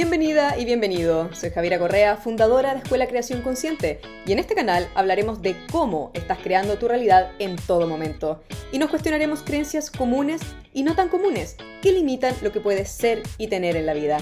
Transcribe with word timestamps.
Bienvenida 0.00 0.56
y 0.56 0.64
bienvenido. 0.64 1.28
Soy 1.34 1.50
Javiera 1.50 1.80
Correa, 1.80 2.16
fundadora 2.16 2.72
de 2.72 2.78
Escuela 2.78 3.08
Creación 3.08 3.42
Consciente, 3.42 4.00
y 4.24 4.30
en 4.30 4.38
este 4.38 4.54
canal 4.54 4.88
hablaremos 4.94 5.42
de 5.42 5.56
cómo 5.72 6.12
estás 6.14 6.38
creando 6.38 6.78
tu 6.78 6.86
realidad 6.86 7.32
en 7.40 7.56
todo 7.56 7.88
momento. 7.88 8.40
Y 8.70 8.78
nos 8.78 8.90
cuestionaremos 8.90 9.42
creencias 9.42 9.90
comunes 9.90 10.40
y 10.72 10.84
no 10.84 10.94
tan 10.94 11.08
comunes 11.08 11.56
que 11.82 11.90
limitan 11.90 12.32
lo 12.42 12.52
que 12.52 12.60
puedes 12.60 12.88
ser 12.88 13.24
y 13.38 13.48
tener 13.48 13.74
en 13.74 13.86
la 13.86 13.94
vida. 13.94 14.18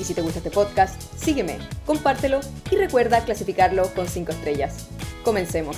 Y 0.00 0.02
si 0.02 0.14
te 0.14 0.20
gusta 0.20 0.38
este 0.38 0.50
podcast, 0.50 1.00
sígueme, 1.16 1.58
compártelo 1.86 2.40
y 2.72 2.74
recuerda 2.74 3.24
clasificarlo 3.24 3.94
con 3.94 4.08
5 4.08 4.32
estrellas. 4.32 4.88
Comencemos. 5.22 5.76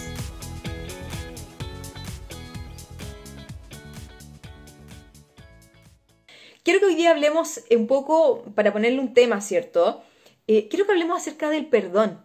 Quiero 6.67 6.81
que 6.81 6.87
hoy 6.87 6.95
día 6.97 7.13
hablemos 7.13 7.61
un 7.71 7.87
poco, 7.87 8.43
para 8.57 8.73
ponerle 8.73 8.99
un 8.99 9.15
tema, 9.15 9.41
¿cierto? 9.41 10.03
Eh, 10.49 10.67
quiero 10.67 10.85
que 10.85 10.91
hablemos 10.91 11.17
acerca 11.17 11.49
del 11.49 11.67
perdón 11.67 12.21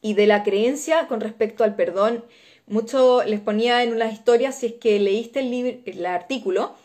y 0.00 0.14
de 0.14 0.28
la 0.28 0.44
creencia 0.44 1.08
con 1.08 1.20
respecto 1.20 1.64
al 1.64 1.74
perdón. 1.74 2.24
Mucho 2.68 3.24
les 3.24 3.40
ponía 3.40 3.82
en 3.82 3.94
unas 3.94 4.12
historias, 4.12 4.60
si 4.60 4.66
es 4.66 4.72
que 4.74 5.00
leíste 5.00 5.40
el, 5.40 5.50
libro, 5.50 5.76
el 5.86 6.06
artículo, 6.06 6.76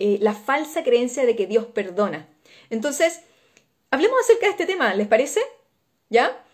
eh, 0.00 0.18
la 0.20 0.34
falsa 0.34 0.82
creencia 0.82 1.24
de 1.24 1.36
que 1.36 1.46
Dios 1.46 1.66
perdona. 1.66 2.28
Entonces, 2.70 3.20
hablemos 3.92 4.18
acerca 4.24 4.46
de 4.46 4.50
este 4.50 4.66
tema, 4.66 4.92
¿les 4.96 5.06
parece? 5.06 5.40
¿Ya? 6.08 6.44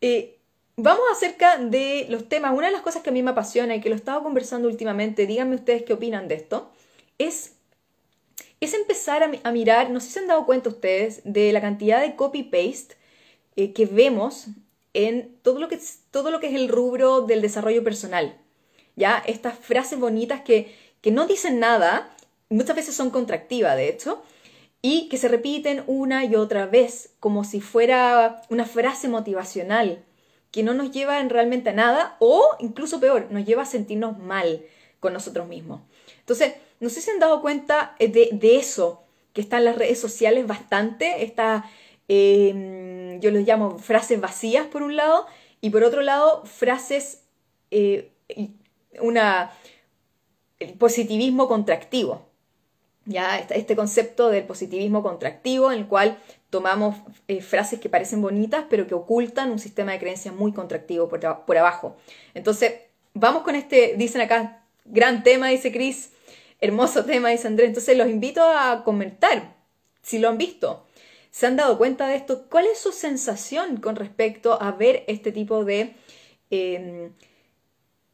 Eh, 0.00 0.38
vamos 0.76 1.02
acerca 1.10 1.58
de 1.58 2.06
los 2.08 2.28
temas. 2.28 2.56
Una 2.56 2.68
de 2.68 2.72
las 2.72 2.82
cosas 2.82 3.02
que 3.02 3.10
a 3.10 3.12
mí 3.12 3.24
me 3.24 3.32
apasiona 3.32 3.74
y 3.74 3.80
que 3.80 3.88
lo 3.88 3.96
he 3.96 3.98
estado 3.98 4.22
conversando 4.22 4.68
últimamente, 4.68 5.26
díganme 5.26 5.56
ustedes 5.56 5.82
qué 5.82 5.92
opinan 5.92 6.28
de 6.28 6.36
esto, 6.36 6.70
es 7.18 7.56
es 8.64 8.74
empezar 8.74 9.22
a, 9.42 9.52
mirar, 9.52 9.90
no 9.90 9.98
sé 9.98 10.06
si 10.06 10.12
se 10.12 10.18
han 10.20 10.28
dado 10.28 10.46
cuenta 10.46 10.68
ustedes, 10.68 11.20
de 11.24 11.52
la 11.52 11.60
cantidad 11.60 12.00
de 12.00 12.14
copy-paste 12.14 12.94
eh, 13.56 13.72
que 13.72 13.86
vemos 13.86 14.46
en 14.94 15.36
todo 15.42 15.58
lo, 15.58 15.68
que, 15.68 15.80
todo 16.12 16.30
lo 16.30 16.38
que 16.38 16.46
es 16.46 16.54
el 16.54 16.68
rubro 16.68 17.22
del 17.22 17.42
desarrollo 17.42 17.82
personal. 17.82 18.38
¿Ya? 18.94 19.20
Estas 19.26 19.58
frases 19.58 19.98
bonitas 19.98 20.42
que, 20.42 20.72
que 21.00 21.10
no 21.10 21.26
dicen 21.26 21.58
nada, 21.58 22.14
muchas 22.50 22.76
veces 22.76 22.94
son 22.94 23.10
contractivas, 23.10 23.76
de 23.76 23.88
hecho, 23.88 24.22
y 24.80 25.08
que 25.08 25.16
se 25.16 25.28
repiten 25.28 25.82
una 25.88 26.24
y 26.24 26.36
otra 26.36 26.66
vez, 26.66 27.14
como 27.18 27.42
si 27.42 27.60
fuera 27.60 28.42
una 28.48 28.64
frase 28.64 29.08
motivacional, 29.08 30.04
que 30.52 30.62
no 30.62 30.74
nos 30.74 30.92
lleva 30.92 31.20
realmente 31.24 31.70
a 31.70 31.72
nada, 31.72 32.16
o 32.20 32.56
incluso 32.60 33.00
peor, 33.00 33.26
nos 33.30 33.44
lleva 33.44 33.62
a 33.62 33.66
sentirnos 33.66 34.18
mal 34.18 34.62
con 35.00 35.12
nosotros 35.12 35.48
mismos. 35.48 35.80
Entonces, 36.20 36.54
no 36.82 36.88
sé 36.88 37.00
si 37.00 37.12
han 37.12 37.20
dado 37.20 37.40
cuenta 37.40 37.94
eh, 38.00 38.08
de, 38.08 38.56
eso, 38.56 39.04
que 39.32 39.40
está 39.40 39.58
en 39.58 39.66
las 39.66 39.76
redes 39.76 40.00
sociales 40.00 40.48
bastante, 40.48 41.22
está, 41.22 41.64
em, 42.08 43.20
yo 43.20 43.30
los 43.30 43.44
llamo 43.44 43.78
frases 43.78 44.20
vacías 44.20 44.66
por 44.66 44.82
un 44.82 44.96
lado, 44.96 45.26
y 45.60 45.70
por 45.70 45.84
otro 45.84 46.02
lado, 46.02 46.44
frases, 46.44 47.22
eh, 47.70 48.10
una, 49.00 49.52
el 50.58 50.72
positivismo 50.74 51.46
contractivo. 51.46 52.26
¿ya? 53.04 53.38
Este 53.38 53.76
concepto 53.76 54.28
del 54.28 54.42
positivismo 54.42 55.04
contractivo, 55.04 55.70
en 55.70 55.78
el 55.78 55.86
cual 55.86 56.18
tomamos 56.50 56.96
eh, 57.28 57.42
frases 57.42 57.78
que 57.78 57.90
parecen 57.90 58.20
bonitas, 58.22 58.64
pero 58.68 58.88
que 58.88 58.94
ocultan 58.94 59.52
un 59.52 59.60
sistema 59.60 59.92
de 59.92 60.00
creencias 60.00 60.34
muy 60.34 60.52
contractivo 60.52 61.08
por, 61.08 61.44
por 61.44 61.56
abajo. 61.56 61.94
Entonces, 62.34 62.72
vamos 63.14 63.44
con 63.44 63.54
este, 63.54 63.94
dicen 63.96 64.20
acá, 64.20 64.64
gran 64.84 65.22
tema, 65.22 65.46
dice 65.46 65.70
Chris, 65.70 66.10
Hermoso 66.62 67.04
tema, 67.04 67.30
dice 67.30 67.48
Andrés. 67.48 67.68
Entonces 67.68 67.96
los 67.98 68.08
invito 68.08 68.40
a 68.40 68.84
comentar 68.84 69.56
si 70.00 70.20
lo 70.20 70.28
han 70.28 70.38
visto. 70.38 70.86
¿Se 71.32 71.48
han 71.48 71.56
dado 71.56 71.76
cuenta 71.76 72.06
de 72.06 72.14
esto? 72.14 72.46
¿Cuál 72.48 72.66
es 72.66 72.78
su 72.78 72.92
sensación 72.92 73.78
con 73.78 73.96
respecto 73.96 74.62
a 74.62 74.70
ver 74.70 75.02
este 75.08 75.32
tipo 75.32 75.64
de, 75.64 75.94
em, 76.50 77.10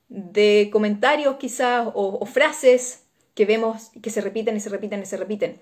de 0.08 0.70
comentarios 0.72 1.36
quizás 1.36 1.88
o, 1.92 2.24
frases 2.24 3.04
que 3.34 3.44
vemos 3.44 3.90
que 4.02 4.08
se 4.08 4.22
repiten 4.22 4.56
y 4.56 4.60
se 4.60 4.70
repiten 4.70 5.02
y 5.02 5.06
se 5.06 5.18
repiten? 5.18 5.60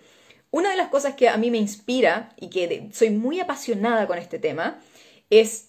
Una 0.53 0.71
de 0.71 0.77
las 0.77 0.89
cosas 0.89 1.17
que 1.17 1.29
a 1.29 1.37
mí 1.39 1.51
me 1.51 1.59
inspira 1.59 2.35
y 2.37 2.51
que 2.51 2.89
soy 2.93 3.11
muy 3.11 3.41
apasionada 3.41 4.07
con 4.07 4.19
este 4.19 4.39
tema 4.39 4.81
es 5.29 5.66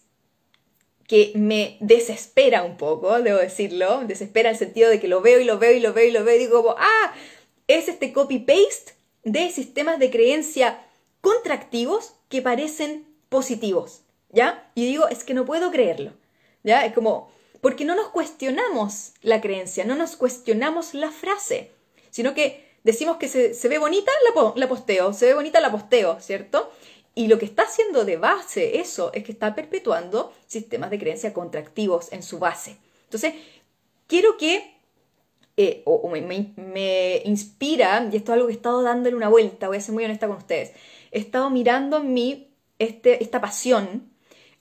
que 1.08 1.32
me 1.36 1.78
desespera 1.80 2.64
un 2.64 2.76
poco, 2.76 3.22
debo 3.22 3.40
decirlo, 3.40 4.02
desespera 4.06 4.50
en 4.50 4.56
el 4.56 4.60
sentido 4.60 4.90
de 4.90 5.00
que 5.00 5.08
lo 5.08 5.22
veo 5.22 5.40
y 5.40 5.46
lo 5.46 5.58
veo 5.58 5.72
y 5.72 5.80
lo 5.80 5.94
veo 5.94 6.06
y 6.06 6.12
lo 6.12 6.24
veo 6.24 6.36
y 6.36 6.40
digo, 6.40 6.76
ah, 6.78 7.14
es 7.68 7.88
este 7.88 8.12
copy-paste 8.12 8.94
de 9.24 9.50
sistemas 9.50 10.00
de 10.00 10.12
creencia 10.12 10.86
contractivos 11.22 12.14
que 12.30 12.42
parecen 12.42 13.08
positivos, 13.30 14.02
¿ya? 14.30 14.70
Y 14.76 14.86
digo, 14.86 15.08
es 15.08 15.24
que 15.24 15.34
no 15.34 15.46
puedo 15.46 15.72
creerlo, 15.72 16.14
¿ya? 16.64 16.86
Es 16.86 16.94
como, 16.94 17.32
porque 17.62 17.86
no 17.86 17.96
nos 17.96 18.10
cuestionamos 18.10 19.14
la 19.22 19.40
creencia, 19.40 19.86
no 19.86 19.96
nos 19.96 20.18
cuestionamos 20.18 20.94
la 20.94 21.12
frase, 21.12 21.72
sino 22.10 22.34
que 22.34 22.68
decimos 22.84 23.18
que 23.18 23.28
se, 23.28 23.68
ve 23.68 23.78
bonita, 23.78 24.12
la, 24.36 24.54
la 24.56 24.68
posteo, 24.68 25.14
se 25.14 25.28
ve 25.28 25.34
bonita, 25.34 25.62
la 25.62 25.72
posteo, 25.72 26.20
¿cierto? 26.20 26.72
Y 27.18 27.30
lo 27.30 27.40
que 27.40 27.46
está 27.46 27.64
haciendo 27.64 28.06
de 28.06 28.18
base 28.18 28.80
eso 28.80 29.12
es 29.12 29.24
que 29.24 29.32
está 29.32 29.56
perpetuando 29.56 30.32
sistemas 30.46 30.92
de 30.92 31.00
creencia 31.00 31.34
contractivos 31.34 32.14
en 32.14 32.22
su 32.22 32.38
base. 32.38 32.78
Entonces, 33.06 33.34
quiero 34.06 34.38
que, 34.38 34.76
eh, 35.58 35.82
o, 35.86 36.08
me, 36.10 37.22
inspira, 37.26 38.08
y 38.12 38.18
esto 38.18 38.32
es 38.32 38.36
algo 38.36 38.46
que 38.46 38.54
he 38.54 38.56
estado 38.56 38.84
dándole 38.84 39.16
una 39.16 39.30
vuelta, 39.30 39.68
voy 39.68 39.78
a 39.78 39.82
ser 39.82 39.96
muy 39.96 40.06
honesta 40.06 40.28
con 40.28 40.38
ustedes, 40.38 40.74
he 41.10 41.18
estado 41.18 41.50
mirando 41.50 41.98
en 41.98 42.14
mí 42.14 42.52
este, 42.78 43.24
esta 43.24 43.42
pasión. 43.42 44.12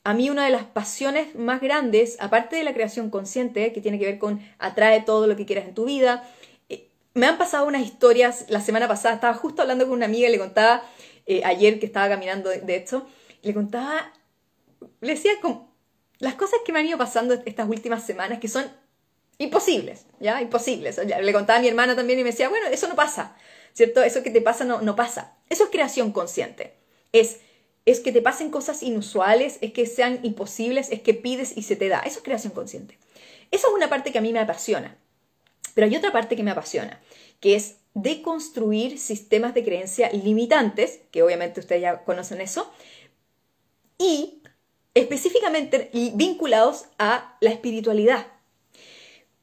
A 0.03 0.15
mí 0.15 0.31
una 0.31 0.45
de 0.45 0.51
las 0.51 0.63
pasiones 0.63 1.35
más 1.35 1.61
grandes, 1.61 2.17
aparte 2.19 2.55
de 2.55 2.63
la 2.63 2.73
creación 2.73 3.11
consciente, 3.11 3.71
que 3.71 3.81
tiene 3.81 3.99
que 3.99 4.05
ver 4.05 4.17
con 4.17 4.41
atrae 4.57 5.03
todo 5.03 5.27
lo 5.27 5.35
que 5.35 5.45
quieras 5.45 5.67
en 5.67 5.75
tu 5.75 5.85
vida, 5.85 6.27
eh, 6.69 6.89
me 7.13 7.27
han 7.27 7.37
pasado 7.37 7.67
unas 7.67 7.83
historias, 7.83 8.45
la 8.49 8.61
semana 8.61 8.87
pasada 8.87 9.13
estaba 9.13 9.35
justo 9.35 9.61
hablando 9.61 9.85
con 9.85 9.93
una 9.93 10.05
amiga 10.07 10.27
y 10.27 10.31
le 10.31 10.39
contaba 10.39 10.81
eh, 11.27 11.41
ayer 11.43 11.79
que 11.79 11.85
estaba 11.85 12.09
caminando, 12.09 12.49
de 12.49 12.75
hecho, 12.75 13.07
le 13.41 13.53
contaba, 13.53 14.13
le 15.01 15.13
decía 15.13 15.33
como 15.41 15.75
las 16.19 16.35
cosas 16.35 16.59
que 16.65 16.71
me 16.71 16.79
han 16.79 16.87
ido 16.87 16.97
pasando 16.97 17.33
estas 17.45 17.69
últimas 17.69 18.05
semanas 18.05 18.39
que 18.39 18.47
son 18.47 18.65
imposibles, 19.37 20.05
¿ya? 20.19 20.41
Imposibles. 20.41 20.97
Le 20.97 21.33
contaba 21.33 21.59
a 21.59 21.61
mi 21.61 21.67
hermana 21.67 21.95
también 21.95 22.19
y 22.19 22.23
me 22.23 22.31
decía, 22.31 22.49
bueno, 22.49 22.67
eso 22.67 22.87
no 22.87 22.95
pasa, 22.95 23.35
¿cierto? 23.73 24.01
Eso 24.01 24.23
que 24.23 24.31
te 24.31 24.41
pasa 24.41 24.65
no, 24.65 24.81
no 24.81 24.95
pasa. 24.95 25.35
Eso 25.49 25.65
es 25.65 25.69
creación 25.69 26.11
consciente. 26.11 26.73
Es, 27.11 27.37
es 27.85 27.99
que 27.99 28.11
te 28.11 28.21
pasen 28.21 28.49
cosas 28.49 28.81
inusuales, 28.81 29.59
es 29.61 29.73
que 29.73 29.85
sean 29.85 30.19
imposibles, 30.23 30.89
es 30.91 31.01
que 31.01 31.13
pides 31.13 31.55
y 31.55 31.63
se 31.63 31.75
te 31.75 31.87
da. 31.87 31.99
Eso 31.99 32.19
es 32.19 32.23
creación 32.23 32.53
consciente. 32.53 32.97
Esa 33.51 33.67
es 33.67 33.73
una 33.73 33.89
parte 33.89 34.11
que 34.11 34.17
a 34.17 34.21
mí 34.21 34.33
me 34.33 34.39
apasiona. 34.39 34.97
Pero 35.75 35.85
hay 35.85 35.95
otra 35.95 36.11
parte 36.11 36.35
que 36.35 36.43
me 36.43 36.51
apasiona, 36.51 36.99
que 37.39 37.55
es 37.55 37.75
de 37.97 38.21
construir 38.21 38.99
sistemas 38.99 39.55
de 39.55 39.63
creencia 39.63 40.11
limitantes, 40.11 40.99
que 41.09 41.23
obviamente 41.23 41.59
ustedes 41.59 41.81
ya 41.81 42.03
conocen 42.03 42.41
eso, 42.41 42.71
y 43.97 44.43
específicamente 44.93 45.89
vinculados 46.13 46.85
a 46.99 47.35
la 47.41 47.49
espiritualidad. 47.49 48.27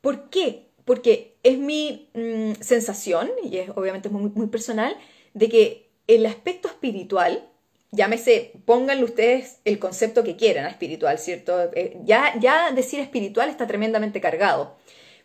¿Por 0.00 0.30
qué? 0.30 0.68
Porque 0.84 1.36
es 1.42 1.58
mi 1.58 2.08
mm, 2.14 2.60
sensación, 2.60 3.28
y 3.42 3.56
es 3.56 3.70
obviamente 3.74 4.08
muy, 4.08 4.30
muy 4.30 4.46
personal, 4.46 4.96
de 5.32 5.48
que 5.48 5.90
el 6.06 6.24
aspecto 6.24 6.68
espiritual, 6.68 7.48
llámese, 7.90 8.52
pónganle 8.66 9.02
ustedes 9.02 9.58
el 9.64 9.80
concepto 9.80 10.22
que 10.22 10.36
quieran 10.36 10.66
espiritual, 10.66 11.18
¿cierto? 11.18 11.72
Eh, 11.74 11.98
ya, 12.04 12.38
ya 12.38 12.70
decir 12.70 13.00
espiritual 13.00 13.48
está 13.48 13.66
tremendamente 13.66 14.20
cargado, 14.20 14.76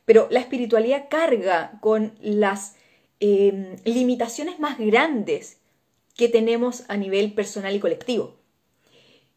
pero 0.05 0.27
la 0.31 0.39
espiritualidad 0.39 1.05
carga 1.11 1.77
con 1.81 2.15
las 2.21 2.78
Em, 3.21 3.75
limitaciones 3.83 4.59
más 4.59 4.77
grandes 4.77 5.57
que 6.15 6.29
tenemos 6.29 6.83
a 6.87 6.95
nivel 6.95 7.33
personal 7.33 7.75
y 7.75 7.79
colectivo. 7.79 8.37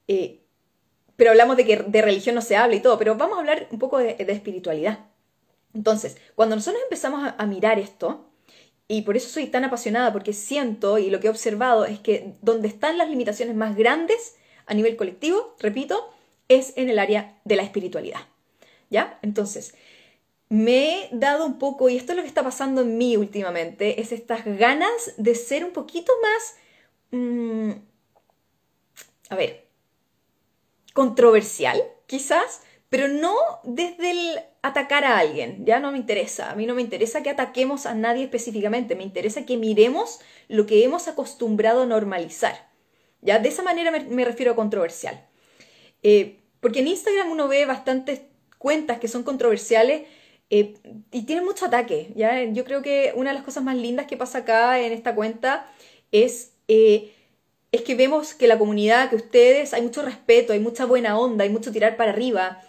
Eh, 0.06 0.40
pero 1.16 1.30
hablamos 1.30 1.56
de 1.56 1.64
que 1.64 1.76
de 1.78 2.02
religión 2.02 2.36
no 2.36 2.42
se 2.42 2.56
habla 2.56 2.76
y 2.76 2.80
todo, 2.80 2.96
pero 2.96 3.16
vamos 3.16 3.36
a 3.36 3.40
hablar 3.40 3.66
un 3.70 3.80
poco 3.80 3.98
de, 3.98 4.16
espiritualidad. 4.18 5.00
Entonces, 5.74 6.16
cuando 6.36 6.54
nosotros 6.54 6.82
empezamos 6.84 7.24
a, 7.24 7.34
a, 7.36 7.46
mirar 7.46 7.78
esto, 7.80 8.28
y 8.86 9.02
por 9.02 9.16
eso 9.16 9.28
soy 9.28 9.46
tan 9.46 9.64
apasionada, 9.64 10.12
porque 10.12 10.32
siento 10.32 10.98
y 10.98 11.10
lo 11.10 11.18
que 11.18 11.26
he 11.26 11.30
observado 11.30 11.84
es 11.84 11.98
que 11.98 12.34
donde 12.40 12.68
están 12.68 12.98
las 12.98 13.08
limitaciones 13.08 13.56
más 13.56 13.76
grandes 13.76 14.36
a 14.66 14.74
nivel 14.74 14.96
colectivo, 14.96 15.56
repito, 15.58 16.08
es 16.48 16.72
en 16.76 16.88
el 16.88 16.98
área 16.98 17.40
de 17.44 17.56
la 17.56 17.62
espiritualidad. 17.62 18.20
¿Ya? 18.90 19.18
Entonces, 19.22 19.74
me 20.52 21.04
he 21.04 21.08
dado 21.12 21.46
un 21.46 21.58
poco, 21.58 21.88
y 21.88 21.96
esto 21.96 22.12
es 22.12 22.16
lo 22.16 22.22
que 22.22 22.28
está 22.28 22.42
pasando 22.42 22.82
en 22.82 22.98
mí 22.98 23.16
últimamente, 23.16 24.02
es 24.02 24.12
estas 24.12 24.44
ganas 24.44 25.14
de 25.16 25.34
ser 25.34 25.64
un 25.64 25.70
poquito 25.70 26.12
más, 26.20 26.56
mm, 27.10 27.70
a 29.30 29.34
ver, 29.34 29.66
controversial, 30.92 31.82
quizás, 32.06 32.60
pero 32.90 33.08
no 33.08 33.34
desde 33.64 34.10
el 34.10 34.40
atacar 34.60 35.06
a 35.06 35.16
alguien, 35.16 35.64
ya 35.64 35.80
no 35.80 35.90
me 35.90 35.96
interesa, 35.96 36.50
a 36.50 36.54
mí 36.54 36.66
no 36.66 36.74
me 36.74 36.82
interesa 36.82 37.22
que 37.22 37.30
ataquemos 37.30 37.86
a 37.86 37.94
nadie 37.94 38.24
específicamente, 38.24 38.94
me 38.94 39.04
interesa 39.04 39.46
que 39.46 39.56
miremos 39.56 40.20
lo 40.48 40.66
que 40.66 40.84
hemos 40.84 41.08
acostumbrado 41.08 41.84
a 41.84 41.86
normalizar, 41.86 42.68
¿ya? 43.22 43.38
De 43.38 43.48
esa 43.48 43.62
manera 43.62 43.90
me, 43.90 44.24
refiero 44.26 44.52
a 44.52 44.56
controversial. 44.56 45.26
Eh, 46.02 46.40
porque 46.60 46.80
en 46.80 46.88
Instagram 46.88 47.30
uno 47.30 47.48
ve 47.48 47.64
bastantes 47.64 48.20
cuentas 48.58 48.98
que 48.98 49.08
son 49.08 49.22
controversiales 49.22 50.02
eh, 50.54 50.74
y 51.10 51.22
tienen 51.22 51.46
mucho 51.46 51.64
ataque, 51.64 52.12
¿ya? 52.14 52.44
Yo 52.44 52.64
creo 52.64 52.82
que 52.82 53.14
una 53.16 53.30
de 53.30 53.36
las 53.36 53.42
cosas 53.42 53.64
más 53.64 53.74
lindas 53.74 54.06
que 54.06 54.18
pasa 54.18 54.40
acá 54.40 54.78
en 54.80 54.92
esta 54.92 55.14
cuenta 55.14 55.66
es, 56.10 56.52
eh, 56.68 57.14
es 57.72 57.80
que 57.80 57.94
vemos 57.94 58.34
que 58.34 58.46
la 58.46 58.58
comunidad, 58.58 59.08
que 59.08 59.16
ustedes, 59.16 59.72
hay 59.72 59.80
mucho 59.80 60.02
respeto, 60.02 60.52
hay 60.52 60.60
mucha 60.60 60.84
buena 60.84 61.18
onda, 61.18 61.44
hay 61.44 61.48
mucho 61.48 61.72
tirar 61.72 61.96
para 61.96 62.12
arriba 62.12 62.60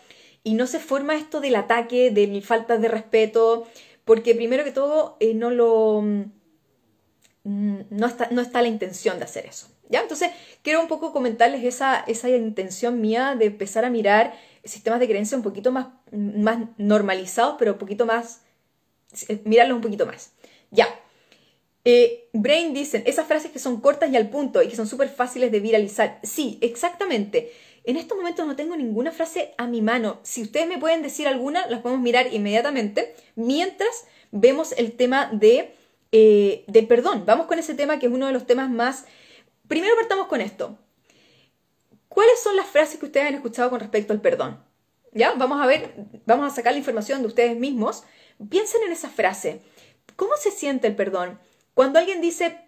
y 0.45 0.53
no 0.53 0.65
se 0.65 0.80
forma 0.80 1.15
esto 1.15 1.41
del 1.41 1.57
ataque, 1.57 2.09
de 2.09 2.41
falta 2.41 2.77
de 2.77 2.88
respeto, 2.88 3.68
porque 4.06 4.33
primero 4.33 4.63
que 4.63 4.71
todo 4.71 5.18
no 5.35 5.51
lo... 5.51 6.01
Mm, 7.44 7.81
no 7.89 8.07
está, 8.07 8.30
no 8.31 8.41
está 8.41 8.62
la 8.62 8.69
intención 8.69 9.19
de 9.19 9.25
hacer 9.25 9.45
eso. 9.45 9.68
¿Ya? 9.89 10.00
Entonces, 10.00 10.31
quiero 10.62 10.80
un 10.81 10.88
poco 10.88 11.12
comentarles 11.12 11.65
esa, 11.65 12.00
esa 12.07 12.30
intención 12.30 13.01
mía 13.01 13.35
de 13.38 13.47
empezar 13.47 13.83
a 13.83 13.89
mirar 13.89 14.33
sistemas 14.63 15.00
de 15.00 15.07
creencia 15.07 15.38
un 15.38 15.44
poquito 15.44 15.71
más, 15.71 15.88
más 16.12 16.60
normalizados, 16.77 17.56
pero 17.60 17.74
un 17.74 17.77
poquito 17.77 18.06
más, 18.06 18.42
eh, 19.27 19.42
mirarlos 19.45 19.75
un 19.75 19.81
poquito 19.81 20.06
más. 20.06 20.31
Ya. 20.71 20.88
Eh, 21.86 22.30
Brain 22.31 22.74
dicen, 22.74 23.04
esas 23.06 23.27
frases 23.27 23.51
que 23.51 23.60
son 23.60 23.81
cortas 23.81 24.10
y 24.10 24.15
al 24.15 24.30
punto 24.30 24.62
y 24.62 24.69
que 24.69 24.75
son 24.75 24.88
súper 24.88 25.10
fáciles 25.10 25.51
de 25.51 25.60
viralizar. 25.60 26.19
Sí, 26.24 26.57
exactamente. 26.62 27.51
En 27.83 27.98
estos 27.98 28.18
momentos 28.18 28.48
no 28.48 28.56
tengo 28.56 28.77
ninguna 28.77 29.12
frase 29.12 29.54
a 29.57 29.68
mi 29.68 29.81
mano. 29.81 30.19
Si 30.24 30.42
ustedes 30.42 30.68
me 30.68 30.77
pueden 30.77 31.01
decir 31.01 31.27
alguna, 31.27 31.68
las 31.68 31.81
podemos 31.81 32.01
mirar 32.01 32.33
inmediatamente 32.33 33.13
mientras 33.36 34.06
vemos 34.31 34.71
el 34.77 34.94
tema 34.94 35.30
de, 35.33 35.75
eh, 36.13 36.63
de 36.68 36.83
perdón. 36.83 37.25
Vamos 37.25 37.48
con 37.48 37.59
ese 37.59 37.75
tema 37.75 38.00
que 38.00 38.06
es 38.06 38.12
uno 38.12 38.27
de 38.27 38.33
los 38.33 38.48
temas 38.48 38.69
más... 38.69 39.06
Primero 39.68 39.95
partamos 39.95 40.27
con 40.27 40.39
esto. 40.39 40.77
¿Cuáles 42.13 42.44
son 42.44 42.56
las 42.56 42.68
frases 42.68 43.00
que 43.00 43.07
ustedes 43.07 43.27
han 43.27 43.33
escuchado 43.33 43.71
con 43.71 43.80
respecto 43.80 44.13
al 44.13 44.21
perdón? 44.21 44.63
¿Ya? 45.13 45.33
Vamos 45.33 45.60
a 45.60 45.65
ver, 45.65 45.95
vamos 46.27 46.45
a 46.45 46.56
sacar 46.56 46.74
la 46.74 46.77
información 46.77 47.21
de 47.21 47.27
ustedes 47.27 47.57
mismos. 47.57 48.04
Piensen 48.51 48.83
en 48.83 48.92
esa 48.92 49.10
frase. 49.10 49.62
¿Cómo 50.15 50.33
se 50.38 50.51
siente 50.51 50.86
el 50.86 50.95
perdón? 50.95 51.39
Cuando 51.74 51.98
alguien 51.98 52.21
dice 52.21 52.60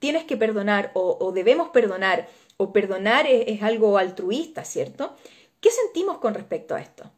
tienes 0.00 0.24
que 0.24 0.36
perdonar 0.36 0.90
o, 0.92 1.32
debemos 1.32 1.70
perdonar 1.70 2.28
o 2.58 2.74
perdonar 2.74 3.26
es, 3.26 3.62
algo 3.62 3.96
altruista, 3.96 4.66
¿cierto? 4.66 5.16
¿Qué 5.62 5.70
sentimos 5.70 6.18
con 6.18 6.34
respecto 6.34 6.74
a 6.74 6.80
esto? 6.82 7.10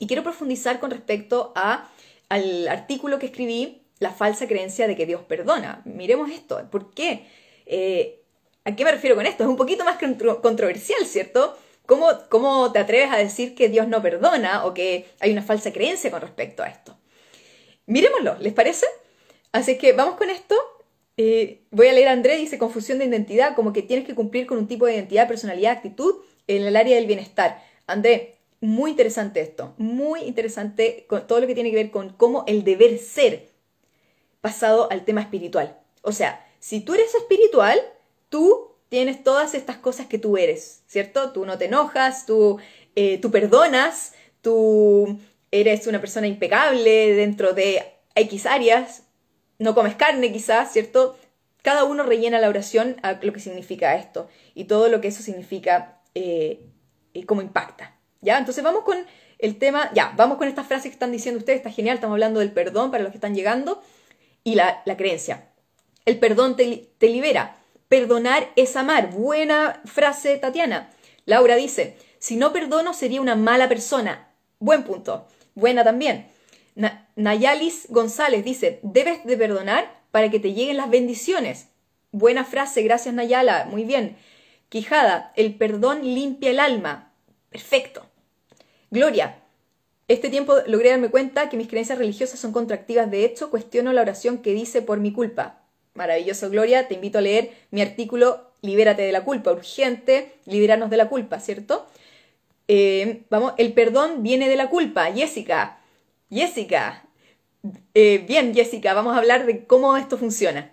Y 0.00 0.08
quiero 0.08 0.24
profundizar 0.24 0.80
con 0.80 0.90
respecto 0.90 1.52
a, 1.54 1.88
al 2.28 2.66
artículo 2.66 3.20
que 3.20 3.26
escribí, 3.26 3.82
La 4.00 4.10
falsa 4.10 4.48
creencia 4.48 4.88
de 4.88 4.96
que 4.96 5.06
Dios 5.06 5.22
perdona. 5.22 5.82
Miremos 5.84 6.30
esto. 6.30 6.68
¿Por 6.68 6.92
qué? 6.92 7.26
Eh, 7.64 8.25
¿A 8.66 8.74
qué 8.74 8.84
me 8.84 8.90
refiero 8.90 9.14
con 9.14 9.26
esto? 9.26 9.44
Es 9.44 9.48
un 9.48 9.56
poquito 9.56 9.84
más 9.84 9.96
controversial, 10.42 11.06
¿cierto? 11.06 11.56
¿Cómo, 11.86 12.08
¿Cómo 12.28 12.72
te 12.72 12.80
atreves 12.80 13.12
a 13.12 13.16
decir 13.16 13.54
que 13.54 13.68
Dios 13.68 13.86
no 13.86 14.02
perdona 14.02 14.66
o 14.66 14.74
que 14.74 15.06
hay 15.20 15.30
una 15.30 15.42
falsa 15.42 15.72
creencia 15.72 16.10
con 16.10 16.20
respecto 16.20 16.64
a 16.64 16.66
esto? 16.66 16.98
Miremoslo, 17.86 18.36
¿les 18.40 18.52
parece? 18.52 18.84
Así 19.52 19.78
que 19.78 19.92
vamos 19.92 20.16
con 20.16 20.30
esto. 20.30 20.56
Eh, 21.16 21.62
voy 21.70 21.86
a 21.86 21.92
leer 21.92 22.08
a 22.08 22.10
André, 22.10 22.36
dice 22.38 22.58
confusión 22.58 22.98
de 22.98 23.04
identidad, 23.04 23.54
como 23.54 23.72
que 23.72 23.82
tienes 23.82 24.04
que 24.04 24.16
cumplir 24.16 24.48
con 24.48 24.58
un 24.58 24.66
tipo 24.66 24.84
de 24.84 24.94
identidad, 24.96 25.28
personalidad, 25.28 25.70
actitud 25.70 26.16
en 26.48 26.64
el 26.64 26.74
área 26.74 26.96
del 26.96 27.06
bienestar. 27.06 27.62
André, 27.86 28.38
muy 28.60 28.90
interesante 28.90 29.40
esto, 29.42 29.74
muy 29.78 30.22
interesante 30.22 31.06
con 31.08 31.24
todo 31.28 31.38
lo 31.38 31.46
que 31.46 31.54
tiene 31.54 31.70
que 31.70 31.76
ver 31.76 31.92
con 31.92 32.10
cómo 32.14 32.42
el 32.48 32.64
deber 32.64 32.98
ser 32.98 33.48
pasado 34.40 34.90
al 34.90 35.04
tema 35.04 35.20
espiritual. 35.20 35.78
O 36.02 36.10
sea, 36.10 36.44
si 36.58 36.80
tú 36.80 36.94
eres 36.94 37.14
espiritual, 37.14 37.80
tú 38.28 38.76
tienes 38.88 39.22
todas 39.22 39.54
estas 39.54 39.76
cosas 39.76 40.06
que 40.06 40.18
tú 40.18 40.36
eres, 40.36 40.82
¿cierto? 40.86 41.32
Tú 41.32 41.44
no 41.44 41.58
te 41.58 41.66
enojas, 41.66 42.26
tú, 42.26 42.58
eh, 42.94 43.18
tú 43.18 43.30
perdonas, 43.30 44.14
tú 44.40 45.18
eres 45.50 45.86
una 45.86 46.00
persona 46.00 46.26
impecable 46.26 47.14
dentro 47.14 47.52
de 47.52 47.94
X 48.14 48.46
áreas, 48.46 49.02
no 49.58 49.74
comes 49.74 49.96
carne 49.96 50.32
quizás, 50.32 50.72
¿cierto? 50.72 51.16
Cada 51.62 51.84
uno 51.84 52.04
rellena 52.04 52.38
la 52.38 52.48
oración 52.48 52.96
a 53.02 53.14
lo 53.14 53.32
que 53.32 53.40
significa 53.40 53.96
esto 53.96 54.28
y 54.54 54.64
todo 54.64 54.88
lo 54.88 55.00
que 55.00 55.08
eso 55.08 55.22
significa 55.22 56.00
eh, 56.14 56.66
y 57.12 57.24
cómo 57.24 57.42
impacta. 57.42 57.96
¿Ya? 58.20 58.38
Entonces 58.38 58.62
vamos 58.64 58.82
con 58.84 58.98
el 59.38 59.58
tema, 59.58 59.90
ya, 59.94 60.12
vamos 60.16 60.38
con 60.38 60.48
estas 60.48 60.66
frases 60.66 60.84
que 60.84 60.94
están 60.94 61.12
diciendo 61.12 61.38
ustedes, 61.38 61.58
está 61.58 61.70
genial, 61.70 61.96
estamos 61.96 62.14
hablando 62.14 62.40
del 62.40 62.52
perdón 62.52 62.90
para 62.90 63.02
los 63.02 63.12
que 63.12 63.18
están 63.18 63.34
llegando 63.34 63.82
y 64.42 64.54
la, 64.54 64.82
creencia. 64.96 65.50
El 66.04 66.18
perdón 66.18 66.56
te 66.56 66.88
libera. 67.00 67.56
Perdonar 67.88 68.50
es 68.56 68.76
amar. 68.76 69.10
Buena 69.10 69.80
frase, 69.84 70.36
Tatiana. 70.38 70.90
Laura 71.24 71.56
dice, 71.56 71.96
si 72.18 72.36
no 72.36 72.52
perdono 72.52 72.94
sería 72.94 73.20
una 73.20 73.36
mala 73.36 73.68
persona. 73.68 74.28
Buen 74.58 74.84
punto. 74.84 75.26
Buena 75.54 75.84
también. 75.84 76.28
Nayalis 77.14 77.86
González 77.88 78.44
dice, 78.44 78.80
debes 78.82 79.24
de 79.24 79.36
perdonar 79.36 80.00
para 80.10 80.30
que 80.30 80.40
te 80.40 80.52
lleguen 80.52 80.76
las 80.76 80.90
bendiciones. 80.90 81.68
Buena 82.12 82.44
frase, 82.44 82.82
gracias 82.82 83.14
Nayala. 83.14 83.66
Muy 83.66 83.84
bien. 83.84 84.16
Quijada, 84.68 85.32
el 85.36 85.54
perdón 85.54 86.02
limpia 86.02 86.50
el 86.50 86.60
alma. 86.60 87.12
Perfecto. 87.50 88.06
Gloria, 88.90 89.38
este 90.08 90.28
tiempo 90.28 90.54
logré 90.66 90.90
darme 90.90 91.10
cuenta 91.10 91.48
que 91.48 91.56
mis 91.56 91.68
creencias 91.68 91.98
religiosas 91.98 92.38
son 92.38 92.52
contractivas. 92.52 93.10
De 93.10 93.24
hecho, 93.24 93.50
cuestiono 93.50 93.92
la 93.92 94.02
oración 94.02 94.38
que 94.38 94.52
dice 94.52 94.82
por 94.82 94.98
mi 94.98 95.12
culpa. 95.12 95.65
Maravilloso, 95.96 96.50
Gloria. 96.50 96.86
Te 96.88 96.94
invito 96.94 97.18
a 97.18 97.22
leer 97.22 97.50
mi 97.70 97.80
artículo 97.80 98.52
Libérate 98.62 99.02
de 99.02 99.12
la 99.12 99.24
culpa. 99.24 99.52
Urgente, 99.52 100.34
liberarnos 100.44 100.90
de 100.90 100.96
la 100.96 101.08
culpa, 101.08 101.40
¿cierto? 101.40 101.86
Eh, 102.68 103.22
vamos, 103.30 103.52
el 103.58 103.72
perdón 103.72 104.22
viene 104.22 104.48
de 104.48 104.56
la 104.56 104.68
culpa. 104.68 105.12
Jessica, 105.12 105.78
Jessica. 106.30 107.04
Eh, 107.94 108.24
bien, 108.26 108.54
Jessica, 108.54 108.94
vamos 108.94 109.14
a 109.14 109.18
hablar 109.18 109.46
de 109.46 109.66
cómo 109.66 109.96
esto 109.96 110.18
funciona. 110.18 110.72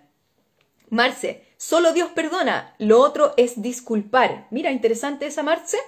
Marce, 0.90 1.44
solo 1.56 1.92
Dios 1.92 2.10
perdona. 2.14 2.74
Lo 2.78 3.00
otro 3.00 3.34
es 3.36 3.62
disculpar. 3.62 4.46
Mira, 4.50 4.70
interesante 4.70 5.26
esa, 5.26 5.42
Marce. 5.42 5.78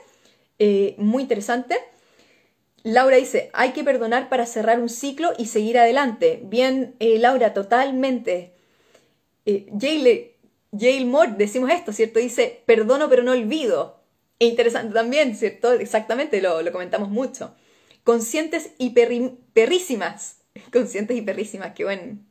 Eh, 0.58 0.94
muy 0.98 1.22
interesante. 1.22 1.76
Laura 2.82 3.16
dice, 3.16 3.50
hay 3.52 3.72
que 3.72 3.82
perdonar 3.82 4.28
para 4.28 4.46
cerrar 4.46 4.80
un 4.80 4.88
ciclo 4.88 5.32
y 5.38 5.46
seguir 5.46 5.76
adelante. 5.78 6.40
Bien, 6.44 6.94
Laura, 7.00 7.52
totalmente 7.52 8.55
eh, 9.46 11.04
Moore, 11.04 11.34
decimos 11.38 11.70
esto, 11.70 11.92
¿cierto? 11.92 12.18
Dice, 12.18 12.62
perdono 12.66 13.08
pero 13.08 13.22
no 13.22 13.32
olvido. 13.32 14.02
E 14.38 14.46
interesante 14.46 14.92
también, 14.92 15.34
¿cierto? 15.34 15.72
Exactamente, 15.72 16.42
lo, 16.42 16.70
comentamos 16.72 17.08
mucho. 17.08 17.54
Conscientes 18.04 18.72
y 18.78 18.90
perrísimas. 18.90 20.42
Conscientes 20.72 21.16
y 21.16 21.22
perrísimas, 21.22 21.72
qué 21.74 21.84
buen 21.84 22.26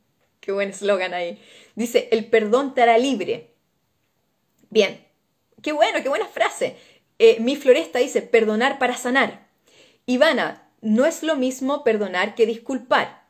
qué 0.46 0.52
buen 0.52 0.70
eslogan 0.70 1.14
ahí. 1.14 1.42
Dice, 1.76 2.08
el 2.12 2.26
perdón 2.26 2.76
te 2.76 2.84
hará 2.84 2.98
libre. 2.98 3.56
Bien, 4.70 5.04
qué 5.62 5.72
bueno, 5.72 6.02
qué 6.04 6.10
buena 6.10 6.28
frase. 6.28 6.78
Eh, 7.18 7.40
mi 7.40 7.56
floresta 7.56 8.00
dice, 8.00 8.22
perdonar 8.22 8.78
para 8.78 8.96
sanar. 8.96 9.48
Ivana, 10.06 10.70
no 10.82 11.06
es 11.06 11.24
lo 11.24 11.36
mismo 11.36 11.84
perdonar 11.84 12.36
que 12.36 12.46
disculpar. 12.46 13.26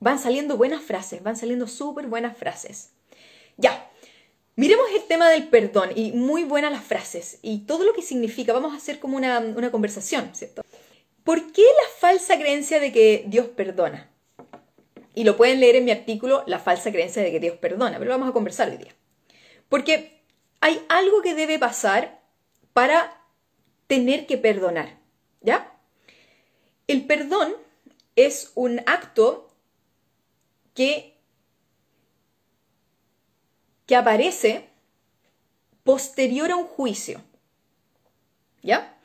Van 0.00 0.18
saliendo 0.18 0.56
buenas 0.56 0.82
frases, 0.82 1.22
van 1.22 1.36
saliendo 1.36 1.66
súper 1.66 2.06
buenas 2.06 2.36
frases. 2.36 2.92
Ya, 3.58 3.90
miremos 4.56 4.86
el 4.94 5.02
tema 5.02 5.28
del 5.28 5.48
perdón 5.48 5.90
y 5.94 6.12
muy 6.12 6.44
buenas 6.44 6.72
las 6.72 6.84
frases 6.84 7.40
y 7.42 7.66
todo 7.66 7.84
lo 7.84 7.92
que 7.92 8.02
significa. 8.02 8.52
Vamos 8.52 8.72
a 8.72 8.76
hacer 8.76 9.00
como 9.00 9.16
una, 9.16 9.70
conversación, 9.70 10.30
¿cierto? 10.32 10.62
¿Por 11.24 11.52
qué 11.52 11.62
la 11.62 11.98
falsa 11.98 12.38
creencia 12.38 12.80
de 12.80 12.92
que 12.92 13.24
Dios 13.26 13.48
perdona? 13.48 14.08
Y 15.14 15.24
lo 15.24 15.36
pueden 15.36 15.58
leer 15.58 15.76
en 15.76 15.84
mi 15.84 15.90
artículo, 15.90 16.44
La 16.46 16.60
falsa 16.60 16.92
creencia 16.92 17.22
de 17.22 17.32
que 17.32 17.40
Dios 17.40 17.56
perdona, 17.56 17.98
pero 17.98 18.12
vamos 18.12 18.28
a 18.28 18.32
conversar 18.32 18.70
hoy 18.70 18.76
día. 18.76 18.94
Porque 19.68 20.22
hay 20.60 20.80
algo 20.88 21.20
que 21.20 21.34
debe 21.34 21.58
pasar 21.58 22.22
para 22.72 23.20
tener 23.88 24.26
que 24.26 24.38
perdonar, 24.38 25.00
¿ya? 25.40 25.76
El 26.86 27.04
perdón 27.06 27.54
es 28.14 28.52
un 28.54 28.80
acto 28.86 29.48
que 30.74 31.17
que 33.88 33.96
aparece 33.96 34.68
posterior 35.82 36.52
a 36.52 36.56
un 36.56 36.66
juicio. 36.66 37.20
¿Ya? 38.62 38.96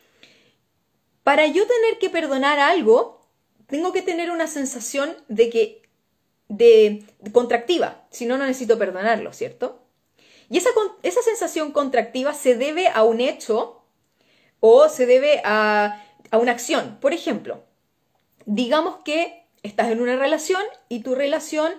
Para 1.24 1.48
yo 1.48 1.66
tener 1.66 2.00
que 2.00 2.10
perdonar 2.10 2.60
algo, 2.60 3.26
tengo 3.68 3.94
que 3.94 4.02
tener 4.02 4.30
una 4.30 4.46
sensación 4.46 5.16
de 5.30 5.50
que 5.50 5.82
de, 6.50 7.06
contractiva, 7.32 8.06
si 8.12 8.26
no 8.26 8.38
no 8.38 8.46
necesito 8.46 8.78
perdonarlo, 8.78 9.32
¿cierto? 9.32 9.80
Y 10.50 10.58
esa, 10.58 10.70
esa 11.02 11.22
sensación 11.22 11.72
contractiva 11.72 12.34
se 12.34 12.56
debe 12.56 12.90
a 12.90 13.04
un 13.04 13.22
hecho 13.22 13.82
o 14.60 14.90
se 14.90 15.06
debe 15.06 15.42
a, 15.46 16.06
una 16.34 16.52
acción. 16.52 16.98
Por 17.00 17.14
ejemplo, 17.14 17.64
digamos 18.46 18.98
que 19.06 19.46
estás 19.64 19.92
en 19.92 20.02
una 20.02 20.18
relación 20.18 20.62
y 20.90 21.00
tu 21.04 21.16
relación 21.16 21.74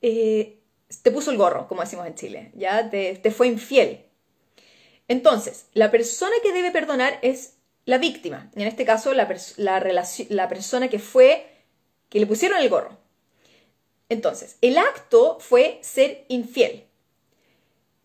eh, 0.00 0.55
te 1.02 1.10
puso 1.10 1.30
el 1.30 1.36
gorro, 1.36 1.68
como 1.68 1.82
decimos 1.82 2.06
en 2.06 2.14
Chile, 2.14 2.52
ya 2.54 2.90
te, 2.90 3.30
fue 3.30 3.48
infiel. 3.48 4.04
Entonces, 5.08 5.66
la 5.72 5.90
persona 5.90 6.34
que 6.42 6.52
debe 6.52 6.70
perdonar 6.70 7.18
es 7.22 7.54
la 7.84 7.98
víctima, 7.98 8.50
en 8.54 8.66
este 8.66 8.84
caso 8.84 9.14
la, 9.14 9.28
la 9.56 10.48
persona 10.48 10.88
que 10.88 10.98
fue, 10.98 11.46
que 12.08 12.20
le 12.20 12.26
pusieron 12.26 12.58
el 12.60 12.68
gorro. 12.68 12.98
Entonces, 14.08 14.56
el 14.60 14.78
acto 14.78 15.38
fue 15.40 15.78
ser 15.82 16.24
infiel. 16.28 16.86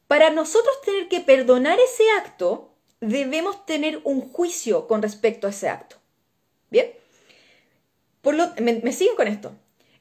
Para 0.08 0.30
nosotros 0.30 0.82
tener 0.82 1.08
que 1.08 1.22
perdonar 1.22 1.80
ese 1.80 2.04
acto, 2.18 2.72
debemos 3.00 3.66
tener 3.66 4.02
un 4.04 4.22
juicio 4.32 4.88
con 4.88 5.02
respecto 5.02 5.48
a 5.48 5.52
ese 5.52 5.70
acto. 5.70 5.98
¿Bien? 6.70 6.92
Por 8.22 8.36
lo, 8.36 8.54
me, 8.60 8.92
siguen 8.94 9.16
con 9.16 9.28
esto. 9.28 9.52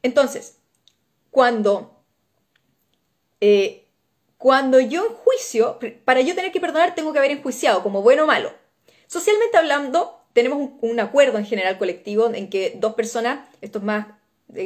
Entonces, 0.03 0.59
cuando, 1.31 2.00
eh, 3.41 3.87
cuando 4.39 4.81
yo 4.81 5.07
enjuicio, 5.07 5.79
para 6.05 6.21
yo 6.23 6.35
tener 6.35 6.53
que 6.53 6.61
perdonar, 6.61 6.95
tengo 6.95 7.13
que 7.13 7.19
haber 7.19 7.31
enjuiciado 7.31 7.83
como 7.83 8.03
bueno 8.03 8.25
o 8.25 8.27
malo. 8.27 8.53
Socialmente 9.07 9.57
hablando, 9.57 10.21
tenemos 10.33 10.71
un, 10.81 11.01
acuerdo 11.01 11.39
en 11.39 11.45
general 11.45 11.79
colectivo 11.79 12.33
en 12.33 12.49
que 12.49 12.75
dos 12.77 12.95
personas, 12.95 13.41
esto 13.61 13.79
es 13.79 13.85
más 13.85 14.07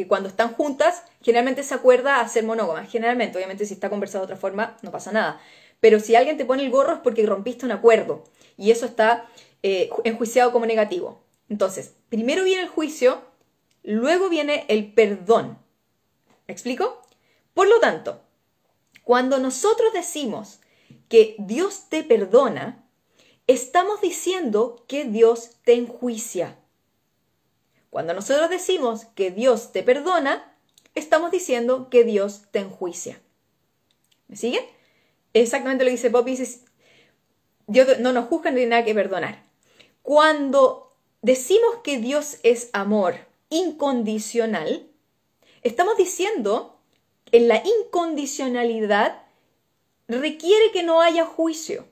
cuando 0.09 0.29
están 0.29 0.53
juntas, 0.55 1.03
generalmente 1.23 1.63
se 1.63 1.75
acuerda 1.75 2.21
a 2.21 2.29
ser 2.29 2.45
monógamas. 2.45 2.91
Generalmente, 2.91 3.37
obviamente, 3.37 3.67
si 3.67 3.75
está 3.75 3.91
conversado 3.91 4.23
de 4.23 4.33
otra 4.33 4.41
forma, 4.41 4.77
no 4.83 4.91
pasa 4.91 5.13
nada. 5.13 5.41
Pero 5.81 6.01
si 6.01 6.15
alguien 6.17 6.39
te 6.39 6.45
pone 6.45 6.65
el 6.65 6.71
gorro 6.71 6.95
es 6.95 7.01
porque 7.01 7.27
rompiste 7.27 7.67
un 7.67 7.73
acuerdo 7.73 8.25
y 8.57 8.71
eso 8.71 8.87
está 8.87 9.27
eh, 9.63 9.91
enjuiciado 10.05 10.53
como 10.53 10.67
negativo. 10.67 11.23
Entonces, 11.49 11.95
primero 12.09 12.45
viene 12.45 12.63
el 12.63 12.69
juicio, 12.69 13.23
luego 13.83 14.29
viene 14.29 14.65
el 14.69 14.93
perdón. 14.93 15.59
¿Me 16.47 16.53
explico? 16.53 17.03
Por 17.53 17.69
lo 17.69 17.81
tanto, 17.81 18.23
cuando 19.05 19.39
nosotros 19.39 19.93
decimos 19.93 20.61
que 21.09 21.37
Dios 21.39 21.89
te 21.91 22.03
perdona, 22.03 22.85
estamos 23.47 24.01
diciendo 24.01 24.85
que 24.89 25.05
Dios 25.05 25.51
te 25.65 25.75
enjuicia. 25.75 26.59
Cuando 27.91 28.15
nosotros 28.15 28.51
decimos 28.51 29.05
que 29.15 29.31
Dios 29.31 29.73
te 29.73 29.83
perdona, 29.83 30.57
estamos 30.95 31.31
diciendo 31.31 31.91
que 31.91 32.03
Dios 32.05 32.43
te 32.51 32.61
enjuicia. 32.61 33.21
¿Me 34.27 34.37
siguen? 34.37 34.65
Exactamente 35.35 35.85
lo 35.85 35.89
que 35.89 35.97
dice 35.97 36.09
Bob, 36.09 36.25
dice, 36.25 36.61
Dios 37.67 37.99
no 38.01 38.13
nos 38.13 38.27
juzga 38.29 38.51
ni 38.51 38.65
nada 38.67 38.85
que 38.85 38.95
perdonar. 38.95 39.45
Cuando 40.03 40.97
decimos 41.23 41.77
que 41.85 41.99
Dios 41.99 42.39
es 42.43 42.71
amor 42.73 43.17
incondicional, 43.51 44.89
estamos 45.63 45.97
diciendo 45.97 46.74
que 47.35 47.41
la 47.41 47.65
incondicionalidad 47.81 49.25
requiere 50.07 50.71
que 50.73 50.85
no 50.85 51.01
haya 51.01 51.27
juicio, 51.27 51.85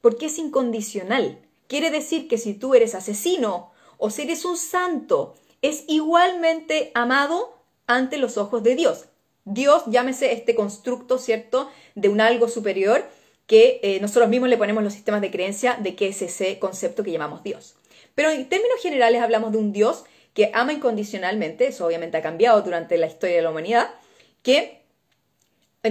porque 0.00 0.26
es 0.26 0.38
incondicional. 0.38 1.38
Quiere 1.68 1.92
decir 1.92 2.26
que 2.26 2.36
si 2.36 2.54
tú 2.54 2.74
eres 2.74 2.96
asesino 2.96 3.70
o 3.96 4.10
si 4.10 4.22
eres 4.22 4.44
un 4.44 4.56
santo, 4.56 5.36
es 5.60 5.84
igualmente 5.86 6.90
amado 6.96 7.62
ante 7.86 8.16
los 8.16 8.36
ojos 8.36 8.64
de 8.64 8.74
Dios. 8.74 9.04
Dios, 9.44 9.84
llámese 9.86 10.32
este 10.32 10.56
constructo, 10.56 11.18
¿cierto?, 11.18 11.70
de 11.94 12.08
un 12.08 12.20
algo 12.20 12.48
superior 12.48 13.08
que 13.46 13.78
eh, 13.84 14.00
nosotros 14.00 14.30
mismos 14.30 14.48
le 14.48 14.58
ponemos 14.58 14.82
los 14.82 14.94
sistemas 14.94 15.20
de 15.20 15.30
creencia 15.30 15.78
de 15.80 15.94
que 15.94 16.08
es 16.08 16.22
ese 16.22 16.58
concepto 16.58 17.04
que 17.04 17.12
llamamos 17.12 17.44
Dios. 17.44 17.76
Pero 18.16 18.30
en 18.30 18.48
términos 18.48 18.80
generales 18.82 19.22
hablamos 19.22 19.52
de 19.52 19.58
un 19.58 19.72
Dios 19.72 20.02
que 20.34 20.50
ama 20.52 20.72
incondicionalmente, 20.72 21.68
eso 21.68 21.86
obviamente 21.86 22.16
ha 22.16 22.22
cambiado 22.22 22.62
durante 22.62 22.98
la 22.98 23.06
historia 23.06 23.36
de 23.36 23.42
la 23.42 23.50
humanidad, 23.50 23.94
que 24.42 24.84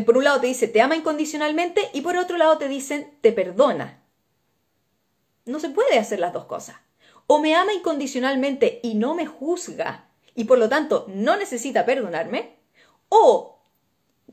por 0.06 0.18
un 0.18 0.24
lado 0.24 0.40
te 0.40 0.48
dice 0.48 0.68
te 0.68 0.82
ama 0.82 0.96
incondicionalmente 0.96 1.90
y 1.94 2.02
por 2.02 2.18
otro 2.18 2.38
lado 2.38 2.58
te 2.58 2.68
dicen 2.68 3.18
te 3.22 3.32
perdona. 3.32 4.04
No 5.46 5.60
se 5.60 5.70
puede 5.70 5.98
hacer 5.98 6.20
las 6.20 6.34
dos 6.34 6.46
cosas 6.46 6.78
o 7.28 7.40
me 7.40 7.56
ama 7.56 7.74
incondicionalmente 7.74 8.82
y 8.84 8.96
no 8.96 9.16
me 9.16 9.26
juzga 9.26 10.10
y 10.36 10.44
por 10.44 10.58
lo 10.58 10.68
tanto 10.68 11.06
no 11.08 11.38
necesita 11.38 11.86
perdonarme, 11.86 12.58
o 13.08 13.60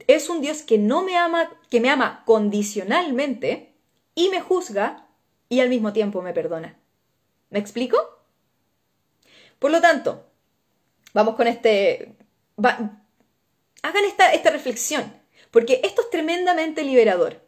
es 0.07 0.29
un 0.29 0.41
Dios 0.41 0.63
que 0.63 0.79
no 0.79 1.03
me 1.03 1.17
ama, 1.17 1.51
que 1.71 1.81
me 1.81 1.91
ama 1.91 2.23
condicionalmente 2.25 3.75
y 4.15 4.29
me 4.31 4.41
juzga 4.41 5.07
y 5.49 5.61
al 5.61 5.69
mismo 5.69 5.93
tiempo 5.93 6.23
me 6.23 6.33
perdona. 6.33 6.77
¿Me 7.51 7.59
explico? 7.59 7.99
Por 9.59 9.71
lo 9.71 9.81
tanto, 9.81 10.27
vamos 11.15 11.35
con 11.37 11.47
este... 11.47 12.17
hagan 13.83 14.05
esta, 14.05 14.33
esta 14.33 14.51
reflexión, 14.51 15.13
porque 15.51 15.81
esto 15.85 16.03
es 16.03 16.11
tremendamente 16.11 16.83
liberador, 16.83 17.41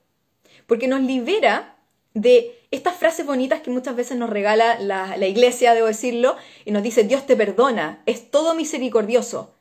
porque 0.66 0.88
nos 0.88 1.00
libera 1.00 1.76
de 2.14 2.58
estas 2.70 2.96
frases 2.96 3.26
bonitas 3.26 3.60
que 3.60 3.70
muchas 3.70 3.96
veces 3.96 4.16
nos 4.16 4.30
regala 4.30 4.78
la, 4.80 5.26
iglesia, 5.26 5.74
debo 5.74 5.86
decirlo, 5.86 6.36
y 6.64 6.70
nos 6.70 6.82
dice, 6.82 7.04
Dios 7.04 7.26
te 7.26 7.36
perdona, 7.36 8.02
es 8.06 8.30
todo 8.30 8.54
misericordioso. 8.54 9.54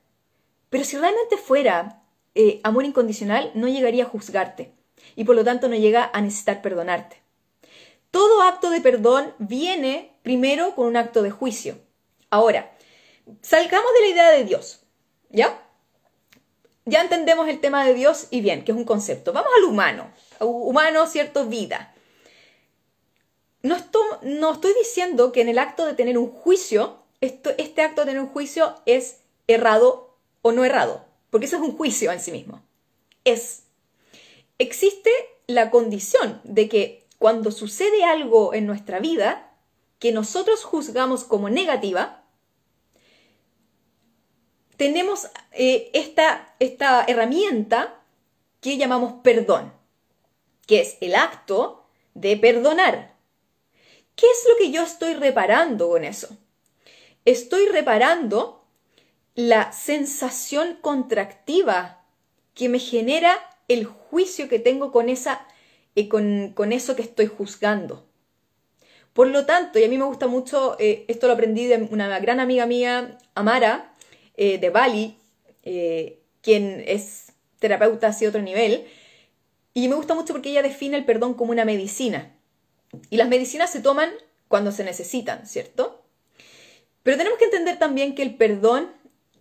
Pero 0.70 0.84
si 0.84 0.98
realmente 0.98 1.38
fuera 1.38 2.04
eh, 2.36 2.60
amor 2.64 2.86
incondicional, 2.86 3.52
no 3.56 3.68
llegaría 3.68 4.04
a 4.04 4.10
juzgarte 4.10 4.74
y 5.16 5.24
por 5.24 5.36
lo 5.36 5.44
tanto 5.44 5.68
no 5.68 5.76
llega 5.76 6.10
a 6.14 6.22
necesitar 6.22 6.62
perdonarte. 6.62 7.22
Todo 8.12 8.42
acto 8.42 8.70
de 8.70 8.82
perdón 8.82 9.34
viene 9.38 10.14
primero 10.24 10.76
con 10.76 10.88
un 10.88 10.98
acto 10.98 11.22
de 11.22 11.32
juicio. 11.32 11.80
Ahora, 12.30 12.72
salgamos 13.42 13.92
de 13.94 14.02
la 14.02 14.08
idea 14.08 14.30
de 14.32 14.44
Dios, 14.46 14.84
¿ya? 15.30 15.60
Ya 16.90 17.02
entendemos 17.02 17.48
el 17.48 17.60
tema 17.60 17.86
de 17.86 17.94
Dios 17.94 18.28
y 18.32 18.42
bien, 18.42 18.64
que 18.66 18.72
es 18.72 18.78
un 18.78 18.86
concepto. 18.86 19.34
Vamos 19.34 19.52
al 19.58 19.64
humano. 19.64 20.12
Humano, 20.40 21.08
cierto, 21.08 21.46
vida 21.46 21.94
no 23.62 23.76
estoy, 23.76 24.74
diciendo 24.78 25.32
que 25.32 25.42
en 25.42 25.50
el 25.50 25.60
acto 25.60 25.86
de 25.86 25.94
tener 25.94 26.18
un 26.18 26.30
juicio, 26.30 26.98
este 27.22 27.82
acto 27.82 28.02
de 28.02 28.08
tener 28.08 28.22
un 28.22 28.30
juicio 28.30 28.76
es 28.86 29.22
errado 29.48 30.16
o 30.42 30.52
no 30.52 30.64
errado, 30.64 31.06
porque 31.30 31.46
eso 31.46 31.58
es 31.58 31.62
un 31.62 31.76
juicio 31.76 32.12
en 32.12 32.20
sí 32.20 32.32
mismo. 32.32 32.62
Es. 33.26 33.64
Existe 34.58 35.12
la 35.48 35.72
condición 35.72 36.42
de 36.44 36.70
que 36.70 37.06
cuando 37.18 37.52
sucede 37.52 38.04
algo 38.04 38.54
en 38.54 38.66
nuestra 38.66 39.00
vida 39.00 39.52
que 40.00 40.12
nosotros 40.14 40.64
juzgamos 40.64 41.26
como 41.26 41.50
negativa, 41.50 42.19
tenemos 44.80 45.28
eh, 45.52 45.92
esta, 45.94 46.56
esta 46.60 47.04
herramienta 47.06 48.02
que 48.62 48.78
llamamos 48.78 49.16
perdón, 49.22 49.74
que 50.68 50.80
es 50.80 50.96
el 51.02 51.16
acto 51.16 51.86
de 52.14 52.38
perdonar. 52.38 53.14
¿Qué 54.16 54.26
es 54.26 54.46
lo 54.50 54.56
que 54.58 54.72
yo 54.72 54.84
estoy 54.84 55.16
reparando 55.16 55.90
con 55.90 56.06
eso? 56.06 56.30
Estoy 57.26 57.66
reparando 57.66 58.64
la 59.36 59.74
sensación 59.74 60.78
contractiva 60.80 62.06
que 62.54 62.70
me 62.70 62.80
genera 62.80 63.38
el 63.68 63.84
juicio 63.84 64.48
que 64.48 64.60
tengo 64.60 64.94
con, 64.94 65.10
esa, 65.10 65.46
eh, 65.96 66.08
con, 66.08 66.72
eso 66.72 66.96
que 66.96 67.02
estoy 67.02 67.28
juzgando. 67.28 68.08
Por 69.12 69.28
lo 69.28 69.46
tanto, 69.46 69.78
y 69.78 69.84
a 69.84 69.90
mí 69.90 69.98
me 69.98 70.06
gusta 70.06 70.28
mucho, 70.28 70.78
eh, 70.80 71.04
esto 71.10 71.28
lo 71.28 71.34
aprendí 71.34 71.68
de 71.68 71.90
una 71.92 72.18
gran 72.20 72.40
amiga 72.40 72.66
mía, 72.66 73.18
Amara, 73.36 73.94
eh, 74.42 74.58
de 74.58 74.70
Bali, 74.70 75.18
quien 76.42 76.82
es 76.88 77.34
terapeuta 77.60 78.08
así 78.08 78.26
otro 78.26 78.42
nivel, 78.42 78.88
y 79.74 79.90
me 79.90 79.96
gusta 79.96 80.16
mucho 80.16 80.32
porque 80.32 80.50
ella 80.50 80.62
define 80.62 80.96
el 80.96 81.04
perdón 81.04 81.34
como 81.34 81.52
una 81.52 81.66
medicina. 81.66 82.32
Y 83.10 83.18
las 83.18 83.28
medicinas 83.28 83.70
se 83.70 83.82
toman 83.82 84.12
cuando 84.48 84.72
se 84.72 84.86
necesitan, 84.86 85.46
¿cierto? 85.46 86.02
Pero 87.04 87.18
tenemos 87.18 87.38
que 87.38 87.46
entender 87.46 87.78
también 87.80 88.16
que 88.16 88.24
el 88.24 88.36
perdón, 88.36 88.90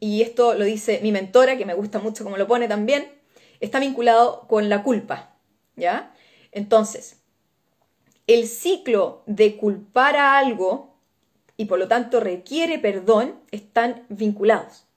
y 0.00 0.22
esto 0.22 0.54
lo 0.54 0.64
dice 0.64 0.98
mi 1.00 1.12
mentora, 1.12 1.56
que 1.56 1.64
me 1.64 1.74
gusta 1.74 2.00
mucho 2.00 2.24
como 2.24 2.36
lo 2.36 2.48
pone 2.48 2.66
también, 2.66 3.08
está 3.60 3.78
vinculado 3.78 4.48
con 4.48 4.68
la 4.68 4.82
culpa, 4.82 5.36
¿ya? 5.76 6.12
Entonces, 6.50 7.20
el 8.26 8.48
ciclo 8.48 9.22
de 9.26 9.56
culpar 9.56 10.16
a 10.16 10.38
algo 10.38 10.96
y 11.56 11.66
por 11.66 11.78
lo 11.78 11.86
tanto 11.86 12.18
requiere 12.18 12.80
perdón 12.80 13.38
están 13.52 14.04
vinculados. 14.08 14.87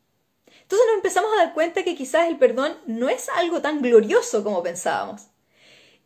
Entonces 0.71 0.87
nos 0.87 0.95
empezamos 0.95 1.33
a 1.33 1.43
dar 1.43 1.53
cuenta 1.53 1.83
que 1.83 1.95
quizás 1.95 2.29
el 2.29 2.37
perdón 2.37 2.77
no 2.85 3.09
es 3.09 3.27
algo 3.29 3.61
tan 3.61 3.81
glorioso 3.81 4.43
como 4.43 4.63
pensábamos. 4.63 5.23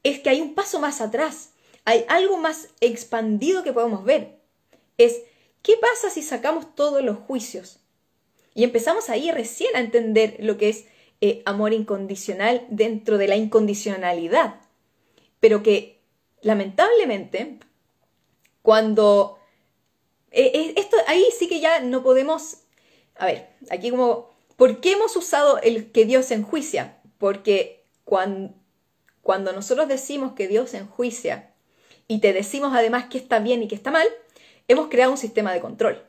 Es 0.04 0.20
que 0.20 0.30
hay 0.30 0.42
un 0.42 0.56
paso 0.56 0.80
más 0.80 1.02
atrás 1.02 1.52
hay 1.86 2.04
algo 2.10 2.38
más 2.38 2.70
expandido 2.82 3.64
que 3.64 3.72
podemos 3.72 4.04
ver. 4.04 4.40
Es, 4.98 5.22
¿qué 5.62 5.78
pasa 5.78 6.10
si 6.10 6.24
sacamos 6.24 6.76
todos 6.76 7.04
los 7.04 7.18
juicios? 7.20 7.80
Y 8.56 8.64
empezamos 8.64 9.10
ahí 9.10 9.32
recién 9.32 9.76
a 9.76 9.80
entender 9.80 10.38
lo 10.40 10.58
que 10.58 10.70
es 10.70 10.86
eh, 11.22 11.44
amor 11.46 11.74
incondicional 11.74 12.66
dentro 12.70 13.18
de 13.20 13.28
la 13.28 13.36
incondicionalidad. 13.36 14.56
Pero 15.40 15.62
que 15.62 16.02
lamentablemente, 16.42 17.60
cuando... 18.62 19.40
Eh, 20.32 20.52
eh, 20.54 20.74
esto 20.76 20.98
ahí 21.08 21.24
sí 21.38 21.48
que 21.48 21.60
ya 21.60 21.80
no 21.82 22.04
podemos... 22.04 22.64
A 23.16 23.28
ver, 23.28 23.50
aquí 23.70 23.92
como... 23.92 24.35
¿Por 24.56 24.80
qué 24.80 24.94
hemos 24.94 25.16
usado 25.16 25.60
el 25.60 25.92
que 25.92 26.06
Dios 26.06 26.32
enjuicia? 26.32 27.02
Porque 27.18 27.86
cuando, 28.04 28.54
nosotros 29.54 29.88
decimos 29.88 30.34
que 30.34 30.48
Dios 30.48 30.74
enjuicia, 30.74 31.54
y 32.08 32.20
te 32.20 32.34
decimos 32.34 32.72
además 32.74 33.06
que 33.06 33.18
está 33.18 33.40
bien 33.40 33.64
y 33.64 33.68
que 33.68 33.76
está 33.76 33.92
mal, 33.92 34.08
hemos 34.68 34.88
creado 34.88 35.12
un 35.12 35.18
sistema 35.18 35.52
de 35.54 35.60
control. 35.60 36.06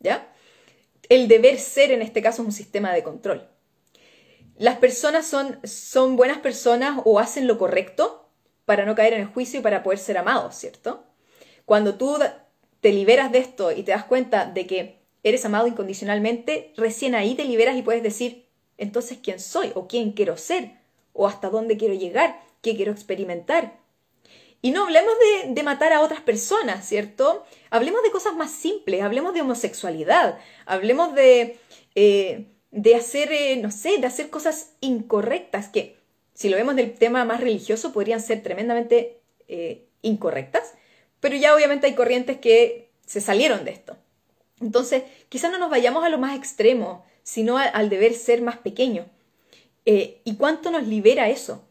¿Ya? 0.00 0.32
El 1.08 1.28
deber 1.28 1.58
ser 1.58 1.90
en 1.90 2.02
este 2.02 2.22
caso 2.22 2.42
es 2.42 2.46
un 2.46 2.52
sistema 2.52 2.92
de 2.92 3.02
control. 3.02 3.48
Las 4.56 4.78
personas 4.78 5.26
son, 5.26 5.58
son 5.64 6.16
buenas 6.16 6.38
personas 6.38 7.00
o 7.04 7.18
hacen 7.18 7.46
lo 7.46 7.58
correcto 7.58 8.28
para 8.64 8.84
no 8.84 8.94
caer 8.94 9.14
en 9.14 9.22
el 9.22 9.26
juicio 9.26 9.60
y 9.60 9.62
para 9.62 9.82
poder 9.82 9.98
ser 9.98 10.18
amados, 10.18 10.54
¿cierto? 10.54 11.04
Cuando 11.64 11.96
tú 11.96 12.18
te 12.80 12.92
liberas 12.92 13.32
de 13.32 13.38
esto 13.38 13.72
y 13.72 13.82
te 13.82 13.92
das 13.92 14.04
cuenta 14.04 14.44
de 14.46 14.66
que 14.66 15.01
eres 15.22 15.44
amado 15.44 15.66
incondicionalmente, 15.66 16.72
recién 16.76 17.14
ahí 17.14 17.34
te 17.34 17.44
liberas 17.44 17.76
y 17.76 17.82
puedes 17.82 18.02
decir, 18.02 18.46
entonces, 18.78 19.18
¿quién 19.22 19.38
soy? 19.38 19.70
¿O 19.74 19.86
quién 19.86 20.12
quiero 20.12 20.36
ser? 20.36 20.72
¿O 21.12 21.26
hasta 21.26 21.50
dónde 21.50 21.76
quiero 21.76 21.94
llegar? 21.94 22.40
¿Qué 22.62 22.74
quiero 22.76 22.92
experimentar? 22.92 23.78
Y 24.60 24.70
no 24.70 24.84
hablemos 24.84 25.14
de, 25.48 25.62
matar 25.64 25.92
a 25.92 26.00
otras 26.00 26.20
personas, 26.20 26.86
¿cierto? 26.86 27.44
Hablemos 27.70 28.02
de 28.04 28.12
cosas 28.12 28.34
más 28.34 28.52
simples, 28.52 29.02
hablemos 29.02 29.34
de 29.34 29.40
homosexualidad, 29.40 30.38
hablemos 30.66 31.14
de, 31.14 31.58
eh, 31.96 32.46
de 32.70 32.94
hacer, 32.94 33.32
eh, 33.32 33.56
no 33.56 33.72
sé, 33.72 33.98
de 33.98 34.06
hacer 34.06 34.30
cosas 34.30 34.74
incorrectas 34.80 35.68
que, 35.68 35.96
si 36.34 36.48
lo 36.48 36.56
vemos 36.56 36.76
del 36.76 36.94
tema 36.94 37.24
más 37.24 37.40
religioso, 37.40 37.92
podrían 37.92 38.20
ser 38.20 38.42
tremendamente 38.42 39.20
eh, 39.48 39.88
incorrectas, 40.00 40.74
pero 41.18 41.36
ya 41.36 41.54
obviamente 41.54 41.88
hay 41.88 41.94
corrientes 41.94 42.38
que 42.38 42.90
se 43.04 43.20
salieron 43.20 43.64
de 43.64 43.72
esto. 43.72 43.96
Entonces, 44.62 45.02
quizás 45.28 45.50
no 45.50 45.58
nos 45.58 45.70
vayamos 45.70 46.04
a 46.04 46.08
lo 46.08 46.18
más 46.18 46.36
extremo, 46.36 47.04
sino 47.22 47.58
al, 47.58 47.88
deber 47.88 48.14
ser 48.14 48.40
más 48.40 48.58
pequeño. 48.58 49.06
Eh, 49.84 50.20
¿Y 50.24 50.36
cuánto 50.36 50.70
nos 50.70 50.86
libera 50.86 51.28
eso? 51.28 51.64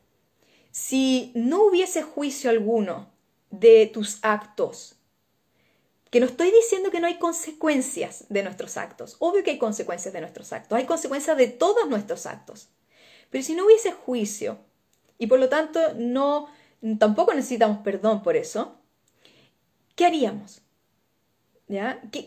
Si 0.71 1.31
no 1.33 1.63
hubiese 1.63 2.03
juicio 2.03 2.50
alguno 2.50 3.10
de 3.50 3.88
tus 3.88 4.19
actos, 4.21 4.95
que 6.10 6.19
no 6.19 6.25
estoy 6.25 6.51
diciendo 6.51 6.91
que 6.91 7.00
no 7.00 7.07
hay 7.07 7.17
consecuencias 7.17 8.25
de 8.29 8.43
nuestros 8.43 8.77
actos, 8.77 9.15
obvio 9.19 9.43
que 9.43 9.51
hay 9.51 9.57
consecuencias 9.57 10.13
de 10.13 10.19
nuestros 10.19 10.51
actos, 10.51 10.77
hay 10.77 10.86
consecuencias 10.86 11.38
de 11.38 11.48
todos 11.48 11.89
nuestros 11.89 12.25
actos, 12.25 12.67
pero 13.29 13.43
si 13.43 13.55
no 13.55 13.65
hubiese 13.65 13.93
juicio 13.93 14.60
y 15.17 15.27
por 15.27 15.39
lo 15.39 15.48
tanto 15.48 15.79
no 15.95 16.48
tampoco 17.00 17.33
necesitamos 17.33 17.79
perdón 17.79 18.24
por 18.24 18.36
eso, 18.36 18.75
¿qué 19.95 20.05
haríamos? 20.05 20.62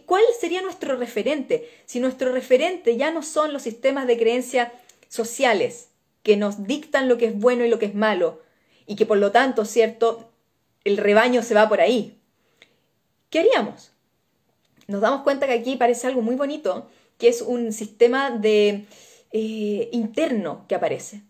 ¿Cuál 0.07 0.23
sería 0.41 0.63
nuestro 0.63 0.97
referente? 0.97 1.69
Si 1.85 2.01
nuestro 2.01 2.33
referente 2.33 2.97
ya 2.97 3.11
no 3.11 3.23
son 3.23 3.53
los 3.53 3.63
sistemas 3.63 4.07
de 4.07 4.19
creencia 4.19 4.73
sociales 5.09 5.89
que 6.23 6.37
nos 6.37 6.67
dictan 6.67 7.09
lo 7.09 7.19
que 7.19 7.27
es 7.27 7.39
bueno 7.39 7.65
y 7.65 7.69
lo 7.69 7.79
que 7.79 7.87
es 7.87 7.95
malo, 7.95 8.41
y 8.87 8.97
que 8.97 9.07
por 9.07 9.19
lo 9.19 9.31
tanto, 9.33 9.65
¿cierto? 9.65 10.31
El 10.85 10.97
rebaño 10.97 11.43
se 11.43 11.55
va 11.55 11.69
por 11.69 11.81
ahí. 11.81 12.19
¿Qué 13.31 13.41
haríamos? 13.41 13.93
Nos 14.87 15.01
damos 15.01 15.23
cuenta 15.23 15.47
que 15.47 15.53
aquí 15.53 15.77
parece 15.77 16.07
algo 16.07 16.23
muy 16.23 16.37
bonito, 16.37 16.89
que 17.19 17.29
es 17.29 17.43
un 17.43 17.73
sistema 17.73 18.31
de 18.31 18.87
eh, 19.33 19.89
interno 19.93 20.65
que 20.69 20.75
aparece. 20.75 21.23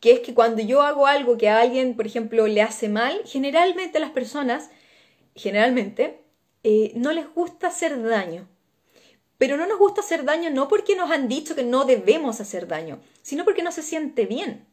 Que 0.00 0.12
es 0.12 0.20
que 0.20 0.34
cuando 0.34 0.62
yo 0.62 0.82
hago 0.82 1.06
algo 1.06 1.38
que 1.38 1.48
a 1.48 1.60
alguien, 1.60 1.94
por 1.94 2.06
ejemplo, 2.06 2.46
le 2.46 2.62
hace 2.62 2.88
mal, 2.88 3.20
generalmente 3.24 3.98
las 3.98 4.10
personas, 4.10 4.70
generalmente, 5.34 6.20
eh, 6.62 6.92
no 6.94 7.12
les 7.12 7.32
gusta 7.34 7.68
hacer 7.68 8.02
daño. 8.02 8.48
Pero 9.38 9.56
no 9.56 9.66
nos 9.66 9.78
gusta 9.78 10.00
hacer 10.00 10.24
daño 10.24 10.50
no 10.50 10.68
porque 10.68 10.96
nos 10.96 11.10
han 11.10 11.28
dicho 11.28 11.54
que 11.54 11.62
no 11.62 11.84
debemos 11.84 12.40
hacer 12.40 12.66
daño, 12.66 13.00
sino 13.22 13.44
porque 13.44 13.62
no 13.62 13.70
se 13.70 13.82
siente 13.82 14.26
bien. 14.26 14.66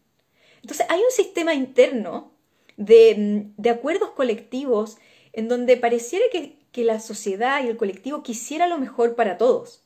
Entonces 0.61 0.87
hay 0.89 0.99
un 0.99 1.11
sistema 1.11 1.53
interno 1.53 2.31
de, 2.75 3.51
de 3.57 3.69
acuerdos 3.69 4.11
colectivos 4.11 4.97
en 5.33 5.47
donde 5.47 5.77
pareciera 5.77 6.25
que, 6.31 6.57
que, 6.71 6.83
la 6.83 6.99
sociedad 6.99 7.63
y 7.63 7.67
el 7.67 7.77
colectivo 7.77 8.23
quisiera 8.23 8.67
lo 8.67 8.79
mejor 8.79 9.15
para 9.15 9.37
todos. 9.37 9.83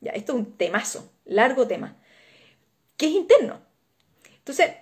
Ya, 0.00 0.10
esto 0.12 0.32
es 0.32 0.38
un 0.38 0.56
temazo, 0.56 1.12
largo 1.24 1.68
tema, 1.68 1.96
que 2.96 3.06
es 3.06 3.12
interno. 3.12 3.60
Entonces, 4.38 4.72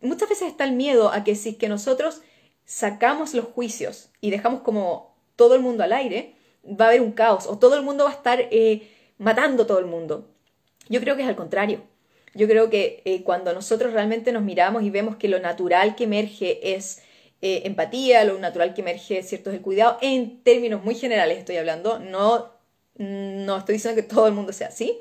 muchas 0.00 0.28
veces 0.28 0.48
está 0.48 0.64
el 0.64 0.72
miedo 0.72 1.10
a 1.10 1.24
que 1.24 1.34
si 1.34 1.54
que 1.54 1.68
nosotros 1.68 2.20
sacamos 2.64 3.34
los 3.34 3.46
juicios 3.46 4.10
y 4.20 4.30
dejamos 4.30 4.60
como 4.60 5.09
todo 5.40 5.54
el 5.54 5.62
mundo 5.62 5.82
al 5.82 5.94
aire, 5.94 6.34
va 6.66 6.84
a 6.84 6.88
haber 6.88 7.00
un 7.00 7.12
caos 7.12 7.46
o 7.46 7.56
todo 7.56 7.74
el 7.74 7.82
mundo 7.82 8.04
va 8.04 8.10
a 8.10 8.12
estar 8.12 8.46
eh, 8.50 8.90
matando 9.16 9.62
a 9.62 9.66
todo 9.66 9.78
el 9.78 9.86
mundo. 9.86 10.28
Yo 10.90 11.00
creo 11.00 11.16
que 11.16 11.22
es 11.22 11.28
al 11.28 11.34
contrario. 11.34 11.80
Yo 12.34 12.46
creo 12.46 12.68
que 12.68 13.00
eh, 13.06 13.22
cuando 13.22 13.54
nosotros 13.54 13.94
realmente 13.94 14.32
nos 14.32 14.42
miramos 14.42 14.82
y 14.82 14.90
vemos 14.90 15.16
que 15.16 15.28
lo 15.28 15.40
natural 15.40 15.96
que 15.96 16.04
emerge 16.04 16.74
es 16.74 17.00
eh, 17.40 17.62
empatía, 17.64 18.22
lo 18.24 18.38
natural 18.38 18.74
que 18.74 18.82
emerge 18.82 19.22
cierto 19.22 19.48
es 19.48 19.56
el 19.56 19.62
cuidado, 19.62 19.96
en 20.02 20.42
términos 20.42 20.84
muy 20.84 20.94
generales 20.94 21.38
estoy 21.38 21.56
hablando, 21.56 21.98
no, 21.98 22.50
no 22.98 23.56
estoy 23.56 23.76
diciendo 23.76 23.98
que 23.98 24.06
todo 24.06 24.26
el 24.26 24.34
mundo 24.34 24.52
sea 24.52 24.68
así, 24.68 24.98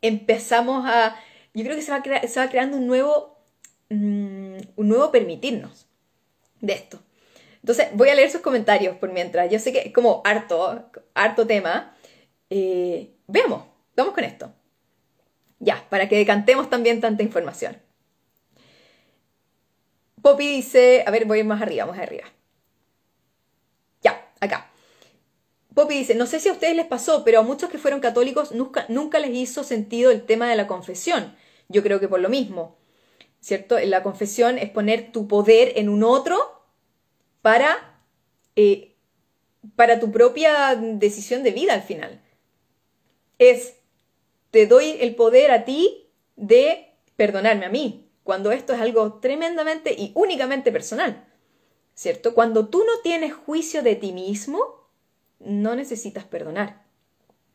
empezamos 0.00 0.86
a, 0.86 1.14
yo 1.52 1.64
creo 1.64 1.76
que 1.76 1.82
se 1.82 2.40
va, 2.40 2.48
creando 2.48 2.78
un 2.78 2.86
nuevo, 2.86 3.36
mm, 3.90 4.56
un 4.76 4.88
nuevo 4.88 5.12
permitirnos 5.12 5.86
de 6.62 6.72
esto. 6.72 6.98
Entonces, 7.66 7.88
voy 7.94 8.10
a 8.10 8.14
leer 8.14 8.30
sus 8.30 8.42
comentarios 8.42 8.94
por 8.94 9.10
mientras. 9.10 9.50
Yo 9.50 9.58
sé 9.58 9.72
que 9.72 9.80
es 9.80 9.92
como 9.92 10.22
harto, 10.24 10.88
harto 11.14 11.48
tema. 11.48 11.96
Eh, 12.48 13.16
veamos, 13.26 13.64
vamos 13.96 14.14
con 14.14 14.22
esto. 14.22 14.54
Ya, 15.58 15.84
para 15.90 16.08
que 16.08 16.16
decantemos 16.16 16.70
también 16.70 17.00
tanta 17.00 17.24
información. 17.24 17.76
Poppy 20.22 20.46
dice, 20.46 21.02
a 21.08 21.10
ver, 21.10 21.24
voy 21.24 21.42
más 21.42 21.60
arriba, 21.60 21.86
vamos 21.86 22.00
arriba. 22.00 22.26
Ya, 24.00 24.30
acá. 24.38 24.70
Poppy 25.74 25.94
dice, 25.94 26.14
no 26.14 26.26
sé 26.26 26.38
si 26.38 26.48
a 26.48 26.52
ustedes 26.52 26.76
les 26.76 26.86
pasó, 26.86 27.24
pero 27.24 27.40
a 27.40 27.42
muchos 27.42 27.68
que 27.68 27.78
fueron 27.78 27.98
católicos 27.98 28.52
nunca, 28.52 28.86
nunca 28.88 29.18
les 29.18 29.34
hizo 29.34 29.64
sentido 29.64 30.12
el 30.12 30.24
tema 30.24 30.48
de 30.48 30.54
la 30.54 30.68
confesión. 30.68 31.34
Yo 31.66 31.82
creo 31.82 31.98
que 31.98 32.06
por 32.06 32.20
lo 32.20 32.28
mismo, 32.28 32.78
¿cierto? 33.40 33.76
La 33.80 34.04
confesión 34.04 34.56
es 34.56 34.70
poner 34.70 35.10
tu 35.10 35.26
poder 35.26 35.72
en 35.74 35.88
un 35.88 36.04
otro 36.04 36.55
para, 37.46 38.02
eh, 38.56 38.96
para 39.76 40.00
tu 40.00 40.10
propia 40.10 40.74
decisión 40.74 41.44
de 41.44 41.52
vida 41.52 41.74
al 41.74 41.82
final. 41.82 42.20
Es, 43.38 43.76
te 44.50 44.66
doy 44.66 44.96
el 44.98 45.14
poder 45.14 45.52
a 45.52 45.64
ti 45.64 46.10
de 46.34 46.92
perdonarme 47.14 47.66
a 47.66 47.68
mí, 47.68 48.10
cuando 48.24 48.50
esto 48.50 48.72
es 48.72 48.80
algo 48.80 49.20
tremendamente 49.20 49.94
y 49.96 50.10
únicamente 50.16 50.72
personal, 50.72 51.24
¿cierto? 51.94 52.34
Cuando 52.34 52.66
tú 52.66 52.80
no 52.80 53.00
tienes 53.04 53.32
juicio 53.32 53.84
de 53.84 53.94
ti 53.94 54.10
mismo, 54.10 54.88
no 55.38 55.76
necesitas 55.76 56.24
perdonar, 56.24 56.82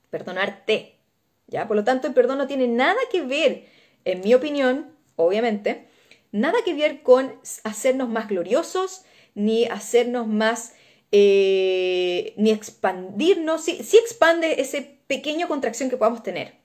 perdonarte, 0.10 1.00
¿ya? 1.48 1.68
Por 1.68 1.76
lo 1.76 1.84
tanto, 1.84 2.08
el 2.08 2.14
perdón 2.14 2.38
no 2.38 2.48
tiene 2.48 2.70
nada 2.70 3.02
que 3.12 3.24
ver, 3.24 3.68
en 4.06 4.22
mi 4.22 4.36
opinión, 4.36 4.96
obviamente, 5.18 5.90
nada 6.32 6.60
que 6.64 6.76
ver 6.76 7.04
con 7.04 7.42
hacernos 7.66 8.08
más 8.08 8.30
gloriosos, 8.30 9.04
ni 9.36 9.66
hacernos 9.66 10.28
más, 10.28 10.74
eh, 11.12 12.34
ni 12.38 12.52
expandirnos, 12.52 13.64
sí, 13.64 13.80
expande 13.98 14.62
ese 14.62 15.00
pequeño 15.08 15.48
contracción 15.48 15.90
que 15.90 15.98
podamos 15.98 16.24
tener. 16.24 16.56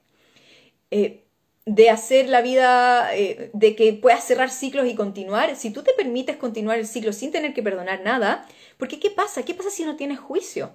Eh, 0.91 1.27
de 1.67 1.91
hacer 1.91 2.29
la 2.29 2.43
vida, 2.43 3.15
eh, 3.17 3.51
de 3.53 3.75
que 3.75 3.93
puedas 3.93 4.25
cerrar 4.25 4.51
ciclos 4.51 4.87
y 4.87 4.95
continuar, 4.95 5.57
si 5.57 5.71
tú 5.71 5.83
te 5.83 5.93
permites 5.95 6.37
continuar 6.37 6.79
el 6.79 6.87
ciclo 6.87 7.13
sin 7.13 7.33
tener 7.33 7.55
que 7.55 7.63
perdonar 7.63 8.03
nada, 8.03 8.47
porque 8.79 9.01
¿qué 9.01 9.11
pasa? 9.11 9.45
¿Qué 9.45 9.53
pasa 9.53 9.71
si 9.71 9.85
no 9.85 9.97
tienes 9.97 10.21
juicio 10.21 10.71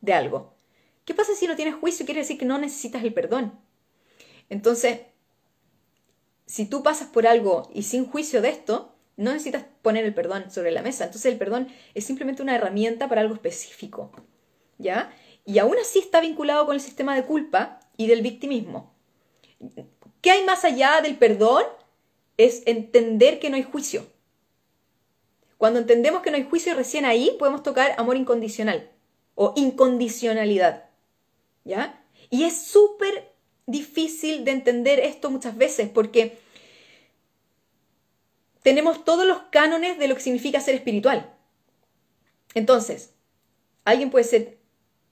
de 0.00 0.14
algo? 0.14 0.54
¿Qué 1.04 1.14
pasa 1.14 1.34
si 1.34 1.48
no 1.48 1.56
tienes 1.56 1.74
juicio? 1.74 2.06
Quiere 2.06 2.20
decir 2.20 2.38
que 2.38 2.44
no 2.44 2.58
necesitas 2.58 3.02
el 3.02 3.12
perdón. 3.12 3.58
Entonces, 4.48 5.00
si 6.46 6.66
tú 6.66 6.84
pasas 6.84 7.08
por 7.08 7.26
algo 7.26 7.68
y 7.74 7.82
sin 7.82 8.06
juicio 8.06 8.42
de 8.42 8.50
esto, 8.50 8.91
no 9.16 9.32
necesitas 9.32 9.64
poner 9.82 10.04
el 10.04 10.14
perdón 10.14 10.50
sobre 10.50 10.70
la 10.70 10.82
mesa. 10.82 11.04
Entonces 11.04 11.32
el 11.32 11.38
perdón 11.38 11.68
es 11.94 12.04
simplemente 12.04 12.42
una 12.42 12.54
herramienta 12.54 13.08
para 13.08 13.20
algo 13.20 13.34
específico. 13.34 14.10
¿Ya? 14.78 15.12
Y 15.44 15.58
aún 15.58 15.76
así 15.80 15.98
está 15.98 16.20
vinculado 16.20 16.66
con 16.66 16.74
el 16.74 16.80
sistema 16.80 17.14
de 17.14 17.24
culpa 17.24 17.80
y 17.96 18.06
del 18.06 18.22
victimismo. 18.22 18.94
¿Qué 20.20 20.30
hay 20.30 20.44
más 20.44 20.64
allá 20.64 21.00
del 21.00 21.16
perdón? 21.16 21.64
Es 22.36 22.62
entender 22.66 23.38
que 23.38 23.50
no 23.50 23.56
hay 23.56 23.62
juicio. 23.62 24.06
Cuando 25.58 25.78
entendemos 25.78 26.22
que 26.22 26.30
no 26.30 26.36
hay 26.36 26.44
juicio, 26.44 26.74
recién 26.74 27.04
ahí 27.04 27.36
podemos 27.38 27.62
tocar 27.62 27.94
amor 27.98 28.16
incondicional 28.16 28.90
o 29.34 29.52
incondicionalidad. 29.56 30.90
¿Ya? 31.64 32.04
Y 32.30 32.44
es 32.44 32.62
súper 32.62 33.32
difícil 33.66 34.44
de 34.44 34.50
entender 34.50 34.98
esto 34.98 35.30
muchas 35.30 35.56
veces 35.56 35.88
porque 35.88 36.38
tenemos 38.62 39.04
todos 39.04 39.26
los 39.26 39.38
cánones 39.50 39.98
de 39.98 40.08
lo 40.08 40.14
que 40.14 40.20
significa 40.20 40.60
ser 40.60 40.74
espiritual. 40.74 41.34
Entonces, 42.54 43.14
alguien 43.84 44.10
puede 44.10 44.24
ser 44.24 44.58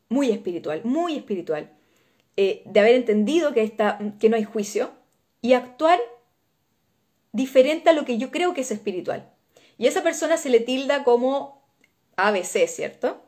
muy 0.09 0.31
espiritual, 0.31 0.83
muy 0.85 1.17
espiritual, 1.17 1.73
eh, 2.37 2.63
de 2.65 2.81
haber 2.81 2.95
entendido 2.95 3.53
que, 3.53 3.73
no 4.29 4.37
hay 4.37 4.45
juicio 4.45 4.93
y 5.41 5.55
actuar 5.55 6.01
diferente 7.33 7.91
a 7.91 7.93
lo 7.93 8.05
que 8.05 8.19
yo 8.19 8.31
creo 8.31 8.55
que 8.55 8.61
es 8.61 8.71
espiritual. 8.71 9.33
Y 9.79 9.87
a 9.87 9.89
esa 9.89 10.03
persona 10.03 10.37
se 10.37 10.51
le 10.51 10.61
tilda 10.61 11.05
como 11.05 11.63
ABC, 12.17 12.67
¿cierto? 12.67 13.23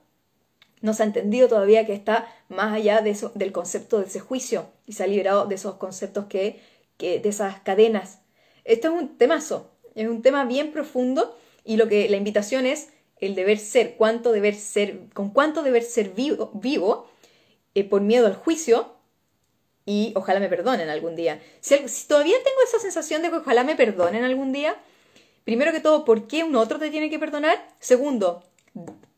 No 0.80 0.92
se 0.92 1.02
ha 1.02 1.06
entendido 1.06 1.48
todavía 1.48 1.87
que 1.87 1.94
está 1.94 2.28
más 2.48 2.72
allá 2.72 3.00
del 3.00 3.52
concepto 3.52 3.98
de 3.98 4.06
ese 4.06 4.20
juicio 4.20 4.70
y 4.87 4.92
se 4.92 5.04
ha 5.04 5.06
liberado 5.06 5.46
de 5.46 5.54
esos 5.54 5.76
conceptos 5.76 6.26
que, 6.26 6.61
que 6.96 7.20
de 7.20 7.28
esas 7.28 7.61
cadenas. 7.61 8.20
Esto 8.64 8.88
es 8.88 8.94
un 8.94 9.16
temazo, 9.16 9.71
es 9.94 10.09
un 10.09 10.22
tema 10.22 10.44
bien 10.44 10.72
profundo 10.72 11.37
y 11.64 11.76
lo 11.76 11.88
que 11.88 12.09
la 12.09 12.16
invitación 12.16 12.66
es 12.66 12.88
el 13.18 13.35
deber 13.35 13.59
ser, 13.59 13.94
cuánto 13.96 14.33
deber 14.33 14.55
ser, 14.55 14.98
con 15.14 15.31
cuánto 15.31 15.62
deber 15.62 15.85
ser 15.85 16.11
vivo, 16.11 16.50
vivo 16.55 17.09
eh, 17.74 17.85
por 17.85 18.00
miedo 18.00 18.26
al 18.26 18.35
juicio 18.35 18.94
y 19.87 20.12
ojalá 20.16 20.40
me 20.40 20.48
perdonen 20.48 20.88
algún 20.88 21.16
día. 21.16 21.40
Si, 21.61 21.76
todavía 22.07 22.37
tengo 22.44 22.57
esa 22.66 22.78
sensación 22.78 23.22
de 23.22 23.31
que 23.31 23.37
ojalá 23.37 23.64
me 23.64 23.76
perdonen 23.76 24.24
algún 24.24 24.52
día, 24.52 24.76
primero 25.44 25.72
que 25.72 25.81
todo, 25.81 26.05
¿por 26.05 26.26
qué 26.26 26.44
un 26.44 26.57
otro 26.57 26.78
te 26.78 26.90
tiene 26.90 27.11
que 27.11 27.18
perdonar? 27.18 27.64
Segundo, 27.78 28.42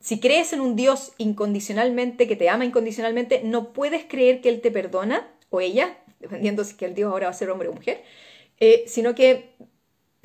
si 0.01 0.21
crees 0.21 0.53
en 0.53 0.61
un 0.61 0.77
Dios 0.77 1.13
incondicionalmente, 1.19 2.29
que 2.29 2.37
te 2.37 2.49
ama 2.49 2.65
incondicionalmente, 2.65 3.43
no 3.43 3.73
puedes 3.73 4.05
creer 4.05 4.41
que 4.41 4.51
Él 4.51 4.61
te 4.61 4.71
perdona, 4.71 5.31
o 5.51 5.61
ella, 5.61 5.97
dependiendo 6.21 6.65
si 6.65 6.77
que 6.77 6.87
el 6.87 6.95
Dios 6.95 7.11
ahora 7.11 7.27
va 7.27 7.31
a 7.31 7.35
ser 7.35 7.51
hombre 7.51 7.69
o 7.69 7.73
mujer, 7.73 8.03
eh, 8.61 8.85
sino 8.87 9.15
que 9.15 9.54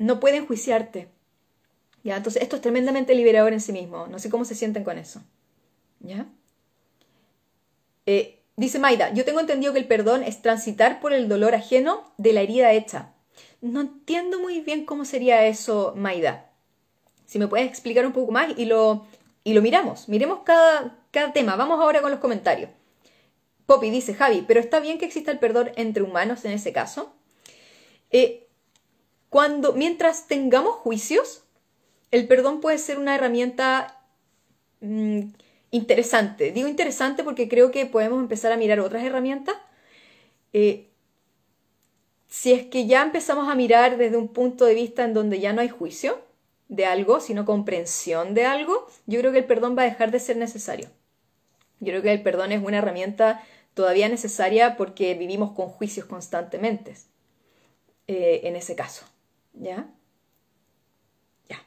no 0.00 0.18
puede 0.18 0.38
enjuiciarte. 0.38 1.08
¿Ya? 2.02 2.16
Entonces, 2.16 2.42
esto 2.42 2.56
es 2.56 2.62
tremendamente 2.62 3.14
liberador 3.14 3.52
en 3.52 3.60
sí 3.60 3.72
mismo. 3.72 4.06
No 4.08 4.18
sé 4.18 4.30
cómo 4.30 4.44
se 4.44 4.54
sienten 4.54 4.82
con 4.82 4.98
eso. 4.98 5.22
¿Ya? 6.00 6.26
Eh, 8.06 8.40
Dice 8.60 8.78
Maida, 8.78 9.10
yo 9.14 9.24
tengo 9.24 9.40
entendido 9.40 9.72
que 9.72 9.78
el 9.78 9.86
perdón 9.86 10.22
es 10.22 10.42
transitar 10.42 11.00
por 11.00 11.14
el 11.14 11.30
dolor 11.30 11.54
ajeno 11.54 12.12
de 12.18 12.34
la 12.34 12.42
herida 12.42 12.72
hecha. 12.72 13.14
No 13.62 13.80
entiendo 13.80 14.38
muy 14.38 14.60
bien 14.60 14.84
cómo 14.84 15.06
sería 15.06 15.46
eso, 15.46 15.94
Maida. 15.96 16.50
Si 17.24 17.38
me 17.38 17.48
puedes 17.48 17.66
explicar 17.66 18.04
un 18.04 18.12
poco 18.12 18.32
más 18.32 18.52
y 18.58 18.66
lo, 18.66 19.06
y 19.44 19.54
lo 19.54 19.62
miramos. 19.62 20.10
Miremos 20.10 20.40
cada, 20.44 20.98
cada 21.10 21.32
tema. 21.32 21.56
Vamos 21.56 21.80
ahora 21.80 22.02
con 22.02 22.10
los 22.10 22.20
comentarios. 22.20 22.68
Poppy 23.64 23.88
dice, 23.88 24.12
Javi, 24.12 24.44
pero 24.46 24.60
está 24.60 24.78
bien 24.78 24.98
que 24.98 25.06
exista 25.06 25.30
el 25.30 25.38
perdón 25.38 25.70
entre 25.76 26.02
humanos 26.02 26.44
en 26.44 26.52
ese 26.52 26.70
caso. 26.70 27.14
Eh, 28.10 28.46
cuando, 29.30 29.72
mientras 29.72 30.26
tengamos 30.26 30.74
juicios, 30.74 31.44
el 32.10 32.26
perdón 32.26 32.60
puede 32.60 32.78
ser 32.78 32.98
una 32.98 33.14
herramienta 33.14 34.02
mm, 34.80 35.20
interesante. 35.70 36.52
Digo 36.52 36.68
interesante 36.68 37.24
porque 37.24 37.48
creo 37.48 37.70
que 37.70 37.86
podemos 37.86 38.20
empezar 38.20 38.52
a 38.52 38.56
mirar 38.56 38.80
otras 38.80 39.04
herramientas. 39.04 39.56
Eh, 40.52 40.88
si 42.28 42.52
es 42.52 42.66
que 42.66 42.86
ya 42.86 43.02
empezamos 43.02 43.48
a 43.48 43.54
mirar 43.54 43.96
desde 43.96 44.16
un 44.16 44.28
punto 44.28 44.64
de 44.64 44.74
vista 44.74 45.04
en 45.04 45.14
donde 45.14 45.40
ya 45.40 45.52
no 45.52 45.60
hay 45.60 45.68
juicio 45.68 46.20
de 46.68 46.86
algo, 46.86 47.20
sino 47.20 47.44
comprensión 47.44 48.34
de 48.34 48.46
algo, 48.46 48.86
yo 49.06 49.20
creo 49.20 49.32
que 49.32 49.38
el 49.38 49.46
perdón 49.46 49.76
va 49.76 49.82
a 49.82 49.86
dejar 49.86 50.10
de 50.10 50.20
ser 50.20 50.36
necesario. 50.36 50.88
Yo 51.80 51.88
creo 51.92 52.02
que 52.02 52.12
el 52.12 52.22
perdón 52.22 52.52
es 52.52 52.62
una 52.62 52.78
herramienta 52.78 53.42
todavía 53.74 54.08
necesaria 54.08 54.76
porque 54.76 55.14
vivimos 55.14 55.52
con 55.52 55.68
juicios 55.68 56.06
constantemente. 56.06 56.94
Eh, 58.12 58.48
en 58.48 58.56
ese 58.56 58.74
caso. 58.74 59.04
¿Ya? 59.54 59.88
Ya. 61.48 61.62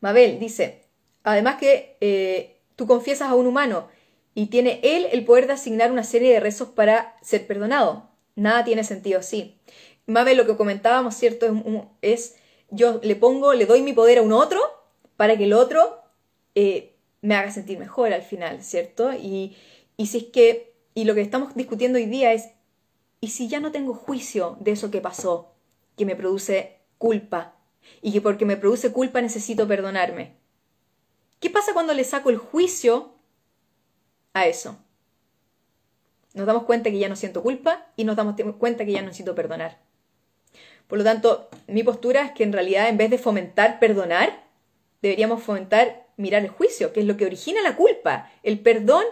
Mabel 0.00 0.38
dice, 0.38 0.86
Además 1.26 1.56
que 1.56 1.96
eh, 2.00 2.60
tú 2.76 2.86
confiesas 2.86 3.28
a 3.28 3.34
un 3.34 3.48
humano 3.48 3.88
y 4.32 4.46
tiene 4.46 4.78
él 4.84 5.08
el 5.10 5.24
poder 5.24 5.48
de 5.48 5.54
asignar 5.54 5.90
una 5.90 6.04
serie 6.04 6.32
de 6.32 6.38
rezos 6.38 6.68
para 6.68 7.16
ser 7.20 7.48
perdonado. 7.48 8.08
Nada 8.36 8.62
tiene 8.62 8.84
sentido 8.84 9.18
así. 9.18 9.58
Mabel, 10.06 10.36
lo 10.36 10.46
que 10.46 10.56
comentábamos, 10.56 11.16
¿cierto? 11.16 11.48
Es, 12.00 12.36
yo 12.70 13.00
le 13.02 13.16
pongo, 13.16 13.54
le 13.54 13.66
doy 13.66 13.82
mi 13.82 13.92
poder 13.92 14.18
a 14.18 14.22
un 14.22 14.32
otro 14.32 14.60
para 15.16 15.36
que 15.36 15.44
el 15.44 15.52
otro 15.52 15.98
eh, 16.54 16.94
me 17.22 17.34
haga 17.34 17.50
sentir 17.50 17.76
mejor 17.76 18.12
al 18.12 18.22
final, 18.22 18.62
¿cierto? 18.62 19.12
Y, 19.12 19.56
y 19.96 20.06
si 20.06 20.18
es 20.18 20.24
que, 20.26 20.74
y 20.94 21.06
lo 21.06 21.16
que 21.16 21.22
estamos 21.22 21.56
discutiendo 21.56 21.98
hoy 21.98 22.06
día 22.06 22.32
es, 22.34 22.50
¿y 23.20 23.30
si 23.30 23.48
ya 23.48 23.58
no 23.58 23.72
tengo 23.72 23.94
juicio 23.94 24.56
de 24.60 24.70
eso 24.70 24.92
que 24.92 25.00
pasó, 25.00 25.55
que 25.96 26.04
me 26.04 26.16
produce 26.16 26.78
culpa? 26.98 27.54
Y 28.02 28.12
que 28.12 28.20
porque 28.20 28.44
me 28.44 28.56
produce 28.56 28.92
culpa 28.92 29.20
necesito 29.20 29.66
perdonarme. 29.66 30.36
¿Qué 31.40 31.50
pasa 31.50 31.72
cuando 31.72 31.94
le 31.94 32.04
saco 32.04 32.30
el 32.30 32.38
juicio 32.38 33.14
a 34.32 34.46
eso? 34.46 34.78
Nos 36.34 36.46
damos 36.46 36.64
cuenta 36.64 36.90
que 36.90 36.98
ya 36.98 37.08
no 37.08 37.16
siento 37.16 37.42
culpa 37.42 37.86
y 37.96 38.04
nos 38.04 38.16
damos 38.16 38.36
cuenta 38.58 38.84
que 38.84 38.92
ya 38.92 39.00
no 39.00 39.06
necesito 39.06 39.34
perdonar. 39.34 39.78
Por 40.86 40.98
lo 40.98 41.04
tanto, 41.04 41.48
mi 41.66 41.82
postura 41.82 42.26
es 42.26 42.32
que 42.32 42.44
en 42.44 42.52
realidad 42.52 42.88
en 42.88 42.96
vez 42.96 43.10
de 43.10 43.18
fomentar 43.18 43.78
perdonar, 43.78 44.44
deberíamos 45.02 45.42
fomentar 45.42 46.06
mirar 46.16 46.42
el 46.42 46.50
juicio, 46.50 46.92
que 46.92 47.00
es 47.00 47.06
lo 47.06 47.16
que 47.16 47.26
origina 47.26 47.62
la 47.62 47.76
culpa. 47.76 48.30
El 48.42 48.60
perdón 48.60 49.04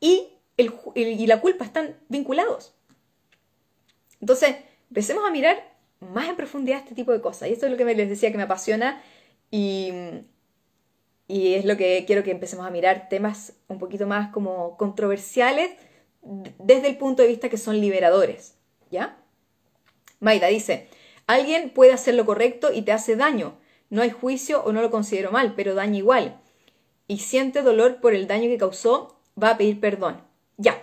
y, 0.00 0.28
el, 0.56 0.74
y 0.94 1.26
la 1.26 1.40
culpa 1.40 1.64
están 1.64 1.96
vinculados. 2.08 2.74
Entonces, 4.20 4.56
empecemos 4.88 5.24
a 5.24 5.30
mirar 5.30 5.67
más 6.00 6.28
en 6.28 6.36
profundidad 6.36 6.78
este 6.78 6.94
tipo 6.94 7.12
de 7.12 7.20
cosas. 7.20 7.48
Y 7.48 7.52
esto 7.52 7.66
es 7.66 7.72
lo 7.72 7.78
que 7.78 7.84
les 7.84 8.08
decía 8.08 8.30
que 8.30 8.36
me 8.36 8.44
apasiona 8.44 9.02
y, 9.50 9.92
y 11.26 11.54
es 11.54 11.64
lo 11.64 11.76
que 11.76 12.04
quiero 12.06 12.22
que 12.22 12.30
empecemos 12.30 12.66
a 12.66 12.70
mirar 12.70 13.08
temas 13.08 13.54
un 13.68 13.78
poquito 13.78 14.06
más 14.06 14.30
como 14.32 14.76
controversiales 14.76 15.70
desde 16.22 16.88
el 16.88 16.98
punto 16.98 17.22
de 17.22 17.28
vista 17.28 17.48
que 17.48 17.56
son 17.56 17.80
liberadores, 17.80 18.56
¿ya? 18.90 19.16
Maida 20.20 20.48
dice, 20.48 20.88
alguien 21.26 21.70
puede 21.70 21.92
hacer 21.92 22.14
lo 22.14 22.26
correcto 22.26 22.72
y 22.72 22.82
te 22.82 22.92
hace 22.92 23.16
daño. 23.16 23.58
No 23.90 24.02
hay 24.02 24.10
juicio 24.10 24.62
o 24.64 24.72
no 24.72 24.82
lo 24.82 24.90
considero 24.90 25.30
mal, 25.30 25.54
pero 25.54 25.74
daña 25.74 25.98
igual. 25.98 26.40
Y 27.06 27.18
siente 27.18 27.62
dolor 27.62 28.00
por 28.00 28.14
el 28.14 28.26
daño 28.26 28.48
que 28.48 28.58
causó, 28.58 29.20
va 29.40 29.50
a 29.50 29.58
pedir 29.58 29.80
perdón. 29.80 30.22
Ya. 30.56 30.82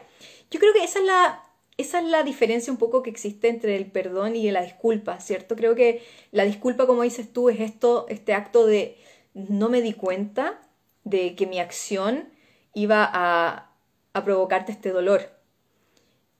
Yo 0.49 0.59
creo 0.59 0.73
que 0.73 0.83
esa 0.83 0.99
es 0.99 1.05
la, 1.05 1.44
esa 1.77 1.99
es 1.99 2.05
la 2.05 2.23
diferencia 2.23 2.71
un 2.71 2.79
poco 2.79 3.03
que 3.03 3.09
existe 3.09 3.49
entre 3.49 3.75
el 3.75 3.91
perdón 3.91 4.35
y 4.35 4.49
la 4.51 4.61
disculpa, 4.61 5.19
¿cierto? 5.19 5.55
Creo 5.55 5.75
que 5.75 6.01
la 6.31 6.45
disculpa, 6.45 6.87
como 6.87 7.03
dices 7.03 7.31
tú, 7.31 7.49
es 7.49 7.59
esto, 7.59 8.05
este 8.09 8.33
acto 8.33 8.65
de 8.65 8.97
no 9.33 9.69
me 9.69 9.81
di 9.81 9.93
cuenta 9.93 10.61
de 11.03 11.35
que 11.35 11.45
mi 11.45 11.59
acción 11.59 12.29
iba 12.73 13.09
a, 13.11 13.71
provocarte 14.23 14.71
este 14.71 14.91
dolor. 14.91 15.29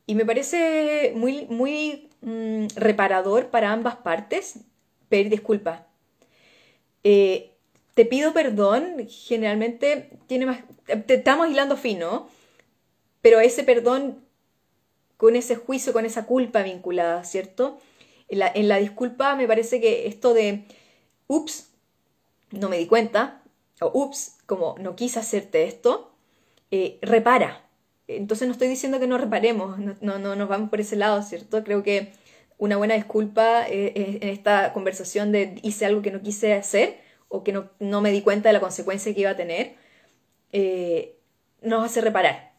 Y 0.08 0.16
me 0.16 0.26
parece 0.26 1.12
muy, 1.16 1.46
muy 1.48 2.10
mm, 2.22 2.68
reparador 2.76 3.50
para 3.50 3.74
ambas 3.74 3.98
partes 3.98 4.60
pedir 5.10 5.30
disculpas. 5.30 5.82
Eh, 7.04 7.52
te 7.94 8.06
pido 8.06 8.34
perdón, 8.34 9.08
generalmente 9.10 10.18
tiene 10.28 10.46
más, 10.46 10.60
te 11.06 11.16
estamos 11.16 11.50
hilando 11.50 11.76
fino, 11.76 12.30
pero 13.22 13.42
ese 13.42 13.64
perdón 13.64 14.25
con 15.18 15.36
ese 15.36 15.56
juicio, 15.56 15.94
con 15.94 16.06
esa 16.06 16.26
culpa 16.26 16.64
vinculada, 16.64 17.24
¿cierto? 17.24 17.80
En 18.28 18.68
la, 18.68 18.78
disculpa 18.78 19.36
me 19.36 19.48
parece 19.48 19.80
que 19.80 20.08
esto 20.08 20.34
de, 20.34 20.66
ups, 21.28 21.70
no 22.52 22.70
me 22.70 22.78
di 22.78 22.88
cuenta, 22.88 23.44
o 23.82 23.92
ups, 23.94 24.38
como 24.46 24.76
no 24.80 24.96
quise 24.96 25.20
hacerte 25.20 25.66
esto, 25.66 26.12
eh, 26.72 26.98
repara. 27.02 27.68
Entonces 28.08 28.48
no 28.48 28.52
estoy 28.54 28.68
diciendo 28.68 29.00
que 29.00 29.08
no 29.08 29.18
reparemos, 29.18 29.78
no, 30.02 30.20
no, 30.20 30.36
nos 30.36 30.50
vamos 30.50 30.70
por 30.70 30.80
ese 30.80 30.96
lado, 30.96 31.22
¿cierto? 31.24 31.64
Creo 31.64 31.84
que 31.84 32.14
una 32.58 32.78
buena 32.78 32.96
disculpa 32.96 33.68
eh, 33.68 34.20
en 34.22 34.30
esta 34.30 34.74
conversación 34.74 35.32
de 35.32 35.60
hice 35.64 35.86
algo 35.86 36.02
que 36.02 36.12
no 36.12 36.22
quise 36.22 36.54
hacer 36.54 37.00
o 37.30 37.44
que 37.44 37.52
no, 37.52 37.70
no 37.80 38.02
me 38.02 38.12
di 38.12 38.22
cuenta 38.22 38.50
de 38.50 38.54
la 38.54 38.60
consecuencia 38.60 39.14
que 39.14 39.22
iba 39.22 39.32
a 39.32 39.36
tener, 39.36 39.76
eh, 40.52 41.18
nos 41.62 41.84
hace 41.84 42.02
reparar. 42.02 42.55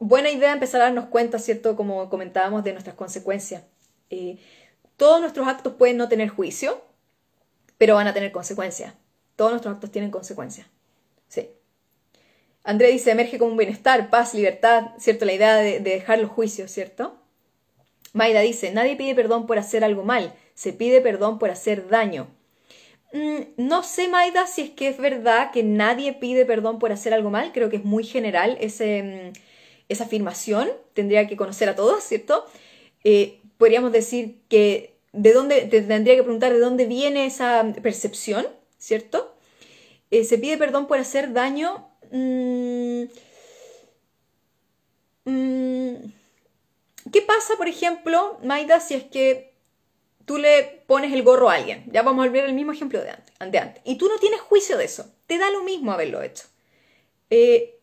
Buena 0.00 0.30
idea 0.30 0.54
empezar 0.54 0.80
a 0.80 0.84
darnos 0.84 1.08
cuenta, 1.10 1.38
¿cierto? 1.38 1.76
Como 1.76 2.08
comentábamos, 2.08 2.64
de 2.64 2.72
nuestras 2.72 2.96
consecuencias. 2.96 3.64
todos 4.96 5.20
nuestros 5.20 5.46
actos 5.46 5.74
pueden 5.74 5.98
no 5.98 6.08
tener 6.08 6.30
juicio, 6.30 6.82
pero 7.76 7.96
van 7.96 8.06
a 8.06 8.14
tener 8.14 8.32
consecuencias. 8.32 8.94
Todos 9.36 9.50
nuestros 9.50 9.74
actos 9.74 9.92
tienen 9.92 10.10
consecuencias. 10.10 10.66
Sí. 11.28 11.50
André 12.64 12.88
dice, 12.88 13.10
emerge 13.10 13.38
como 13.38 13.50
un 13.50 13.58
bienestar, 13.58 14.08
paz, 14.08 14.32
libertad, 14.32 14.92
¿cierto? 14.98 15.26
La 15.26 15.34
idea 15.34 15.56
de, 15.56 15.80
dejar 15.80 16.18
los 16.18 16.30
juicios, 16.30 16.70
¿cierto? 16.70 17.18
Maida 18.14 18.40
dice, 18.40 18.72
nadie 18.72 18.96
pide 18.96 19.14
perdón 19.14 19.46
por 19.46 19.58
hacer 19.58 19.84
algo 19.84 20.02
mal, 20.02 20.34
se 20.54 20.72
pide 20.72 21.02
perdón 21.02 21.38
por 21.38 21.50
hacer 21.50 21.88
daño. 21.88 22.26
Mm, 23.12 23.40
no 23.58 23.82
sé, 23.82 24.08
Maida, 24.08 24.46
si 24.46 24.62
es 24.62 24.70
que 24.70 24.88
es 24.88 24.96
verdad 24.96 25.50
que 25.50 25.62
nadie 25.62 26.14
pide 26.14 26.46
perdón 26.46 26.78
por 26.78 26.90
hacer 26.90 27.12
algo 27.12 27.28
mal, 27.28 27.52
creo 27.52 27.68
que 27.68 27.76
es 27.76 27.84
muy 27.84 28.04
general 28.04 28.56
ese, 28.60 29.02
mm, 29.02 29.49
esa 29.90 30.04
afirmación, 30.04 30.70
tendría 30.94 31.26
que 31.26 31.36
conocer 31.36 31.68
a 31.68 31.76
todos, 31.76 32.02
¿cierto? 32.02 32.46
Eh, 33.04 33.40
podríamos 33.58 33.92
decir 33.92 34.40
que 34.48 34.94
de 35.12 35.32
dónde, 35.32 35.62
te 35.62 35.82
tendría 35.82 36.14
que 36.16 36.22
preguntar 36.22 36.52
de 36.52 36.60
dónde 36.60 36.86
viene 36.86 37.26
esa 37.26 37.72
percepción, 37.82 38.46
¿cierto? 38.78 39.34
Eh, 40.10 40.24
se 40.24 40.38
pide 40.38 40.56
perdón 40.56 40.86
por 40.86 40.98
hacer 40.98 41.32
daño. 41.32 41.88
Mm, 42.12 43.04
mm, 45.24 45.94
¿Qué 47.12 47.22
pasa, 47.22 47.56
por 47.56 47.66
ejemplo, 47.66 48.38
Maida, 48.44 48.78
si 48.78 48.94
es 48.94 49.04
que 49.04 49.52
tú 50.24 50.38
le 50.38 50.84
pones 50.86 51.12
el 51.12 51.24
gorro 51.24 51.50
a 51.50 51.54
alguien, 51.54 51.84
ya 51.90 52.02
vamos 52.02 52.24
a 52.24 52.28
volver 52.28 52.44
al 52.44 52.52
mismo 52.52 52.70
ejemplo 52.70 53.02
de 53.02 53.10
antes, 53.10 53.34
de 53.50 53.58
antes, 53.58 53.82
y 53.84 53.96
tú 53.96 54.08
no 54.08 54.18
tienes 54.18 54.40
juicio 54.40 54.76
de 54.76 54.84
eso, 54.84 55.12
te 55.26 55.38
da 55.38 55.50
lo 55.50 55.64
mismo 55.64 55.90
haberlo 55.90 56.22
hecho. 56.22 56.44
Eh, 57.30 57.79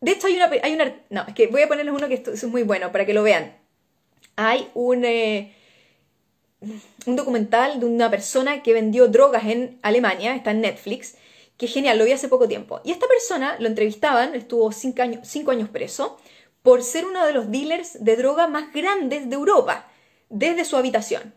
de 0.00 0.12
hecho, 0.12 0.26
hay 0.26 0.36
una, 0.36 0.50
hay 0.62 0.74
una... 0.74 0.94
No, 1.10 1.24
es 1.26 1.34
que 1.34 1.46
voy 1.48 1.62
a 1.62 1.68
ponerles 1.68 1.94
uno 1.94 2.08
que 2.08 2.22
es 2.32 2.44
muy 2.44 2.62
bueno 2.62 2.92
para 2.92 3.04
que 3.04 3.14
lo 3.14 3.22
vean. 3.22 3.56
Hay 4.36 4.68
un, 4.74 5.04
eh, 5.04 5.54
un 7.06 7.16
documental 7.16 7.80
de 7.80 7.86
una 7.86 8.10
persona 8.10 8.62
que 8.62 8.72
vendió 8.72 9.08
drogas 9.08 9.44
en 9.46 9.78
Alemania, 9.82 10.34
está 10.34 10.52
en 10.52 10.60
Netflix, 10.60 11.16
que 11.56 11.66
genial, 11.66 11.98
lo 11.98 12.04
vi 12.04 12.12
hace 12.12 12.28
poco 12.28 12.46
tiempo. 12.46 12.80
Y 12.84 12.92
esta 12.92 13.08
persona 13.08 13.56
lo 13.58 13.66
entrevistaban, 13.66 14.34
estuvo 14.34 14.70
años, 15.02 15.28
cinco 15.28 15.50
años 15.50 15.68
preso, 15.68 16.18
por 16.62 16.82
ser 16.82 17.06
uno 17.06 17.26
de 17.26 17.32
los 17.32 17.50
dealers 17.50 18.04
de 18.04 18.16
droga 18.16 18.46
más 18.46 18.72
grandes 18.72 19.28
de 19.28 19.34
Europa, 19.34 19.90
desde 20.28 20.64
su 20.64 20.76
habitación. 20.76 21.34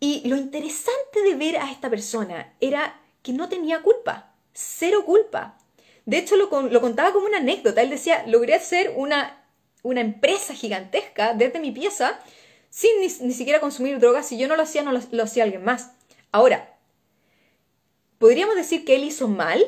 Y 0.00 0.26
lo 0.28 0.36
interesante 0.36 1.22
de 1.22 1.34
ver 1.34 1.58
a 1.58 1.70
esta 1.70 1.90
persona 1.90 2.54
era 2.60 3.00
que 3.22 3.32
no 3.32 3.48
tenía 3.48 3.82
culpa, 3.82 4.34
cero 4.52 5.04
culpa. 5.04 5.58
De 6.06 6.18
hecho, 6.18 6.36
lo, 6.36 6.48
contaba 6.48 7.12
como 7.12 7.26
una 7.26 7.38
anécdota. 7.38 7.82
Él 7.82 7.90
decía, 7.90 8.24
logré 8.26 8.54
hacer 8.54 8.92
una, 8.96 9.44
una 9.82 10.00
empresa 10.00 10.54
gigantesca 10.54 11.34
desde 11.34 11.60
mi 11.60 11.72
pieza 11.72 12.18
sin 12.70 12.90
ni, 13.00 13.32
siquiera 13.32 13.60
consumir 13.60 13.98
drogas. 13.98 14.26
Si 14.26 14.38
yo 14.38 14.48
no 14.48 14.56
lo 14.56 14.62
hacía, 14.62 14.82
no 14.82 14.92
lo, 14.92 15.22
hacía 15.22 15.44
alguien 15.44 15.64
más. 15.64 15.92
Ahora, 16.32 16.76
¿podríamos 18.18 18.54
decir 18.54 18.84
que 18.84 18.94
él 18.96 19.04
hizo 19.04 19.28
mal 19.28 19.64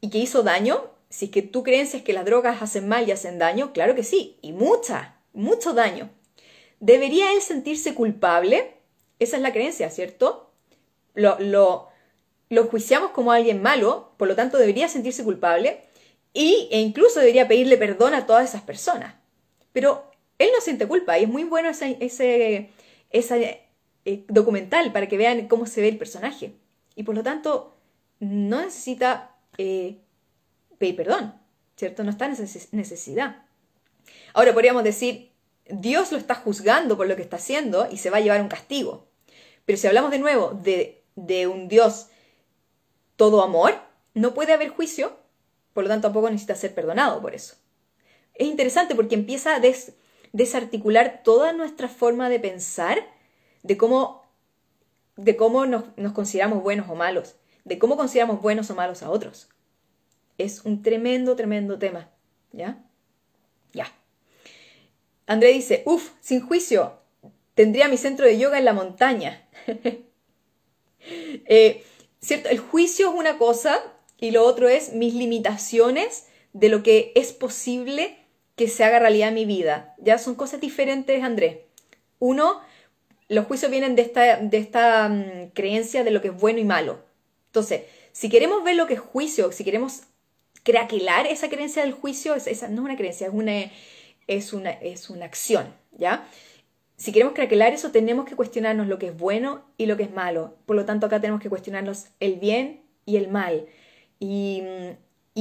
y 0.00 0.10
que 0.10 0.18
hizo 0.18 0.42
daño? 0.42 0.90
Si 1.10 1.26
es 1.26 1.30
que 1.30 1.42
tú 1.42 1.62
creencias 1.62 2.02
que 2.02 2.12
las 2.12 2.24
drogas 2.24 2.62
hacen 2.62 2.88
mal 2.88 3.08
y 3.08 3.12
hacen 3.12 3.38
daño, 3.38 3.72
claro 3.72 3.94
que 3.94 4.02
sí, 4.02 4.38
y 4.42 4.52
mucha, 4.52 5.16
mucho 5.32 5.72
daño. 5.72 6.10
¿Debería 6.80 7.32
él 7.32 7.40
sentirse 7.40 7.94
culpable? 7.94 8.74
Esa 9.18 9.36
es 9.36 9.42
la 9.42 9.52
creencia, 9.52 9.90
¿cierto? 9.90 10.50
Lo, 11.14 11.38
lo, 11.38 11.88
lo 12.54 12.66
juiciamos 12.66 13.10
como 13.10 13.32
alguien 13.32 13.60
malo, 13.60 14.12
por 14.16 14.28
lo 14.28 14.34
tanto 14.34 14.58
debería 14.58 14.88
sentirse 14.88 15.24
culpable 15.24 15.82
y, 16.32 16.68
e 16.70 16.80
incluso 16.80 17.20
debería 17.20 17.48
pedirle 17.48 17.76
perdón 17.76 18.14
a 18.14 18.26
todas 18.26 18.48
esas 18.48 18.62
personas. 18.62 19.14
Pero 19.72 20.10
él 20.38 20.50
no 20.54 20.60
siente 20.60 20.86
culpa 20.86 21.18
y 21.18 21.24
es 21.24 21.28
muy 21.28 21.44
bueno 21.44 21.68
ese, 21.68 21.96
ese, 22.00 23.60
eh, 24.04 24.24
documental 24.28 24.92
para 24.92 25.08
que 25.08 25.16
vean 25.16 25.48
cómo 25.48 25.66
se 25.66 25.80
ve 25.80 25.88
el 25.88 25.98
personaje. 25.98 26.54
Y 26.94 27.02
por 27.02 27.14
lo 27.14 27.22
tanto 27.22 27.74
no 28.20 28.62
necesita 28.62 29.36
eh, 29.58 29.98
pedir 30.78 30.96
perdón, 30.96 31.34
¿cierto? 31.76 32.04
No 32.04 32.10
está 32.10 32.26
en 32.26 32.36
necesidad. 32.72 33.44
Ahora 34.32 34.52
podríamos 34.52 34.84
decir, 34.84 35.32
Dios 35.66 36.12
lo 36.12 36.18
está 36.18 36.34
juzgando 36.34 36.96
por 36.96 37.06
lo 37.06 37.16
que 37.16 37.22
está 37.22 37.36
haciendo 37.36 37.88
y 37.90 37.98
se 37.98 38.10
va 38.10 38.18
a 38.18 38.20
llevar 38.20 38.40
un 38.40 38.48
castigo. 38.48 39.08
Pero 39.64 39.78
si 39.78 39.86
hablamos 39.86 40.10
de 40.10 40.18
nuevo 40.18 40.50
de, 40.62 41.04
de 41.14 41.46
un 41.46 41.68
Dios 41.68 42.08
todo 43.16 43.42
amor, 43.42 43.74
no 44.14 44.34
puede 44.34 44.52
haber 44.52 44.68
juicio, 44.68 45.16
por 45.72 45.84
lo 45.84 45.90
tanto 45.90 46.08
tampoco 46.08 46.30
necesita 46.30 46.54
ser 46.54 46.74
perdonado 46.74 47.20
por 47.20 47.34
eso. 47.34 47.56
Es 48.34 48.46
interesante 48.48 48.94
porque 48.94 49.14
empieza 49.14 49.56
a 49.56 49.62
desarticular 50.32 51.22
toda 51.22 51.52
nuestra 51.52 51.88
forma 51.88 52.28
de 52.28 52.40
pensar 52.40 52.98
de 53.62 53.76
cómo, 53.76 54.24
de 55.16 55.36
cómo 55.36 55.66
nos, 55.66 55.84
consideramos 56.12 56.62
buenos 56.62 56.88
o 56.88 56.94
malos, 56.94 57.36
de 57.64 57.78
cómo 57.78 57.96
consideramos 57.96 58.40
buenos 58.40 58.70
o 58.70 58.74
malos 58.74 59.02
a 59.02 59.10
otros. 59.10 59.48
Es 60.38 60.64
un 60.64 60.82
tremendo, 60.82 61.34
tremendo 61.34 61.78
tema. 61.78 62.10
¿Ya? 62.52 62.84
Ya. 63.72 63.86
André 65.26 65.48
dice, 65.48 65.82
uff, 65.86 66.12
sin 66.20 66.40
juicio, 66.46 66.98
tendría 67.54 67.88
mi 67.88 67.96
centro 67.96 68.26
de 68.26 68.38
yoga 68.38 68.58
en 68.58 68.64
la 68.64 68.72
montaña. 68.74 69.48
eh, 71.00 71.84
¿cierto? 72.24 72.48
El 72.48 72.58
juicio 72.58 73.10
es 73.10 73.14
una 73.14 73.38
cosa 73.38 73.80
y 74.18 74.30
lo 74.30 74.44
otro 74.44 74.68
es 74.68 74.92
mis 74.92 75.14
limitaciones 75.14 76.26
de 76.52 76.68
lo 76.68 76.82
que 76.82 77.12
es 77.14 77.32
posible 77.32 78.16
que 78.56 78.68
se 78.68 78.84
haga 78.84 78.98
realidad 78.98 79.28
en 79.28 79.34
mi 79.34 79.44
vida. 79.44 79.94
Ya 79.98 80.18
son 80.18 80.34
cosas 80.34 80.60
diferentes, 80.60 81.22
Andrés. 81.22 81.58
Uno, 82.18 82.60
los 83.28 83.46
juicios 83.46 83.70
vienen 83.70 83.96
de 83.96 84.02
esta, 84.02 84.38
de 84.38 84.56
esta 84.56 85.08
mm, 85.08 85.50
creencia 85.52 86.04
de 86.04 86.10
lo 86.10 86.22
que 86.22 86.28
es 86.28 86.36
bueno 86.36 86.60
y 86.60 86.64
malo. 86.64 87.00
Entonces, 87.46 87.82
si 88.12 88.28
queremos 88.28 88.64
ver 88.64 88.76
lo 88.76 88.86
que 88.86 88.94
es 88.94 89.00
juicio, 89.00 89.52
si 89.52 89.64
queremos 89.64 90.02
craquelar 90.62 91.26
esa 91.26 91.50
creencia 91.50 91.82
del 91.82 91.92
juicio, 91.92 92.34
esa 92.34 92.68
no 92.68 92.82
es 92.82 92.84
una 92.84 92.96
creencia, 92.96 93.26
es 93.26 93.34
una, 93.34 93.70
es 94.26 94.52
una, 94.52 94.70
es 94.70 95.10
una 95.10 95.26
acción, 95.26 95.74
¿ya? 95.98 96.26
Si 96.96 97.12
queremos 97.12 97.34
craquelar 97.34 97.72
eso, 97.72 97.90
tenemos 97.90 98.24
que 98.24 98.36
cuestionarnos 98.36 98.86
lo 98.86 98.98
que 98.98 99.08
es 99.08 99.16
bueno 99.16 99.64
y 99.76 99.86
lo 99.86 99.96
que 99.96 100.04
es 100.04 100.12
malo. 100.12 100.56
Por 100.66 100.76
lo 100.76 100.84
tanto, 100.84 101.06
acá 101.06 101.20
tenemos 101.20 101.42
que 101.42 101.48
cuestionarnos 101.48 102.06
el 102.20 102.36
bien 102.36 102.82
y 103.04 103.16
el 103.16 103.28
mal. 103.28 103.66
Y, 104.20 104.62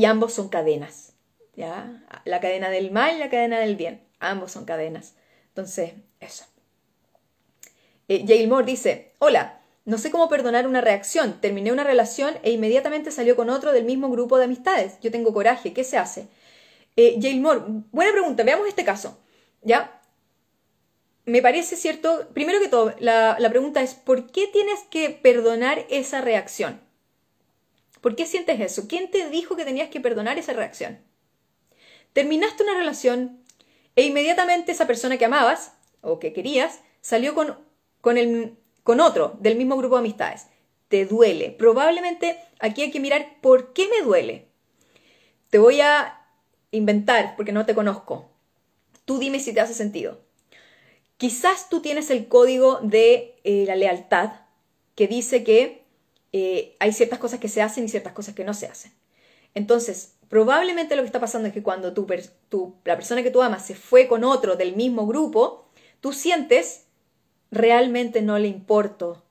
ambos 0.05 0.33
son 0.33 0.49
cadenas. 0.49 1.13
¿ya? 1.55 2.03
La 2.25 2.39
cadena 2.39 2.69
del 2.69 2.91
mal 2.91 3.15
y 3.15 3.19
la 3.19 3.29
cadena 3.29 3.59
del 3.59 3.75
bien. 3.75 4.01
Ambos 4.19 4.51
son 4.51 4.65
cadenas. 4.65 5.13
Entonces, 5.49 5.93
eso. 6.19 6.45
Eh, 8.07 8.47
Moore 8.47 8.65
dice, 8.65 9.11
hola, 9.19 9.61
no 9.85 9.97
sé 9.97 10.09
cómo 10.09 10.29
perdonar 10.29 10.67
una 10.67 10.81
reacción. 10.81 11.39
Terminé 11.39 11.71
una 11.71 11.83
relación 11.83 12.33
e 12.41 12.51
inmediatamente 12.51 13.11
salió 13.11 13.35
con 13.35 13.51
otro 13.51 13.71
del 13.71 13.85
mismo 13.85 14.09
grupo 14.09 14.39
de 14.39 14.45
amistades. 14.45 14.99
Yo 15.01 15.11
tengo 15.11 15.33
coraje. 15.33 15.71
¿Qué 15.73 15.83
se 15.83 15.97
hace? 15.97 16.27
Eh, 16.95 17.19
Moore, 17.39 17.61
buena 17.91 18.11
pregunta. 18.11 18.43
Veamos 18.43 18.67
este 18.67 18.83
caso. 18.83 19.19
¿Ya? 19.61 19.92
Me 21.25 21.41
parece 21.41 21.75
cierto, 21.77 22.27
primero 22.33 22.59
que 22.59 22.67
todo, 22.67 22.93
la, 22.99 23.37
pregunta 23.49 23.81
es, 23.81 23.93
¿por 23.93 24.31
qué 24.31 24.47
tienes 24.47 24.81
que 24.89 25.09
perdonar 25.09 25.85
esa 25.89 26.21
reacción? 26.21 26.81
¿Por 28.01 28.15
qué 28.15 28.25
sientes 28.25 28.59
eso? 28.59 28.87
¿Quién 28.89 29.09
te 29.09 29.29
dijo 29.29 29.55
que 29.55 29.63
tenías 29.63 29.89
que 29.89 30.01
perdonar 30.01 30.37
esa 30.37 30.53
reacción? 30.53 30.99
Terminaste 32.11 32.63
una 32.63 32.77
relación 32.77 33.41
e 33.95 34.03
inmediatamente 34.03 34.73
esa 34.73 34.87
persona 34.87 35.17
que 35.17 35.25
amabas 35.25 35.73
o 36.01 36.19
que 36.19 36.33
querías 36.33 36.81
salió 36.99 37.33
con, 37.33 37.57
con, 38.01 38.17
el, 38.17 38.57
con 38.83 38.99
otro 38.99 39.37
del 39.39 39.55
mismo 39.55 39.77
grupo 39.77 39.95
de 39.95 39.99
amistades. 39.99 40.47
Te 40.89 41.05
duele. 41.05 41.51
Probablemente 41.51 42.37
aquí 42.59 42.81
hay 42.81 42.91
que 42.91 42.99
mirar 42.99 43.37
por 43.41 43.71
qué 43.71 43.87
me 43.87 44.01
duele. 44.01 44.49
Te 45.49 45.57
voy 45.57 45.79
a 45.79 46.27
inventar 46.71 47.35
porque 47.37 47.53
no 47.53 47.65
te 47.65 47.73
conozco. 47.73 48.29
Tú 49.05 49.19
dime 49.19 49.39
si 49.39 49.53
te 49.53 49.61
hace 49.61 49.73
sentido. 49.73 50.19
Quizás 51.23 51.69
tú 51.69 51.79
tienes 51.79 52.09
el 52.09 52.27
código 52.27 52.79
de 52.81 53.39
eh, 53.45 53.63
la 53.65 53.77
lealtad 53.77 54.31
que 54.93 55.07
dice 55.07 55.45
que 55.45 55.85
eh, 56.33 56.75
hay 56.79 56.91
ciertas 56.91 57.17
cosas 57.17 57.39
que 57.39 57.47
se 57.47 57.61
hacen 57.61 57.85
y 57.85 57.87
ciertas 57.87 58.11
cosas 58.11 58.35
que 58.35 58.43
no 58.43 58.53
se 58.53 58.67
hacen. 58.67 58.91
Entonces, 59.53 60.15
probablemente 60.27 60.97
lo 60.97 61.01
que 61.01 61.05
está 61.05 61.21
pasando 61.21 61.47
es 61.47 61.53
que 61.53 61.63
cuando 61.63 61.93
la 62.83 62.95
persona 62.97 63.23
que 63.23 63.31
tú 63.31 63.41
amas 63.41 63.65
se 63.65 63.73
fue 63.73 64.09
con 64.09 64.25
otro 64.25 64.57
del 64.57 64.75
mismo 64.75 65.07
grupo, 65.07 65.69
tú 66.01 66.11
sientes, 66.11 66.87
realmente 67.51 68.21
no 68.21 68.37
le 68.37 68.49
importo, 68.49 69.23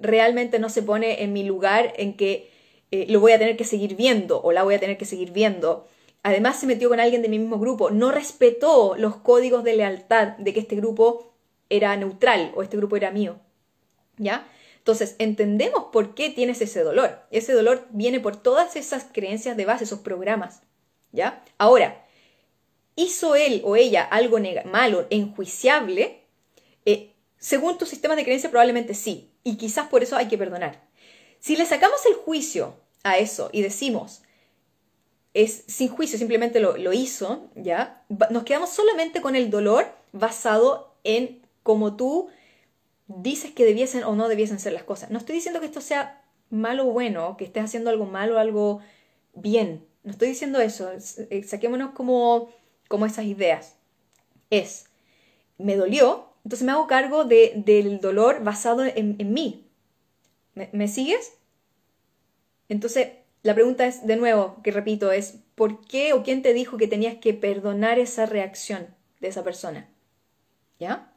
realmente 0.00 0.58
no 0.58 0.68
se 0.68 0.82
pone 0.82 1.22
en 1.22 1.32
mi 1.32 1.44
lugar 1.44 1.92
en 1.96 2.16
que 2.16 2.50
eh, 2.90 3.06
lo 3.08 3.20
voy 3.20 3.30
a 3.30 3.38
tener 3.38 3.56
que 3.56 3.62
seguir 3.62 3.94
viendo 3.94 4.42
o 4.42 4.50
la 4.50 4.64
voy 4.64 4.74
a 4.74 4.80
tener 4.80 4.98
que 4.98 5.04
seguir 5.04 5.30
viendo. 5.30 5.86
Además 6.24 6.58
se 6.58 6.66
metió 6.66 6.88
con 6.88 6.98
alguien 6.98 7.22
de 7.22 7.28
mi 7.28 7.38
mismo 7.38 7.60
grupo, 7.60 7.90
no 7.90 8.10
respetó 8.10 8.96
los 8.96 9.14
códigos 9.14 9.62
de 9.62 9.76
lealtad 9.76 10.36
de 10.38 10.52
que 10.52 10.58
este 10.58 10.74
grupo 10.74 11.35
era 11.68 11.96
neutral 11.96 12.52
o 12.54 12.62
este 12.62 12.76
grupo 12.76 12.96
era 12.96 13.10
mío. 13.10 13.40
¿Ya? 14.18 14.46
Entonces, 14.78 15.16
entendemos 15.18 15.86
por 15.92 16.14
qué 16.14 16.30
tienes 16.30 16.60
ese 16.60 16.82
dolor. 16.82 17.20
Ese 17.30 17.52
dolor 17.52 17.86
viene 17.90 18.20
por 18.20 18.36
todas 18.36 18.76
esas 18.76 19.06
creencias 19.12 19.56
de 19.56 19.64
base, 19.64 19.84
esos 19.84 19.98
programas. 19.98 20.62
¿Ya? 21.12 21.44
Ahora, 21.58 22.06
¿hizo 22.94 23.34
él 23.34 23.62
o 23.64 23.76
ella 23.76 24.02
algo 24.02 24.38
malo, 24.64 25.06
enjuiciable? 25.10 26.22
Eh, 26.84 27.14
según 27.38 27.78
tu 27.78 27.86
sistema 27.86 28.16
de 28.16 28.24
creencia, 28.24 28.50
probablemente 28.50 28.94
sí. 28.94 29.32
Y 29.42 29.56
quizás 29.56 29.88
por 29.88 30.02
eso 30.02 30.16
hay 30.16 30.28
que 30.28 30.38
perdonar. 30.38 30.86
Si 31.40 31.56
le 31.56 31.66
sacamos 31.66 32.04
el 32.06 32.14
juicio 32.14 32.76
a 33.02 33.18
eso 33.18 33.50
y 33.52 33.62
decimos, 33.62 34.22
es 35.34 35.64
sin 35.66 35.88
juicio, 35.88 36.18
simplemente 36.18 36.60
lo, 36.60 36.76
lo 36.76 36.92
hizo, 36.92 37.50
¿ya? 37.54 38.04
Nos 38.30 38.44
quedamos 38.44 38.70
solamente 38.70 39.20
con 39.20 39.36
el 39.36 39.50
dolor 39.50 39.86
basado 40.12 40.96
en 41.04 41.45
como 41.66 41.96
tú 41.96 42.28
dices 43.08 43.50
que 43.50 43.64
debiesen 43.64 44.04
o 44.04 44.14
no 44.14 44.28
debiesen 44.28 44.60
ser 44.60 44.72
las 44.72 44.84
cosas. 44.84 45.10
No 45.10 45.18
estoy 45.18 45.34
diciendo 45.34 45.58
que 45.58 45.66
esto 45.66 45.80
sea 45.80 46.22
malo 46.48 46.86
o 46.86 46.92
bueno, 46.92 47.36
que 47.36 47.44
estés 47.44 47.64
haciendo 47.64 47.90
algo 47.90 48.06
malo 48.06 48.36
o 48.36 48.38
algo 48.38 48.78
bien. 49.34 49.84
No 50.04 50.12
estoy 50.12 50.28
diciendo 50.28 50.60
eso. 50.60 50.92
Eh, 50.92 51.42
saquémonos 51.42 51.90
como, 51.90 52.50
como 52.86 53.04
esas 53.04 53.24
ideas. 53.24 53.78
Es, 54.48 54.86
me 55.58 55.74
dolió, 55.74 56.28
entonces 56.44 56.64
me 56.64 56.70
hago 56.70 56.86
cargo 56.86 57.24
del 57.24 57.98
dolor 58.00 58.44
basado 58.44 58.84
en, 58.84 59.16
mí. 59.32 59.66
¿Me, 60.54 60.70
¿Me 60.72 60.86
sigues? 60.86 61.32
Entonces, 62.68 63.08
la 63.42 63.54
pregunta 63.54 63.86
es, 63.86 64.06
de 64.06 64.14
nuevo, 64.14 64.62
que 64.62 64.70
repito, 64.70 65.10
es, 65.10 65.40
¿por 65.56 65.84
qué 65.84 66.12
o 66.12 66.22
quién 66.22 66.42
te 66.42 66.52
dijo 66.52 66.76
que 66.76 66.86
tenías 66.86 67.16
que 67.16 67.34
perdonar 67.34 67.98
esa 67.98 68.24
reacción 68.24 68.86
de 69.18 69.26
esa 69.26 69.42
persona? 69.42 69.88
¿Ya? 70.78 71.12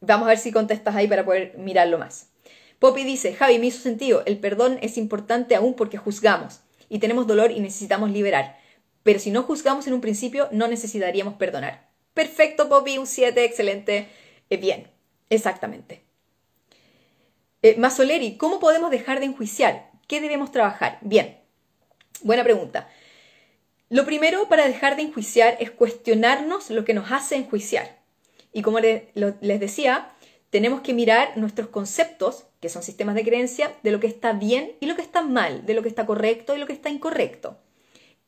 Vamos 0.00 0.26
a 0.26 0.30
ver 0.30 0.38
si 0.38 0.52
contestas 0.52 0.94
ahí 0.94 1.08
para 1.08 1.24
poder 1.24 1.56
mirarlo 1.58 1.98
más. 1.98 2.28
Poppy 2.78 3.02
dice, 3.02 3.34
Javi, 3.34 3.58
me 3.58 3.66
hizo 3.66 3.80
sentido, 3.80 4.22
el 4.26 4.38
perdón 4.38 4.78
es 4.82 4.98
importante 4.98 5.56
aún 5.56 5.74
porque 5.74 5.98
juzgamos 5.98 6.60
y 6.88 7.00
tenemos 7.00 7.26
dolor 7.26 7.50
y 7.50 7.60
necesitamos 7.60 8.10
liberar. 8.10 8.58
Pero 9.02 9.18
si 9.18 9.30
no 9.30 9.42
juzgamos 9.42 9.86
en 9.86 9.94
un 9.94 10.00
principio, 10.00 10.48
no 10.52 10.68
necesitaríamos 10.68 11.34
perdonar. 11.34 11.88
Perfecto, 12.14 12.68
Poppy, 12.68 12.98
un 12.98 13.06
7, 13.06 13.44
excelente. 13.44 14.08
Eh, 14.50 14.56
bien, 14.56 14.88
exactamente. 15.30 16.02
Eh, 17.62 17.76
Masoleri, 17.76 18.36
¿cómo 18.36 18.60
podemos 18.60 18.90
dejar 18.90 19.18
de 19.18 19.26
enjuiciar? 19.26 19.90
¿Qué 20.06 20.20
debemos 20.20 20.52
trabajar? 20.52 20.98
Bien, 21.00 21.38
buena 22.22 22.44
pregunta. 22.44 22.88
Lo 23.90 24.04
primero 24.04 24.48
para 24.48 24.66
dejar 24.66 24.96
de 24.96 25.02
enjuiciar 25.02 25.56
es 25.60 25.70
cuestionarnos 25.70 26.70
lo 26.70 26.84
que 26.84 26.94
nos 26.94 27.10
hace 27.10 27.36
enjuiciar. 27.36 27.97
Y 28.52 28.62
como 28.62 28.80
les 28.80 29.60
decía, 29.60 30.12
tenemos 30.50 30.80
que 30.80 30.94
mirar 30.94 31.36
nuestros 31.36 31.68
conceptos, 31.68 32.44
que 32.60 32.68
son 32.68 32.82
sistemas 32.82 33.14
de 33.14 33.24
creencia, 33.24 33.74
de 33.82 33.92
lo 33.92 34.00
que 34.00 34.06
está 34.06 34.32
bien 34.32 34.72
y 34.80 34.86
lo 34.86 34.96
que 34.96 35.02
está 35.02 35.22
mal, 35.22 35.66
de 35.66 35.74
lo 35.74 35.82
que 35.82 35.88
está 35.88 36.06
correcto 36.06 36.56
y 36.56 36.58
lo 36.58 36.66
que 36.66 36.72
está 36.72 36.88
incorrecto. 36.88 37.58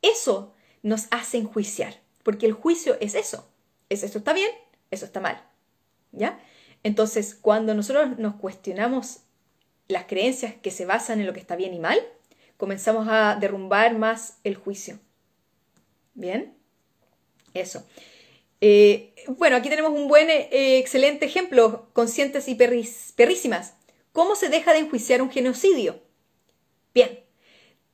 Eso 0.03 0.55
nos 0.83 1.07
hace 1.11 1.39
enjuiciar, 1.39 2.01
porque 2.23 2.47
el 2.47 2.53
juicio 2.53 2.97
es 3.01 3.15
eso. 3.15 3.49
Es 3.89 4.03
eso 4.03 4.19
está 4.19 4.33
bien, 4.33 4.51
eso 4.91 5.05
está 5.05 5.21
mal. 5.21 5.43
¿Ya? 6.13 6.41
Entonces, 6.83 7.35
cuando 7.35 7.75
nosotros 7.75 8.19
nos 8.19 8.35
cuestionamos 8.37 9.21
las 9.89 10.05
creencias 10.05 10.55
que 10.55 10.71
se 10.71 10.87
basan 10.87 11.21
en 11.21 11.27
lo 11.27 11.33
que 11.33 11.41
está 11.41 11.57
bien 11.57 11.75
y 11.75 11.79
mal, 11.79 11.99
comenzamos 12.57 13.09
a 13.09 13.37
derrumbar 13.37 13.97
más 13.97 14.39
el 14.45 14.55
juicio. 14.55 14.99
¿Bien? 16.15 16.55
Eso. 17.55 17.85
Eh, 18.61 19.15
bueno, 19.27 19.57
aquí 19.57 19.69
tenemos 19.69 19.93
un 19.93 20.09
buen, 20.09 20.29
eh, 20.31 20.79
excelente 20.79 21.27
ejemplo, 21.27 21.89
conscientes 21.93 22.49
y 22.49 22.55
perrísimas. 22.55 23.75
¿Cómo 24.13 24.37
se 24.37 24.49
deja 24.49 24.73
de 24.73 24.81
enjuiciar 24.81 25.23
un 25.23 25.31
genocidio? 25.31 26.01
Bien, 26.95 27.21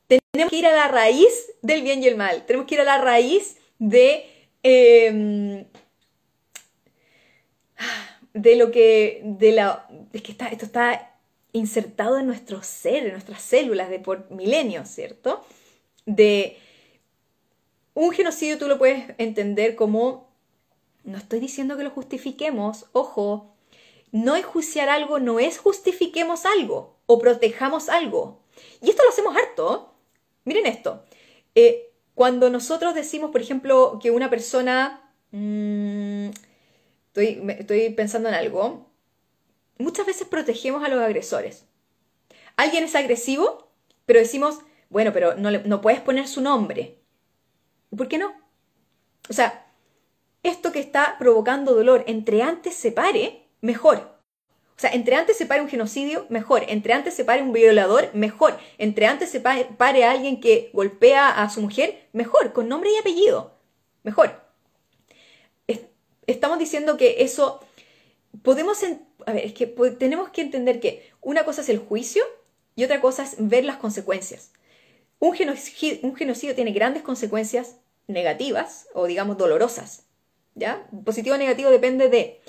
tenemos 0.07 0.51
que 0.51 0.57
ir 0.57 0.67
a 0.67 0.75
la 0.75 0.87
raíz 0.87 1.29
del 1.61 1.83
bien 1.83 2.03
y 2.03 2.07
el 2.07 2.15
mal. 2.15 2.45
Tenemos 2.45 2.67
que 2.67 2.75
ir 2.75 2.81
a 2.81 2.85
la 2.85 2.97
raíz 2.97 3.57
de, 3.79 4.25
em, 4.63 5.65
de 8.33 8.55
lo 8.55 8.71
que, 8.71 9.21
de 9.23 9.51
la, 9.51 9.87
es 10.13 10.21
que 10.21 10.31
está, 10.31 10.47
esto 10.47 10.65
está 10.65 11.15
insertado 11.53 12.17
en 12.19 12.27
nuestro 12.27 12.61
ser, 12.63 13.05
en 13.05 13.11
nuestras 13.13 13.41
células 13.41 13.89
de 13.89 13.99
por 13.99 14.29
milenios, 14.31 14.89
¿cierto? 14.89 15.45
De 16.05 16.57
un 17.93 18.11
genocidio 18.11 18.57
tú 18.57 18.67
lo 18.67 18.77
puedes 18.77 19.15
entender 19.17 19.75
como, 19.75 20.26
no 21.07 21.17
estoy 21.17 21.39
diciendo 21.39 21.77
que 21.77 21.83
lo 21.83 21.89
justifiquemos, 21.89 22.85
ojo, 22.91 23.55
no 24.11 24.35
enjuiciar 24.35 24.89
algo 24.89 25.19
no 25.19 25.39
es 25.39 25.57
justifiquemos 25.57 26.45
algo 26.45 26.97
o 27.05 27.17
protejamos 27.17 27.87
algo. 27.87 28.41
Y 28.81 28.89
esto 28.89 29.03
lo 29.03 29.09
hacemos 29.09 29.35
harto. 29.35 29.93
Miren 30.43 30.65
esto. 30.65 31.05
Eh, 31.55 31.93
cuando 32.13 32.49
nosotros 32.49 32.93
decimos, 32.93 33.31
por 33.31 33.41
ejemplo, 33.41 33.99
que 34.01 34.11
una 34.11 34.29
persona... 34.29 35.13
Mm, 35.31 36.29
estoy, 37.07 37.41
estoy 37.57 37.89
pensando 37.91 38.27
en 38.27 38.35
algo. 38.35 38.89
Muchas 39.77 40.05
veces 40.05 40.27
protegemos 40.27 40.83
a 40.83 40.89
los 40.89 40.99
agresores. 40.99 41.65
Alguien 42.57 42.83
es 42.83 42.95
agresivo, 42.95 43.71
pero 44.05 44.19
decimos, 44.19 44.59
bueno, 44.89 45.13
pero 45.13 45.35
no, 45.35 45.51
no 45.51 45.79
puedes 45.81 46.01
poner 46.01 46.27
su 46.27 46.41
nombre. 46.41 46.99
¿Por 47.95 48.09
qué 48.09 48.17
no? 48.17 48.33
O 49.29 49.33
sea, 49.33 49.66
esto 50.47 50.71
que 50.71 50.79
está 50.79 51.15
provocando 51.19 51.73
dolor, 51.73 52.03
entre 52.07 52.41
antes 52.41 52.75
se 52.75 52.91
pare, 52.91 53.47
mejor. 53.61 54.17
O 54.77 54.79
sea, 54.79 54.91
entre 54.91 55.15
antes 55.15 55.35
se 55.35 55.47
pare 55.47 55.61
un 55.61 55.69
genocidio, 55.69 56.27
mejor. 56.29 56.63
Entre 56.67 56.93
antes 56.93 57.15
se 57.15 57.25
pare 57.25 57.41
un 57.41 57.51
violador, 57.51 58.11
mejor. 58.13 58.59
Entre 58.77 59.07
antes 59.07 59.31
se 59.31 59.39
pare, 59.39 60.05
alguien 60.05 60.39
que 60.39 60.69
golpea 60.71 61.41
a 61.41 61.49
su 61.49 61.61
mujer, 61.61 62.07
mejor, 62.13 62.53
con 62.53 62.69
nombre 62.69 62.91
y 62.91 62.97
apellido. 62.97 63.57
Mejor. 64.03 64.39
estamos 66.27 66.59
diciendo 66.59 66.97
que 66.97 67.23
eso 67.23 67.59
podemos... 68.43 68.83
a 69.25 69.31
ver, 69.33 69.45
es 69.45 69.53
que 69.53 69.65
tenemos 69.97 70.29
que 70.29 70.41
entender 70.41 70.79
que 70.79 71.11
una 71.21 71.43
cosa 71.43 71.61
es 71.61 71.69
el 71.69 71.79
juicio 71.79 72.23
y 72.75 72.83
otra 72.83 73.01
cosa 73.01 73.23
es 73.23 73.35
ver 73.39 73.65
las 73.65 73.77
consecuencias. 73.77 74.51
Un 75.19 75.33
genocidio, 75.33 75.97
un 76.03 76.15
genocidio 76.15 76.53
tiene 76.53 76.71
grandes 76.71 77.01
consecuencias 77.01 77.77
negativas 78.05 78.87
o 78.93 79.07
digamos 79.07 79.37
dolorosas. 79.37 80.06
¿Ya? 80.57 80.87
Positivo 81.05 81.35
o 81.35 81.37
negativo 81.37 81.69
depende 81.69 82.09
de 82.09 82.41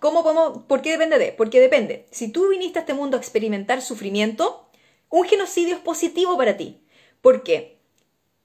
¿Cómo 0.00 0.22
podemos, 0.22 0.62
¿Por 0.64 0.82
qué 0.82 0.90
depende 0.90 1.18
de? 1.18 1.32
Porque 1.32 1.60
depende. 1.60 2.06
Si 2.10 2.28
tú 2.28 2.48
viniste 2.48 2.78
a 2.78 2.82
este 2.82 2.94
mundo 2.94 3.16
a 3.16 3.20
experimentar 3.20 3.80
sufrimiento, 3.80 4.68
un 5.08 5.24
genocidio 5.24 5.76
es 5.76 5.80
positivo 5.80 6.36
para 6.36 6.56
ti. 6.56 6.82
¿Por 7.22 7.42
qué? 7.42 7.78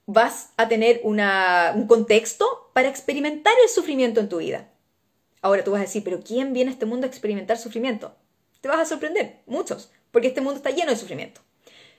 Vas 0.06 0.50
a 0.56 0.68
tener 0.68 1.00
un 1.04 1.86
contexto 1.86 2.70
para 2.72 2.88
experimentar 2.88 3.52
el 3.62 3.68
sufrimiento 3.68 4.20
en 4.20 4.28
tu 4.28 4.38
vida. 4.38 4.70
Ahora 5.42 5.62
tú 5.62 5.72
vas 5.72 5.80
a 5.80 5.84
decir, 5.84 6.02
pero 6.04 6.20
¿quién 6.20 6.52
viene 6.52 6.70
a 6.70 6.74
este 6.74 6.86
mundo 6.86 7.06
a 7.06 7.10
experimentar 7.10 7.58
sufrimiento? 7.58 8.14
Te 8.60 8.68
vas 8.68 8.78
a 8.78 8.84
sorprender, 8.86 9.40
muchos, 9.46 9.90
porque 10.10 10.28
este 10.28 10.40
mundo 10.40 10.56
está 10.56 10.70
lleno 10.70 10.90
de 10.90 10.96
sufrimiento. 10.96 11.40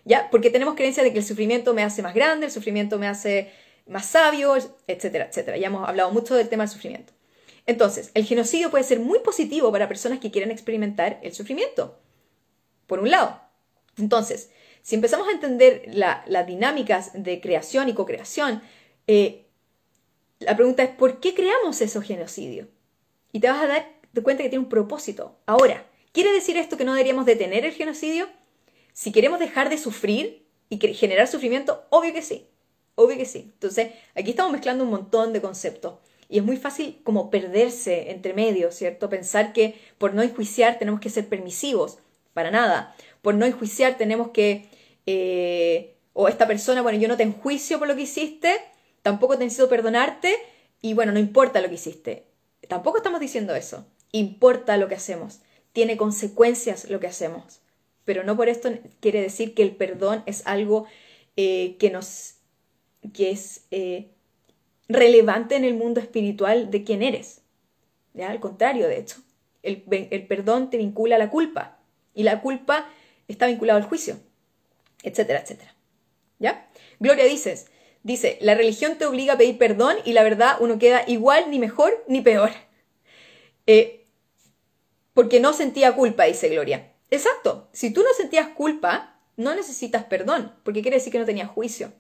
¿Ya? 0.06 0.30
Porque 0.32 0.50
tenemos 0.50 0.76
creencia 0.76 1.04
de 1.04 1.14
que 1.14 1.20
el 1.20 1.26
sufrimiento 1.26 1.74
me 1.74 1.84
hace 1.84 2.02
más 2.02 2.14
grande, 2.14 2.48
el 2.48 2.52
sufrimiento 2.52 2.98
me 3.00 3.08
hace 3.08 3.52
más 3.88 4.06
sabio, 4.06 4.56
etcétera, 4.88 5.26
etcétera. 5.26 5.58
Ya 5.58 5.68
hemos 5.68 5.88
hablado 5.88 6.12
mucho 6.12 6.36
del 6.36 6.50
tema 6.50 6.64
del 6.64 6.72
sufrimiento. 6.72 7.14
Entonces, 7.66 8.12
el 8.14 8.26
genocidio 8.26 8.72
puede 8.72 8.84
ser 8.84 9.00
muy 9.00 9.20
positivo 9.20 9.72
para 9.72 9.88
personas 9.88 10.20
que 10.20 10.32
quieren 10.32 10.52
experimentar 10.52 11.20
el 11.24 11.34
sufrimiento, 11.34 12.00
por 12.88 13.00
un 13.00 13.10
lado. 13.10 13.40
Entonces, 13.98 14.50
si 14.82 14.96
empezamos 14.96 15.28
a 15.28 15.32
entender 15.32 15.84
las 15.88 16.48
dinámicas 16.48 17.12
de 17.14 17.40
creación 17.40 17.88
y 17.88 17.94
co-creación, 17.94 18.62
eh, 19.08 19.46
la 20.40 20.56
pregunta 20.56 20.84
es, 20.84 20.90
¿por 20.90 21.22
qué 21.22 21.34
creamos 21.34 21.80
esos 21.80 22.04
genocidios? 22.04 22.68
Y 23.32 23.40
te 23.40 23.48
vas 23.50 23.64
a 23.64 23.68
dar 23.68 23.94
cuenta 24.24 24.44
que 24.44 24.50
tiene 24.50 24.64
un 24.64 24.70
propósito. 24.70 25.40
Ahora, 25.46 25.86
¿quiere 26.12 26.34
decir 26.34 26.58
esto 26.58 26.78
que 26.78 26.86
no 26.86 26.94
deberíamos 26.94 27.26
detener 27.26 27.66
el 27.66 27.72
genocidio? 27.72 28.28
Si 28.92 29.12
queremos 29.12 29.40
dejar 29.40 29.70
de 29.70 29.78
sufrir 29.78 30.46
y 30.70 30.78
generar 30.94 31.28
sufrimiento, 31.28 31.86
obvio 31.90 32.14
que 32.14 32.22
sí, 32.22 32.48
obvio 32.96 33.18
que 33.18 33.26
sí. 33.26 33.52
Entonces, 33.54 33.92
aquí 34.16 34.32
estamos 34.32 34.52
mezclando 34.52 34.84
un 34.84 34.90
montón 34.90 35.34
de 35.34 35.42
conceptos. 35.42 35.96
Y 36.30 36.38
es 36.40 36.44
muy 36.44 36.58
fácil 36.58 37.00
como 37.04 37.30
perderse 37.30 38.12
entre 38.12 38.34
medio, 38.34 38.72
¿cierto? 38.72 39.10
Pensar 39.10 39.54
que 39.54 39.76
por 39.98 40.14
no 40.14 40.22
enjuiciar 40.22 40.80
tenemos 40.80 41.00
que 41.00 41.10
ser 41.10 41.28
permisivos, 41.28 42.00
para 42.34 42.50
nada. 42.50 42.96
Por 43.22 43.36
no 43.36 43.46
enjuiciar 43.46 43.98
tenemos 43.98 44.30
que, 44.30 44.68
eh, 45.06 45.96
o 46.14 46.28
esta 46.28 46.48
persona, 46.48 46.82
bueno, 46.82 46.98
yo 46.98 47.08
no 47.08 47.18
te 47.18 47.24
enjuicio 47.24 47.78
por 47.78 47.88
lo 47.88 47.96
que 47.96 48.04
hiciste, 48.04 48.62
tampoco 49.02 49.38
te 49.38 49.44
necesito 49.44 49.70
perdonarte, 49.70 50.36
y 50.82 50.94
bueno, 50.94 51.12
no 51.12 51.20
importa 51.20 51.62
lo 51.62 51.70
que 51.70 51.76
hiciste. 51.76 52.26
Tampoco 52.68 52.98
estamos 52.98 53.20
diciendo 53.20 53.56
eso. 53.56 53.86
Importa 54.12 54.78
lo 54.78 54.88
que 54.88 54.96
hacemos. 54.96 55.40
Tiene 55.72 55.98
consecuencias 55.98 56.90
lo 56.90 57.00
que 57.00 57.08
hacemos. 57.08 57.62
Pero 58.06 58.24
no 58.24 58.36
por 58.36 58.50
esto 58.50 58.70
quiere 59.00 59.22
decir 59.22 59.54
que 59.54 59.64
el 59.64 59.76
perdón 59.76 60.24
es 60.26 60.46
algo 60.46 60.86
eh, 61.38 61.78
que 61.80 61.90
nos 61.90 62.36
que 63.12 63.32
es 63.32 63.66
eh, 63.72 64.10
relevante 64.88 65.56
en 65.56 65.66
el 65.66 65.74
mundo 65.74 66.00
espiritual 66.00 66.72
de 66.72 66.84
quién 66.84 67.04
eres. 67.04 67.42
¿Ya? 68.14 68.30
Al 68.30 68.40
contrario, 68.40 68.88
de 68.88 69.00
hecho, 69.00 69.18
el, 69.64 69.82
perdón 70.28 70.70
te 70.70 70.78
vincula 70.78 71.16
a 71.16 71.20
la 71.20 71.30
culpa 71.30 71.80
y 72.14 72.24
la 72.24 72.42
culpa 72.42 72.90
está 73.28 73.48
vinculada 73.48 73.80
al 73.80 73.86
juicio, 73.86 74.18
etcétera, 75.02 75.40
etcétera. 75.40 75.76
¿Ya? 76.40 76.70
Gloria 77.00 77.26
dices, 77.26 77.68
dice, 78.04 78.38
la 78.42 78.56
religión 78.56 78.98
te 78.98 79.06
obliga 79.06 79.34
a 79.34 79.38
pedir 79.38 79.58
perdón 79.58 79.96
y 80.06 80.14
la 80.14 80.24
verdad 80.24 80.58
uno 80.60 80.78
queda 80.78 81.04
igual, 81.08 81.50
ni 81.50 81.60
mejor, 81.60 82.04
ni 82.08 82.22
peor. 82.22 82.52
Eh, 83.66 84.06
porque 85.14 85.40
no 85.40 85.54
sentía 85.54 85.96
culpa, 85.96 86.26
dice 86.26 86.50
Gloria. 86.50 86.92
Exacto, 87.10 87.70
si 87.72 87.94
tú 87.94 88.02
no 88.02 88.10
sentías 88.18 88.50
culpa, 88.50 89.20
no 89.38 89.56
necesitas 89.56 90.04
perdón, 90.04 90.54
porque 90.64 90.82
quiere 90.82 90.98
decir 90.98 91.12
que 91.12 91.20
no 91.20 91.26
tenías 91.26 91.50
juicio. 91.50 91.94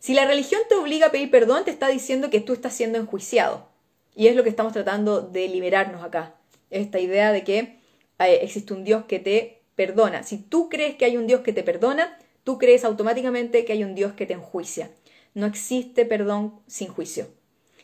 Si 0.00 0.14
la 0.14 0.26
religión 0.26 0.60
te 0.68 0.76
obliga 0.76 1.06
a 1.06 1.10
pedir 1.10 1.30
perdón, 1.30 1.64
te 1.64 1.70
está 1.70 1.88
diciendo 1.88 2.30
que 2.30 2.40
tú 2.40 2.52
estás 2.52 2.74
siendo 2.74 2.98
enjuiciado. 2.98 3.68
Y 4.14 4.26
es 4.26 4.36
lo 4.36 4.42
que 4.42 4.50
estamos 4.50 4.72
tratando 4.72 5.20
de 5.20 5.48
liberarnos 5.48 6.02
acá. 6.02 6.34
Esta 6.70 6.98
idea 7.00 7.32
de 7.32 7.44
que 7.44 7.78
eh, 8.18 8.38
existe 8.42 8.74
un 8.74 8.84
Dios 8.84 9.04
que 9.04 9.18
te 9.18 9.62
perdona. 9.74 10.22
Si 10.22 10.38
tú 10.38 10.68
crees 10.68 10.96
que 10.96 11.04
hay 11.04 11.16
un 11.16 11.26
Dios 11.26 11.42
que 11.42 11.52
te 11.52 11.62
perdona, 11.62 12.18
tú 12.44 12.58
crees 12.58 12.84
automáticamente 12.84 13.64
que 13.64 13.72
hay 13.72 13.84
un 13.84 13.94
Dios 13.94 14.12
que 14.12 14.26
te 14.26 14.34
enjuicia. 14.34 14.90
No 15.34 15.46
existe 15.46 16.04
perdón 16.04 16.60
sin 16.66 16.88
juicio. 16.88 17.28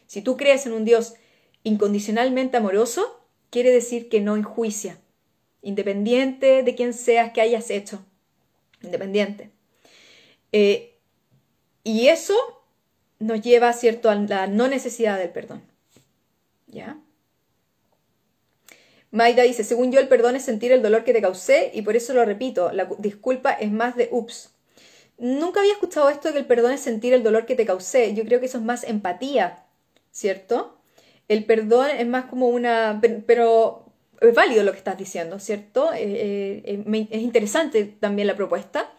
Si 0.06 0.22
tú 0.22 0.36
crees 0.36 0.66
en 0.66 0.72
un 0.72 0.84
Dios 0.84 1.14
incondicionalmente 1.62 2.56
amoroso, 2.56 3.24
quiere 3.50 3.70
decir 3.70 4.08
que 4.08 4.20
no 4.20 4.36
enjuicia, 4.36 4.98
independiente 5.62 6.62
de 6.62 6.74
quién 6.74 6.92
seas 6.92 7.32
que 7.32 7.40
hayas 7.40 7.70
hecho. 7.70 8.04
Independiente. 8.82 9.50
Eh, 10.52 10.93
y 11.84 12.08
eso 12.08 12.34
nos 13.18 13.40
lleva, 13.42 13.72
¿cierto?, 13.72 14.10
a 14.10 14.16
la 14.16 14.46
no 14.46 14.66
necesidad 14.68 15.18
del 15.18 15.30
perdón. 15.30 15.62
¿Ya? 16.66 16.98
Maida 19.10 19.44
dice, 19.44 19.62
según 19.62 19.92
yo 19.92 20.00
el 20.00 20.08
perdón 20.08 20.34
es 20.34 20.44
sentir 20.44 20.72
el 20.72 20.82
dolor 20.82 21.04
que 21.04 21.12
te 21.12 21.22
causé 21.22 21.70
y 21.72 21.82
por 21.82 21.94
eso 21.94 22.12
lo 22.14 22.24
repito, 22.24 22.72
la 22.72 22.88
disculpa 22.98 23.52
es 23.52 23.70
más 23.70 23.94
de 23.94 24.08
ups. 24.10 24.50
Nunca 25.18 25.60
había 25.60 25.74
escuchado 25.74 26.08
esto 26.10 26.28
de 26.28 26.34
que 26.34 26.40
el 26.40 26.46
perdón 26.46 26.72
es 26.72 26.80
sentir 26.80 27.12
el 27.14 27.22
dolor 27.22 27.46
que 27.46 27.54
te 27.54 27.64
causé. 27.64 28.12
Yo 28.14 28.24
creo 28.24 28.40
que 28.40 28.46
eso 28.46 28.58
es 28.58 28.64
más 28.64 28.82
empatía, 28.82 29.64
¿cierto? 30.10 30.76
El 31.28 31.44
perdón 31.44 31.90
es 31.90 32.06
más 32.08 32.24
como 32.24 32.48
una... 32.48 33.00
pero 33.24 33.84
es 34.20 34.34
válido 34.34 34.64
lo 34.64 34.72
que 34.72 34.78
estás 34.78 34.98
diciendo, 34.98 35.38
¿cierto? 35.38 35.92
Eh, 35.94 36.62
eh, 36.64 37.06
es 37.10 37.22
interesante 37.22 37.84
también 37.84 38.26
la 38.26 38.34
propuesta. 38.34 38.90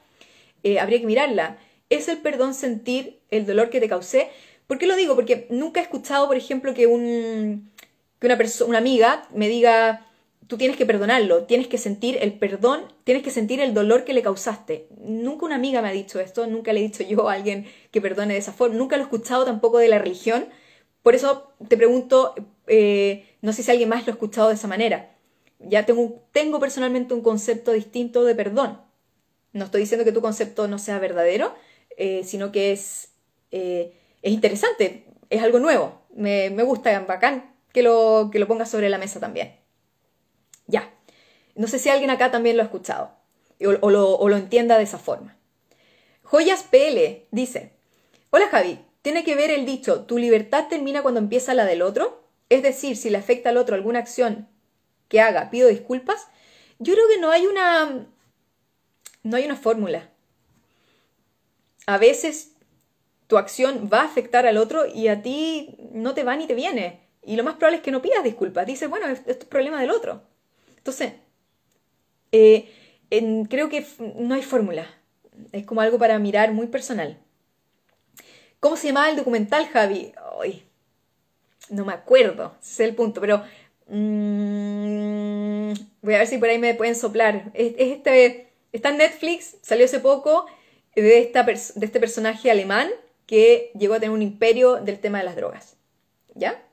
Eh, 0.64 0.80
habría 0.80 1.00
que 1.00 1.08
mirarla. 1.08 1.58
¿Es 1.90 2.08
el 2.08 2.18
perdón 2.18 2.54
sentir 2.54 3.20
el 3.30 3.46
dolor 3.46 3.70
que 3.70 3.80
te 3.80 3.90
causé? 3.90 4.30
¿Por 4.68 4.78
qué 4.78 4.88
lo 4.88 4.96
digo? 4.96 5.16
Porque 5.16 5.48
nunca 5.50 5.80
he 5.80 5.84
escuchado, 5.84 6.28
por 6.28 6.38
ejemplo, 6.38 6.74
que, 6.74 6.88
un, 6.88 7.72
que 8.20 8.28
una, 8.28 8.38
una 8.68 8.78
amiga 8.78 9.28
me 9.34 9.48
diga, 9.48 10.06
tú 10.48 10.58
tienes 10.58 10.78
que 10.78 10.86
perdonarlo, 10.86 11.44
tienes 11.44 11.68
que 11.68 11.78
sentir 11.78 12.18
el 12.22 12.34
perdón, 12.34 12.82
tienes 13.04 13.24
que 13.24 13.32
sentir 13.32 13.60
el 13.60 13.74
dolor 13.74 14.04
que 14.04 14.14
le 14.14 14.22
causaste. 14.22 14.88
Nunca 14.98 15.46
una 15.46 15.56
amiga 15.56 15.82
me 15.82 15.90
ha 15.90 15.92
dicho 15.92 16.20
esto, 16.20 16.48
nunca 16.48 16.74
le 16.74 16.80
he 16.80 16.84
dicho 16.84 17.04
yo 17.04 17.30
a 17.30 17.34
alguien 17.34 17.68
que 17.92 18.02
perdone 18.02 18.34
de 18.34 18.40
esa 18.40 18.54
forma, 18.54 18.76
nunca 18.76 18.98
lo 18.98 19.04
he 19.04 19.06
escuchado 19.06 19.46
tampoco 19.46 19.78
de 19.78 19.88
la 19.88 20.00
religión. 20.00 20.48
Por 21.04 21.16
eso 21.16 21.52
te 21.68 21.78
pregunto, 21.78 22.34
eh, 22.68 23.26
no 23.42 23.54
sé 23.54 23.64
si 23.64 23.72
alguien 23.72 23.90
más 23.90 24.06
lo 24.06 24.12
ha 24.12 24.16
escuchado 24.16 24.50
de 24.50 24.56
esa 24.56 24.68
manera. 24.68 25.16
Ya 25.60 25.86
tengo, 25.86 26.24
tengo 26.32 26.60
personalmente 26.60 27.14
un 27.14 27.22
concepto 27.22 27.72
distinto 27.72 28.24
de 28.24 28.36
perdón. 28.36 28.82
No 29.54 29.66
estoy 29.66 29.82
diciendo 29.82 30.04
que 30.04 30.12
tu 30.12 30.22
concepto 30.22 30.68
no 30.68 30.80
sea 30.80 31.00
verdadero, 31.00 31.56
eh, 31.98 32.24
sino 32.24 32.52
que 32.52 32.72
es... 32.72 33.10
Eh, 33.52 33.94
es 34.22 34.32
interesante, 34.32 35.06
es 35.30 35.44
algo 35.44 35.60
nuevo. 35.60 36.02
Me, 36.16 36.50
gusta, 36.64 37.00
bacán 37.02 37.56
que 37.72 37.84
lo, 37.84 38.30
que 38.32 38.40
lo 38.40 38.48
pongas 38.48 38.70
sobre 38.72 38.90
la 38.90 38.98
mesa 38.98 39.20
también. 39.20 39.56
Ya. 40.66 40.92
No 41.54 41.68
sé 41.68 41.78
si 41.78 41.90
alguien 41.90 42.10
acá 42.10 42.32
también 42.32 42.58
lo 42.58 42.64
ha 42.64 42.66
escuchado 42.66 43.12
o, 43.82 43.90
lo, 43.90 44.16
o 44.18 44.30
lo 44.30 44.36
entienda 44.36 44.78
de 44.78 44.84
esa 44.84 44.98
forma. 44.98 45.38
Joyas 46.24 46.64
PL 46.64 47.28
dice, 47.32 47.74
hola 48.32 48.48
Javi, 48.48 48.80
¿tiene 49.04 49.24
que 49.24 49.36
ver 49.36 49.52
el 49.52 49.66
dicho, 49.66 50.06
tu 50.06 50.18
libertad 50.18 50.68
termina 50.70 51.04
cuando 51.04 51.20
empieza 51.20 51.54
la 51.54 51.66
del 51.66 51.84
otro? 51.84 52.24
Es 52.50 52.64
decir, 52.64 52.98
si 52.98 53.10
le 53.10 53.18
afecta 53.18 53.50
al 53.50 53.58
otro 53.58 53.76
alguna 53.76 54.00
acción 54.00 54.48
que 55.08 55.22
haga, 55.22 55.50
pido 55.50 55.68
disculpas. 55.68 56.28
Yo 56.80 56.94
creo 56.94 57.08
que 57.08 57.20
no 57.20 57.32
hay 57.32 57.46
una, 57.46 58.08
no 59.24 59.38
hay 59.38 59.46
una 59.46 59.56
fórmula. 59.56 60.10
A 61.86 61.98
veces 61.98 62.54
tu 63.28 63.38
acción 63.38 63.90
va 63.92 64.02
a 64.02 64.06
afectar 64.06 64.46
al 64.46 64.58
otro 64.58 64.86
y 64.86 65.08
a 65.08 65.22
ti 65.22 65.78
no 65.92 66.14
te 66.14 66.24
va 66.24 66.36
ni 66.36 66.48
te 66.48 66.56
viene. 66.56 67.02
Y 67.24 67.36
lo 67.36 67.44
más 67.44 67.56
probable 67.56 67.78
es 67.78 67.84
que 67.84 67.92
no 67.92 68.02
pidas 68.02 68.24
disculpas. 68.24 68.66
Dices, 68.66 68.90
bueno, 68.90 69.08
esto 69.08 69.32
es 69.32 69.38
problema 69.46 69.82
del 69.82 69.92
otro. 69.92 70.22
Entonces, 70.78 71.14
eh, 72.32 72.70
creo 73.50 73.70
que 73.70 73.86
no 74.18 74.36
hay 74.36 74.44
fórmula. 74.44 74.88
Es 75.52 75.66
como 75.66 75.82
algo 75.82 75.98
para 75.98 76.20
mirar 76.20 76.54
muy 76.54 76.68
personal. 76.68 77.20
¿Cómo 78.60 78.78
se 78.78 78.88
llamaba 78.88 79.10
el 79.10 79.16
documental, 79.16 79.68
Javi? 79.68 80.14
no 81.70 81.86
me 81.86 81.94
acuerdo, 81.94 82.56
ese 82.62 82.84
es 82.84 82.90
el 82.90 82.96
punto, 82.96 83.22
pero 83.22 83.44
mm, 83.88 85.74
voy 86.02 86.14
a 86.14 86.20
ver 86.20 86.28
si 86.28 86.38
por 86.38 86.50
ahí 86.50 86.60
me 86.60 86.74
pueden 86.76 86.96
soplar. 86.96 87.52
este, 87.54 88.52
está 88.72 88.90
en 88.90 88.98
Netflix, 88.98 89.58
salió 89.62 89.86
hace 89.86 90.00
poco, 90.00 90.46
de, 90.96 91.20
esta 91.20 91.44
de 91.44 91.86
este 91.86 92.00
personaje 92.00 92.50
alemán 92.50 92.90
que 93.26 93.72
llegó 93.78 93.96
a 93.96 94.00
tener 94.00 94.12
un 94.12 94.22
imperio 94.22 94.76
del 94.76 95.00
tema 95.00 95.20
de 95.20 95.26
las 95.26 95.36
drogas. 95.36 95.76
¿Ya? 96.34 96.64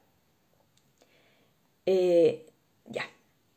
Eh, 1.87 2.47
ya. 2.87 3.05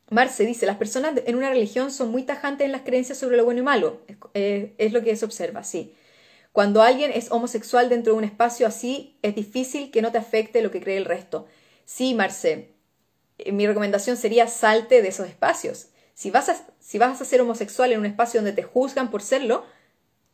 Marce 0.10 0.46
dice, 0.46 0.66
las 0.66 0.78
personas 0.78 1.14
en 1.26 1.36
una 1.36 1.50
religión 1.50 1.92
son 1.92 2.10
muy 2.10 2.24
tajantes 2.24 2.66
en 2.66 2.72
las 2.72 2.82
creencias 2.82 3.18
sobre 3.18 3.38
lo 3.38 3.46
bueno 3.46 3.62
y 3.62 3.64
malo. 3.64 4.02
Es, 4.34 4.94
lo 4.94 5.04
que 5.04 5.16
se 5.16 5.26
observa, 5.26 5.64
sí. 5.64 5.96
Cuando 6.52 6.82
alguien 6.82 7.12
es 7.12 7.32
homosexual 7.32 7.90
dentro 7.90 8.14
de 8.14 8.20
un 8.20 8.24
espacio 8.24 8.66
así, 8.66 9.18
es 9.22 9.36
difícil 9.36 9.92
que 9.92 10.02
no 10.02 10.12
te 10.12 10.18
afecte 10.18 10.62
lo 10.62 10.72
que 10.72 10.80
cree 10.80 10.98
el 10.98 11.06
resto. 11.06 11.48
Sí, 11.86 12.14
Marce, 12.14 12.70
eh, 13.40 13.52
mi 13.52 13.68
recomendación 13.68 14.16
sería 14.16 14.48
salte 14.48 15.02
de 15.02 15.10
esos 15.10 15.28
espacios. 15.28 15.88
Si 16.14 16.32
vas, 16.32 16.48
a, 16.48 16.68
si 16.80 16.98
vas 16.98 17.20
a 17.20 17.26
ser 17.26 17.42
homosexual 17.42 17.92
en 17.92 18.00
un 18.00 18.06
espacio 18.06 18.40
donde 18.40 18.54
te 18.54 18.64
juzgan 18.64 19.12
por 19.12 19.22
serlo, 19.22 19.66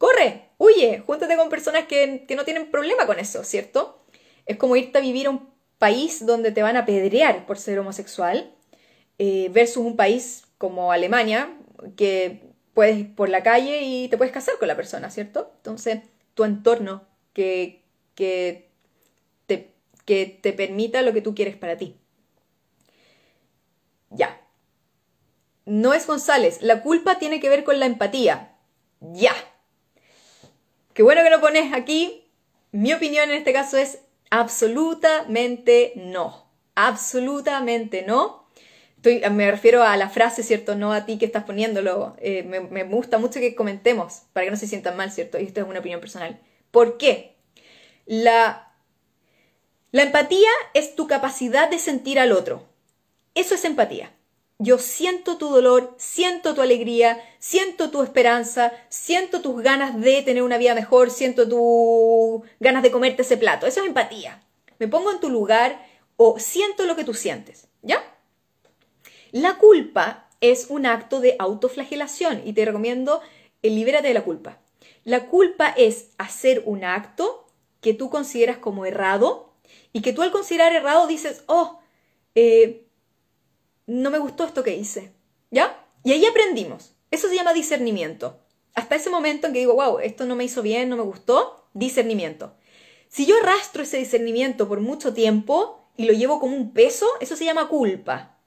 corre, 0.01 0.49
huye, 0.57 1.03
júntate 1.05 1.37
con 1.37 1.49
personas 1.49 1.85
que, 1.85 2.25
no 2.35 2.43
tienen 2.43 2.71
problema 2.71 3.05
con 3.05 3.19
eso, 3.19 3.43
¿cierto? 3.43 4.03
Es 4.47 4.57
como 4.57 4.75
irte 4.75 4.97
a 4.97 5.01
vivir 5.01 5.27
a 5.27 5.29
un 5.29 5.51
país 5.77 6.25
donde 6.25 6.51
te 6.51 6.63
van 6.63 6.75
a 6.75 6.87
pedrear 6.87 7.45
por 7.45 7.59
ser 7.59 7.77
homosexual, 7.77 8.51
eh, 9.19 9.49
versus 9.53 9.85
un 9.85 9.95
país 9.95 10.45
como 10.57 10.91
Alemania, 10.91 11.55
que 11.95 12.49
puedes 12.73 12.97
ir 12.97 13.15
por 13.15 13.29
la 13.29 13.43
calle 13.43 13.83
y 13.83 14.07
te 14.07 14.17
puedes 14.17 14.33
casar 14.33 14.55
con 14.57 14.67
la 14.67 14.75
persona, 14.75 15.11
¿cierto? 15.11 15.51
Entonces, 15.57 15.99
tu 16.33 16.45
entorno 16.45 17.03
que, 17.33 17.83
que, 18.15 18.71
te, 19.45 19.75
que 20.05 20.25
te 20.25 20.51
permita 20.51 21.03
lo 21.03 21.13
que 21.13 21.21
tú 21.21 21.35
quieres 21.35 21.57
para 21.57 21.77
ti. 21.77 21.95
Ya. 24.09 24.41
No 25.65 25.93
es 25.93 26.07
González, 26.07 26.63
la 26.63 26.81
culpa 26.81 27.19
tiene 27.19 27.39
que 27.39 27.49
ver 27.49 27.63
con 27.63 27.79
la 27.79 27.85
empatía. 27.85 28.57
Ya. 28.99 29.35
Qué 31.01 31.03
bueno 31.03 31.23
que 31.23 31.31
lo 31.31 31.41
pones 31.41 31.73
aquí. 31.73 32.29
Mi 32.71 32.93
opinión 32.93 33.31
en 33.31 33.37
este 33.37 33.53
caso 33.53 33.75
es 33.75 34.03
absolutamente 34.29 35.93
no. 35.95 36.45
Absolutamente 36.75 38.03
no. 38.03 38.47
Me 39.31 39.49
refiero 39.49 39.81
a 39.81 39.97
la 39.97 40.09
frase, 40.09 40.43
¿cierto? 40.43 40.75
No 40.75 40.93
a 40.93 41.07
ti 41.07 41.17
que 41.17 41.25
estás 41.25 41.43
poniéndolo. 41.43 42.15
Eh, 42.19 42.43
me, 42.43 42.83
gusta 42.83 43.17
mucho 43.17 43.39
que 43.39 43.55
comentemos 43.55 44.25
para 44.31 44.45
que 44.45 44.51
no 44.51 44.57
se 44.57 44.67
sientan 44.67 44.95
mal, 44.95 45.11
¿cierto? 45.11 45.39
Y 45.39 45.45
esto 45.45 45.61
es 45.61 45.67
una 45.67 45.79
opinión 45.79 46.01
personal. 46.01 46.39
¿Por 46.69 46.99
qué? 46.99 47.35
La, 48.05 48.71
la 49.91 50.03
empatía 50.03 50.51
es 50.75 50.95
tu 50.95 51.07
capacidad 51.07 51.67
de 51.67 51.79
sentir 51.79 52.19
al 52.19 52.31
otro. 52.31 52.69
Eso 53.33 53.55
es 53.55 53.65
empatía. 53.65 54.13
Yo 54.63 54.77
siento 54.77 55.37
tu 55.37 55.49
dolor, 55.49 55.95
siento 55.97 56.53
tu 56.53 56.61
alegría, 56.61 57.19
siento 57.39 57.89
tu 57.89 58.03
esperanza, 58.03 58.71
siento 58.89 59.41
tus 59.41 59.59
ganas 59.63 59.99
de 59.99 60.21
tener 60.21 60.43
una 60.43 60.59
vida 60.59 60.75
mejor, 60.75 61.09
siento 61.09 61.49
tus 61.49 62.47
ganas 62.59 62.83
de 62.83 62.91
comerte 62.91 63.23
ese 63.23 63.37
plato. 63.37 63.65
Eso 63.65 63.79
es 63.81 63.87
empatía. 63.87 64.43
Me 64.77 64.87
pongo 64.87 65.11
en 65.11 65.19
tu 65.19 65.31
lugar 65.31 65.83
o 66.15 66.37
siento 66.37 66.85
lo 66.85 66.95
que 66.95 67.03
tú 67.03 67.15
sientes, 67.15 67.69
¿ya? 67.81 68.03
La 69.31 69.57
culpa 69.57 70.29
es 70.41 70.67
un 70.69 70.85
acto 70.85 71.21
de 71.21 71.37
autoflagelación 71.39 72.43
y 72.45 72.53
te 72.53 72.63
recomiendo 72.63 73.19
el 73.63 73.73
libérate 73.73 74.09
de 74.09 74.13
la 74.13 74.23
culpa. 74.23 74.59
La 75.03 75.25
culpa 75.25 75.73
es 75.75 76.09
hacer 76.19 76.61
un 76.67 76.83
acto 76.83 77.47
que 77.79 77.95
tú 77.95 78.11
consideras 78.11 78.59
como 78.59 78.85
errado 78.85 79.55
y 79.91 80.03
que 80.03 80.13
tú 80.13 80.21
al 80.21 80.31
considerar 80.31 80.71
errado 80.71 81.07
dices, 81.07 81.43
oh, 81.47 81.79
eh, 82.35 82.85
no 83.87 84.09
me 84.11 84.19
gustó 84.19 84.45
esto 84.45 84.63
que 84.63 84.75
hice. 84.75 85.11
¿Ya? 85.49 85.85
Y 86.03 86.11
ahí 86.13 86.25
aprendimos. 86.25 86.95
Eso 87.11 87.27
se 87.27 87.35
llama 87.35 87.53
discernimiento. 87.53 88.39
Hasta 88.73 88.95
ese 88.95 89.09
momento 89.09 89.47
en 89.47 89.53
que 89.53 89.59
digo, 89.59 89.75
wow, 89.75 89.99
esto 89.99 90.25
no 90.25 90.35
me 90.35 90.45
hizo 90.45 90.61
bien, 90.61 90.89
no 90.89 90.95
me 90.95 91.03
gustó, 91.03 91.67
discernimiento. 91.73 92.55
Si 93.09 93.25
yo 93.25 93.35
arrastro 93.37 93.83
ese 93.83 93.97
discernimiento 93.97 94.67
por 94.69 94.79
mucho 94.79 95.13
tiempo 95.13 95.89
y 95.97 96.05
lo 96.05 96.13
llevo 96.13 96.39
como 96.39 96.55
un 96.55 96.71
peso, 96.71 97.05
eso 97.19 97.35
se 97.35 97.43
llama 97.43 97.67
culpa. 97.67 98.37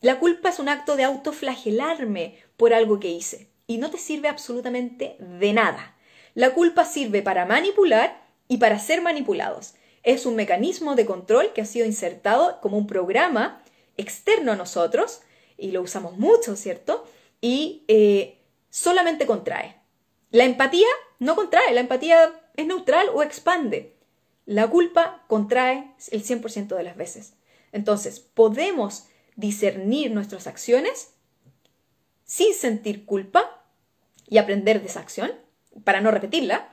La 0.00 0.18
culpa 0.18 0.48
es 0.48 0.58
un 0.58 0.70
acto 0.70 0.96
de 0.96 1.04
autoflagelarme 1.04 2.38
por 2.56 2.72
algo 2.72 2.98
que 2.98 3.08
hice 3.08 3.50
y 3.66 3.76
no 3.76 3.90
te 3.90 3.98
sirve 3.98 4.28
absolutamente 4.28 5.16
de 5.18 5.52
nada. 5.52 5.94
La 6.34 6.54
culpa 6.54 6.86
sirve 6.86 7.20
para 7.20 7.44
manipular 7.44 8.22
y 8.48 8.56
para 8.56 8.78
ser 8.78 9.02
manipulados. 9.02 9.74
Es 10.02 10.24
un 10.24 10.36
mecanismo 10.36 10.94
de 10.94 11.04
control 11.04 11.52
que 11.52 11.60
ha 11.60 11.66
sido 11.66 11.84
insertado 11.84 12.60
como 12.62 12.78
un 12.78 12.86
programa 12.86 13.62
externo 14.00 14.52
a 14.52 14.56
nosotros, 14.56 15.22
y 15.56 15.72
lo 15.72 15.82
usamos 15.82 16.16
mucho, 16.18 16.56
¿cierto? 16.56 17.06
Y 17.40 17.84
eh, 17.88 18.38
solamente 18.70 19.26
contrae. 19.26 19.76
La 20.30 20.44
empatía 20.44 20.86
no 21.18 21.36
contrae, 21.36 21.72
la 21.74 21.80
empatía 21.80 22.32
es 22.56 22.66
neutral 22.66 23.08
o 23.12 23.22
expande. 23.22 23.96
La 24.46 24.68
culpa 24.68 25.24
contrae 25.28 25.92
el 26.10 26.24
100% 26.24 26.76
de 26.76 26.82
las 26.82 26.96
veces. 26.96 27.34
Entonces, 27.72 28.20
podemos 28.20 29.06
discernir 29.36 30.10
nuestras 30.10 30.46
acciones 30.46 31.12
sin 32.24 32.54
sentir 32.54 33.04
culpa 33.04 33.64
y 34.28 34.38
aprender 34.38 34.80
de 34.80 34.86
esa 34.86 35.00
acción 35.00 35.32
para 35.84 36.00
no 36.00 36.10
repetirla, 36.10 36.72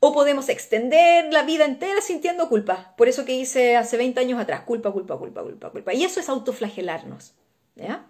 o 0.00 0.12
podemos 0.14 0.48
extender 0.48 1.30
la 1.30 1.42
vida 1.42 1.66
entera 1.66 2.00
sintiendo 2.00 2.48
culpa. 2.48 2.94
Por 2.96 3.08
eso 3.08 3.26
que 3.26 3.34
hice 3.34 3.76
hace 3.76 3.98
20 3.98 4.18
años 4.18 4.40
atrás, 4.40 4.62
culpa, 4.62 4.90
culpa, 4.90 5.18
culpa, 5.18 5.42
culpa, 5.42 5.70
culpa. 5.70 5.92
Y 5.92 6.04
eso 6.04 6.20
es 6.20 6.28
autoflagelarnos. 6.30 7.34
¿ya? 7.76 8.06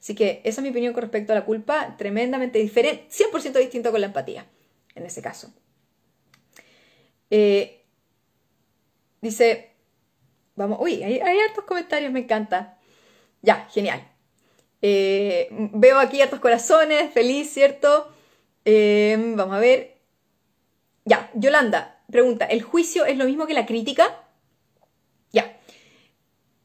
Así 0.00 0.14
que 0.14 0.40
esa 0.44 0.60
es 0.60 0.62
mi 0.62 0.70
opinión 0.70 0.94
con 0.94 1.02
respecto 1.02 1.32
a 1.32 1.36
la 1.36 1.44
culpa, 1.44 1.96
tremendamente 1.98 2.58
diferente, 2.58 3.08
100% 3.10 3.58
distinto 3.58 3.90
con 3.90 4.00
la 4.00 4.08
empatía, 4.08 4.46
en 4.94 5.04
ese 5.04 5.20
caso. 5.20 5.52
Eh, 7.30 7.84
dice, 9.20 9.72
vamos, 10.56 10.78
uy, 10.80 11.02
hay, 11.02 11.20
hartos 11.20 11.64
comentarios, 11.64 12.12
me 12.12 12.20
encanta. 12.20 12.78
Ya, 13.42 13.66
genial. 13.70 14.06
Eh, 14.80 15.48
veo 15.50 15.98
aquí 15.98 16.22
a 16.22 16.30
tus 16.30 16.40
corazones, 16.40 17.12
feliz, 17.12 17.50
¿cierto? 17.52 18.12
Eh, 18.64 19.16
vamos 19.36 19.56
a 19.56 19.58
ver. 19.58 19.93
Ya, 21.04 21.30
Yolanda 21.34 21.94
pregunta, 22.10 22.44
¿el 22.46 22.62
juicio 22.62 23.04
es 23.04 23.16
lo 23.16 23.24
mismo 23.24 23.46
que 23.46 23.54
la 23.54 23.66
crítica? 23.66 24.24
Ya. 25.32 25.58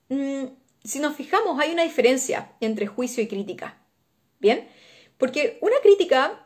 Mm, 0.10 0.46
si 0.84 1.00
nos 1.00 1.16
fijamos, 1.16 1.60
hay 1.60 1.72
una 1.72 1.84
diferencia 1.84 2.54
entre 2.60 2.88
juicio 2.88 3.24
y 3.24 3.28
crítica. 3.28 3.78
¿Bien? 4.40 4.68
Porque 5.18 5.58
una 5.62 5.76
crítica 5.82 6.46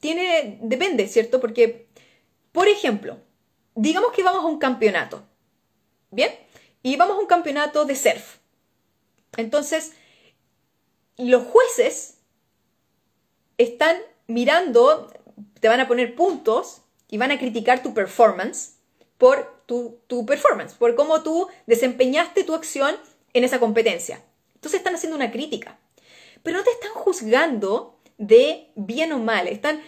tiene, 0.00 0.58
depende, 0.62 1.06
¿cierto? 1.08 1.40
Porque, 1.40 1.88
por 2.52 2.68
ejemplo, 2.68 3.18
digamos 3.74 4.12
que 4.12 4.22
vamos 4.22 4.44
a 4.44 4.48
un 4.48 4.58
campeonato. 4.58 5.24
¿Bien? 6.10 6.32
Y 6.82 6.96
vamos 6.96 7.16
a 7.16 7.20
un 7.20 7.26
campeonato 7.26 7.84
de 7.84 7.96
surf. 7.96 8.38
Entonces, 9.36 9.92
los 11.16 11.44
jueces 11.44 12.18
están 13.58 13.96
mirando, 14.26 15.12
te 15.60 15.68
van 15.68 15.80
a 15.80 15.88
poner 15.88 16.14
puntos 16.14 16.82
y 17.10 17.18
van 17.18 17.30
a 17.30 17.38
criticar 17.38 17.82
tu 17.82 17.94
performance 17.94 18.74
por 19.16 19.62
tu, 19.66 19.98
tu, 20.06 20.24
performance, 20.24 20.74
por 20.74 20.94
cómo 20.94 21.22
tú 21.22 21.48
desempeñaste 21.66 22.44
tu 22.44 22.54
acción 22.54 22.96
en 23.34 23.44
esa 23.44 23.58
competencia. 23.58 24.22
Entonces 24.54 24.78
están 24.78 24.94
haciendo 24.94 25.16
una 25.16 25.30
crítica. 25.30 25.78
Pero 26.42 26.58
no 26.58 26.64
te 26.64 26.70
están 26.70 26.92
juzgando 26.92 27.98
de 28.16 28.68
bien 28.76 29.12
o 29.12 29.18
mal. 29.18 29.48
Están, 29.48 29.82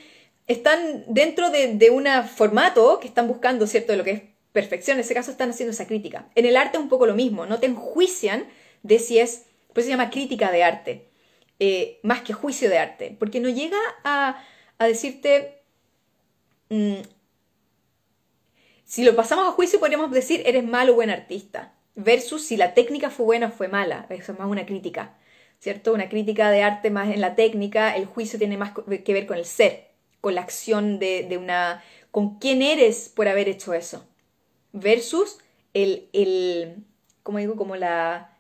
están 0.47 1.05
dentro 1.07 1.51
de, 1.51 1.75
de 1.75 1.91
un 1.91 2.07
formato 2.37 2.99
que 3.01 3.09
están 3.09 3.29
buscando, 3.29 3.67
¿cierto?, 3.67 3.93
de 3.93 3.99
lo 3.99 4.05
que 4.05 4.11
es 4.11 4.23
perfección. 4.53 4.97
En 4.97 5.03
ese 5.03 5.15
caso 5.15 5.31
están 5.31 5.51
haciendo 5.51 5.73
esa 5.73 5.87
crítica. 5.87 6.29
En 6.35 6.45
el 6.45 6.57
arte 6.57 6.77
es 6.77 6.83
un 6.83 6.89
poco 6.89 7.07
lo 7.07 7.15
mismo. 7.15 7.47
No 7.47 7.61
te 7.61 7.67
enjuician 7.67 8.47
de 8.83 8.99
si 8.99 9.19
es, 9.19 9.47
pues 9.73 9.87
se 9.87 9.91
llama 9.91 10.11
crítica 10.11 10.51
de 10.51 10.65
arte, 10.65 11.09
eh, 11.61 12.01
más 12.03 12.23
que 12.23 12.33
juicio 12.33 12.69
de 12.69 12.79
arte. 12.79 13.17
Porque 13.19 13.41
no 13.41 13.49
llega 13.49 13.79
a, 14.05 14.45
a 14.79 14.87
decirte... 14.87 15.60
Mm, 16.71 17.03
si 18.85 19.05
lo 19.05 19.15
pasamos 19.17 19.47
a 19.49 19.53
juicio 19.53 19.81
podríamos 19.81 20.11
decir 20.11 20.43
eres 20.47 20.65
malo 20.65 20.93
o 20.93 20.95
buen 20.97 21.11
artista, 21.11 21.75
versus 21.95 22.45
si 22.47 22.57
la 22.57 22.75
técnica 22.75 23.11
fue 23.11 23.27
buena 23.27 23.49
o 23.49 23.51
fue 23.51 23.69
mala, 23.69 24.07
eso 24.11 24.33
es 24.33 24.39
más 24.39 24.49
una 24.49 24.67
crítica, 24.67 25.17
¿cierto? 25.59 25.93
Una 25.93 26.09
crítica 26.09 26.51
de 26.51 26.63
arte 26.63 26.91
más 26.91 27.11
en 27.11 27.21
la 27.21 27.35
técnica, 27.35 27.97
el 27.97 28.07
juicio 28.07 28.39
tiene 28.39 28.57
más 28.57 28.73
que 29.05 29.13
ver 29.13 29.27
con 29.27 29.37
el 29.39 29.45
ser, 29.45 29.91
con 30.21 30.35
la 30.35 30.43
acción 30.43 30.99
de, 30.99 31.37
una, 31.41 31.83
con 32.11 32.39
quién 32.39 32.63
eres 32.63 33.09
por 33.09 33.29
haber 33.29 33.49
hecho 33.49 33.75
eso, 33.75 34.05
versus 34.73 35.39
el, 35.75 36.09
el 36.13 36.85
¿cómo 37.23 37.39
digo? 37.39 37.57
Como 37.57 37.77
la, 37.77 38.37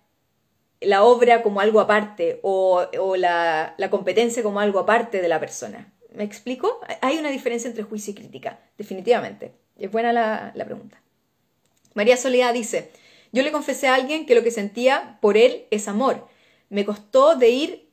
la 0.80 1.04
obra 1.04 1.42
como 1.42 1.60
algo 1.60 1.80
aparte 1.80 2.40
o, 2.42 2.82
o 2.98 3.16
la, 3.16 3.74
la 3.78 3.90
competencia 3.90 4.42
como 4.42 4.60
algo 4.60 4.78
aparte 4.80 5.20
de 5.22 5.28
la 5.28 5.40
persona. 5.40 5.92
¿Me 6.14 6.24
explico? 6.24 6.80
Hay 7.00 7.18
una 7.18 7.30
diferencia 7.30 7.68
entre 7.68 7.84
juicio 7.84 8.12
y 8.12 8.14
crítica, 8.14 8.61
definitivamente. 8.76 9.52
Es 9.78 9.90
buena 9.90 10.12
la, 10.12 10.64
pregunta. 10.64 11.00
María 11.94 12.16
Soledad 12.16 12.52
dice, 12.52 12.90
yo 13.32 13.42
le 13.42 13.52
confesé 13.52 13.88
a 13.88 13.94
alguien 13.94 14.26
que 14.26 14.34
lo 14.34 14.42
que 14.42 14.50
sentía 14.50 15.18
por 15.20 15.36
él 15.36 15.66
es 15.70 15.88
amor. 15.88 16.28
Me 16.68 16.84
costó 16.84 17.36
de 17.36 17.50
ir, 17.50 17.88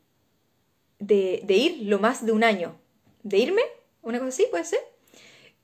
de, 1.00 1.42
de 1.44 1.54
ir 1.54 1.84
lo 1.84 2.00
más 2.00 2.26
de 2.26 2.32
un 2.32 2.44
año. 2.44 2.76
¿De 3.24 3.38
irme? 3.38 3.62
¿Una 4.02 4.20
cosa 4.20 4.30
así 4.30 4.48
puede 4.50 4.66
ser? 4.66 4.80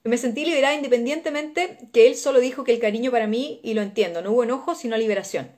Me 0.04 0.18
sentí 0.18 0.46
liberada 0.46 0.76
independientemente 0.76 1.78
que 1.94 2.08
él 2.08 2.16
solo 2.16 2.40
dijo 2.40 2.64
que 2.64 2.74
el 2.74 2.80
cariño 2.80 3.10
para 3.10 3.26
mí, 3.26 3.62
y 3.64 3.74
lo 3.74 3.82
entiendo, 3.82 4.22
no 4.22 4.32
hubo 4.32 4.44
enojo, 4.44 4.76
sino 4.76 4.98
liberación. 4.98 5.50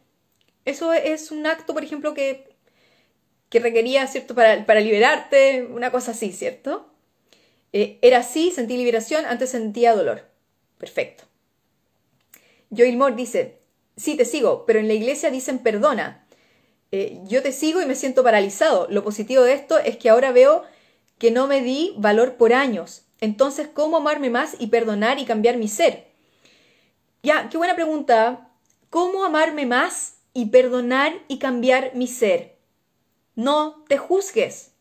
Eso 0.65 0.93
es 0.93 1.31
un 1.31 1.45
acto, 1.45 1.73
por 1.73 1.83
ejemplo, 1.83 2.13
que, 2.13 2.54
que 3.55 3.61
requería, 3.61 4.05
¿cierto?, 4.05 4.35
para, 4.35 4.65
para 4.65 4.81
liberarte, 4.81 5.65
una 5.71 5.89
cosa 5.89 6.11
así, 6.11 6.33
¿cierto? 6.33 6.89
Eh, 7.71 7.99
era 8.01 8.17
así, 8.17 8.51
sentí 8.51 8.75
liberación, 8.75 9.23
antes 9.25 9.51
sentía 9.51 9.95
dolor. 9.95 10.25
Perfecto. 10.77 11.23
Joel 12.75 12.97
Moore 12.97 13.15
dice, 13.15 13.59
sí, 13.95 14.17
te 14.17 14.25
sigo, 14.25 14.65
pero 14.65 14.79
en 14.79 14.89
la 14.89 14.93
iglesia 14.93 15.31
dicen 15.31 15.59
perdona. 15.59 16.27
Eh, 16.91 17.21
yo 17.29 17.41
te 17.41 17.53
sigo 17.53 17.81
y 17.81 17.85
me 17.85 17.95
siento 17.95 18.25
paralizado. 18.25 18.87
Lo 18.89 19.05
positivo 19.05 19.43
de 19.43 19.53
esto 19.53 19.79
es 19.79 19.95
que 19.95 20.09
ahora 20.09 20.33
veo 20.33 20.63
que 21.17 21.31
no 21.31 21.47
me 21.47 21.61
di 21.61 21.93
valor 21.95 22.33
por 22.33 22.51
años. 22.51 23.05
Entonces, 23.21 23.69
¿cómo 23.73 23.95
amarme 23.95 24.29
más 24.29 24.57
y 24.59 24.67
perdonar 24.67 25.17
y 25.17 25.23
cambiar 25.23 25.55
mi 25.55 25.69
ser? 25.69 26.07
Ya, 27.23 27.47
qué 27.49 27.55
buena 27.57 27.75
pregunta. 27.75 28.49
¿Cómo 28.89 29.23
amarme 29.23 29.65
más 29.65 30.17
y 30.33 30.47
perdonar 30.47 31.13
y 31.29 31.39
cambiar 31.39 31.95
mi 31.95 32.07
ser? 32.07 32.54
No 33.35 33.83
te 33.87 33.97
juzgues. 33.97 34.71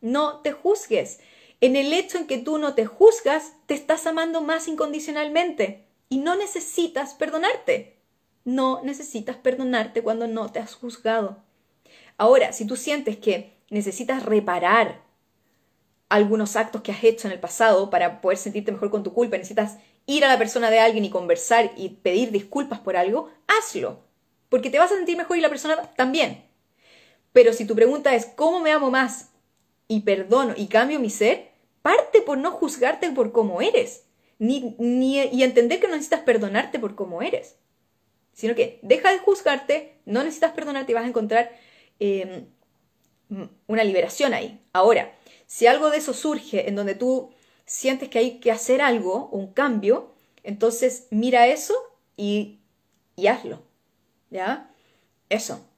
No 0.00 0.40
te 0.40 0.52
juzgues. 0.52 1.20
En 1.60 1.76
el 1.76 1.92
hecho 1.92 2.18
en 2.18 2.26
que 2.26 2.38
tú 2.38 2.58
no 2.58 2.74
te 2.74 2.84
juzgas, 2.84 3.54
te 3.66 3.74
estás 3.74 4.06
amando 4.06 4.42
más 4.42 4.68
incondicionalmente 4.68 5.86
y 6.10 6.18
no 6.18 6.36
necesitas 6.36 7.14
perdonarte. 7.14 7.96
No 8.44 8.82
necesitas 8.82 9.36
perdonarte 9.36 10.02
cuando 10.02 10.26
no 10.26 10.52
te 10.52 10.58
has 10.58 10.74
juzgado. 10.74 11.38
Ahora, 12.18 12.52
si 12.52 12.66
tú 12.66 12.76
sientes 12.76 13.16
que 13.16 13.56
necesitas 13.70 14.24
reparar 14.24 15.02
algunos 16.10 16.56
actos 16.56 16.82
que 16.82 16.92
has 16.92 17.02
hecho 17.02 17.26
en 17.26 17.32
el 17.32 17.40
pasado 17.40 17.88
para 17.88 18.20
poder 18.20 18.36
sentirte 18.36 18.70
mejor 18.70 18.90
con 18.90 19.02
tu 19.02 19.14
culpa, 19.14 19.38
necesitas 19.38 19.78
ir 20.06 20.24
a 20.24 20.28
la 20.28 20.38
persona 20.38 20.70
de 20.70 20.80
alguien 20.80 21.04
y 21.04 21.10
conversar 21.10 21.72
y 21.76 21.88
pedir 21.88 22.30
disculpas 22.30 22.78
por 22.80 22.96
algo, 22.96 23.30
hazlo, 23.46 24.00
porque 24.50 24.70
te 24.70 24.78
vas 24.78 24.92
a 24.92 24.96
sentir 24.96 25.16
mejor 25.16 25.38
y 25.38 25.40
la 25.40 25.48
persona 25.48 25.80
también. 25.96 26.44
Pero 27.34 27.52
si 27.52 27.66
tu 27.66 27.74
pregunta 27.74 28.14
es 28.14 28.24
¿cómo 28.24 28.60
me 28.60 28.72
amo 28.72 28.90
más 28.90 29.28
y 29.88 30.00
perdono 30.00 30.54
y 30.56 30.68
cambio 30.68 30.98
mi 30.98 31.10
ser? 31.10 31.52
parte 31.84 32.22
por 32.22 32.38
no 32.38 32.50
juzgarte 32.50 33.10
por 33.10 33.30
cómo 33.30 33.60
eres, 33.60 34.06
ni, 34.38 34.74
ni, 34.78 35.20
y 35.20 35.42
entender 35.42 35.80
que 35.80 35.86
no 35.86 35.92
necesitas 35.92 36.20
perdonarte 36.20 36.78
por 36.78 36.94
cómo 36.94 37.20
eres, 37.20 37.56
sino 38.32 38.54
que 38.54 38.78
deja 38.80 39.12
de 39.12 39.18
juzgarte, 39.18 39.98
no 40.06 40.24
necesitas 40.24 40.52
perdonarte 40.52 40.92
y 40.92 40.94
vas 40.94 41.04
a 41.04 41.08
encontrar 41.08 41.50
em, 41.98 42.46
una 43.66 43.84
liberación 43.84 44.32
ahí. 44.32 44.64
Ahora, 44.72 45.14
si 45.46 45.66
algo 45.66 45.90
de 45.90 45.98
eso 45.98 46.14
surge 46.14 46.70
en 46.70 46.74
donde 46.74 46.94
tú 46.94 47.34
sientes 47.66 48.08
que 48.08 48.18
hay 48.18 48.40
que 48.40 48.50
hacer 48.50 48.80
algo, 48.80 49.28
un 49.28 49.52
cambio, 49.52 50.14
entonces 50.42 51.06
mira 51.10 51.48
eso 51.48 51.74
y, 52.16 52.60
y 53.14 53.26
hazlo. 53.26 53.60
¿Ya? 54.30 54.70
Eso. 55.28 55.68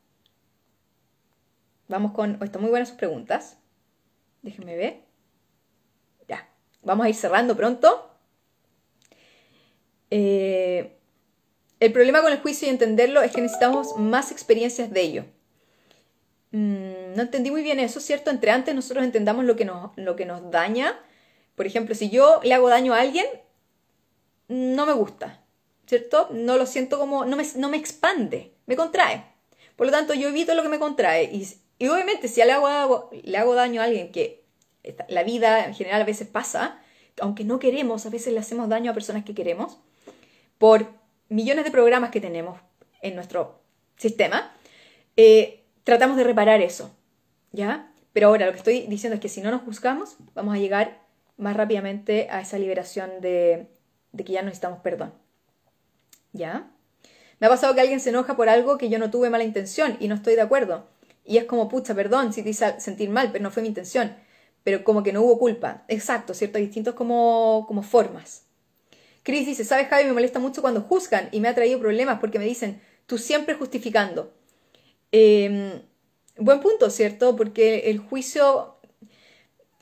Vamos 1.88 2.12
con... 2.12 2.42
Están 2.42 2.62
muy 2.62 2.70
buenas 2.70 2.88
sus 2.88 2.98
preguntas. 2.98 3.58
Déjenme 4.42 4.76
ver 4.76 5.06
vamos 6.86 7.04
a 7.04 7.08
ir 7.10 7.14
cerrando 7.14 7.56
pronto. 7.56 8.08
Eh, 10.10 10.96
el 11.80 11.92
problema 11.92 12.22
con 12.22 12.32
el 12.32 12.38
juicio 12.38 12.68
y 12.68 12.70
entenderlo 12.70 13.20
es 13.22 13.32
que 13.32 13.42
necesitamos 13.42 13.98
más 13.98 14.30
experiencias 14.30 14.90
de 14.90 15.00
ello. 15.02 15.24
Mm, 16.52 17.14
no 17.16 17.22
entendí 17.22 17.50
muy 17.50 17.62
bien 17.62 17.80
eso, 17.80 18.00
¿cierto? 18.00 18.30
Entre 18.30 18.50
antes 18.50 18.74
nosotros 18.74 19.04
entendamos 19.04 19.44
lo 19.44 19.56
que, 19.56 19.66
nos, 19.66 19.90
lo 19.96 20.16
que 20.16 20.24
nos 20.24 20.50
daña. 20.50 20.98
Por 21.56 21.66
ejemplo, 21.66 21.94
si 21.94 22.08
yo 22.08 22.40
le 22.44 22.54
hago 22.54 22.68
daño 22.68 22.94
a 22.94 23.00
alguien, 23.00 23.26
no 24.48 24.86
me 24.86 24.92
gusta, 24.92 25.42
¿cierto? 25.86 26.28
No 26.30 26.56
lo 26.56 26.66
siento 26.66 26.98
como, 26.98 27.24
no 27.24 27.36
me, 27.36 27.44
no 27.56 27.68
me 27.68 27.76
expande, 27.76 28.54
me 28.66 28.76
contrae. 28.76 29.24
Por 29.74 29.86
lo 29.86 29.92
tanto, 29.92 30.14
yo 30.14 30.28
evito 30.28 30.54
lo 30.54 30.62
que 30.62 30.68
me 30.68 30.78
contrae. 30.78 31.24
Y, 31.24 31.46
y 31.78 31.88
obviamente, 31.88 32.28
si 32.28 32.42
le 32.42 32.52
hago, 32.52 33.10
le 33.10 33.38
hago 33.38 33.54
daño 33.54 33.80
a 33.80 33.84
alguien 33.84 34.10
que 34.12 34.44
la 35.08 35.22
vida 35.22 35.66
en 35.66 35.74
general 35.74 36.02
a 36.02 36.04
veces 36.04 36.28
pasa, 36.28 36.80
aunque 37.20 37.44
no 37.44 37.58
queremos, 37.58 38.06
a 38.06 38.10
veces 38.10 38.32
le 38.32 38.38
hacemos 38.38 38.68
daño 38.68 38.90
a 38.90 38.94
personas 38.94 39.24
que 39.24 39.34
queremos, 39.34 39.78
por 40.58 40.86
millones 41.28 41.64
de 41.64 41.70
programas 41.70 42.10
que 42.10 42.20
tenemos 42.20 42.58
en 43.02 43.14
nuestro 43.14 43.60
sistema, 43.96 44.54
eh, 45.16 45.64
tratamos 45.84 46.16
de 46.16 46.24
reparar 46.24 46.60
eso, 46.60 46.94
¿ya? 47.52 47.92
Pero 48.12 48.28
ahora 48.28 48.46
lo 48.46 48.52
que 48.52 48.58
estoy 48.58 48.86
diciendo 48.86 49.14
es 49.16 49.20
que 49.20 49.28
si 49.28 49.40
no 49.40 49.50
nos 49.50 49.62
juzgamos, 49.62 50.16
vamos 50.34 50.54
a 50.54 50.58
llegar 50.58 51.02
más 51.36 51.56
rápidamente 51.56 52.28
a 52.30 52.40
esa 52.40 52.58
liberación 52.58 53.20
de, 53.20 53.66
de 54.12 54.24
que 54.24 54.32
ya 54.32 54.42
necesitamos 54.42 54.80
perdón, 54.80 55.12
¿ya? 56.32 56.70
Me 57.38 57.48
ha 57.48 57.50
pasado 57.50 57.74
que 57.74 57.82
alguien 57.82 58.00
se 58.00 58.10
enoja 58.10 58.36
por 58.36 58.48
algo 58.48 58.78
que 58.78 58.88
yo 58.88 58.98
no 58.98 59.10
tuve 59.10 59.28
mala 59.28 59.44
intención 59.44 59.98
y 60.00 60.08
no 60.08 60.14
estoy 60.14 60.36
de 60.36 60.40
acuerdo. 60.40 60.88
Y 61.26 61.38
es 61.38 61.44
como, 61.44 61.68
pucha, 61.68 61.94
perdón 61.94 62.32
si 62.32 62.42
te 62.42 62.50
hice 62.50 62.80
sentir 62.80 63.10
mal, 63.10 63.32
pero 63.32 63.42
no 63.42 63.50
fue 63.50 63.62
mi 63.62 63.68
intención 63.68 64.14
pero 64.66 64.82
como 64.82 65.04
que 65.04 65.12
no 65.12 65.22
hubo 65.22 65.38
culpa. 65.38 65.84
Exacto, 65.86 66.34
¿cierto? 66.34 66.58
Distintos 66.58 66.94
como, 66.94 67.66
como 67.68 67.84
formas. 67.84 68.46
Chris 69.22 69.46
dice, 69.46 69.64
¿sabes, 69.64 69.86
Javi? 69.86 70.06
Me 70.06 70.12
molesta 70.12 70.40
mucho 70.40 70.60
cuando 70.60 70.80
juzgan 70.80 71.28
y 71.30 71.38
me 71.38 71.46
ha 71.46 71.54
traído 71.54 71.78
problemas 71.78 72.18
porque 72.18 72.40
me 72.40 72.46
dicen, 72.46 72.82
tú 73.06 73.16
siempre 73.16 73.54
justificando. 73.54 74.34
Em, 75.12 75.82
buen 76.36 76.58
punto, 76.58 76.90
¿cierto? 76.90 77.36
Porque 77.36 77.90
el 77.90 78.00
juicio 78.00 78.74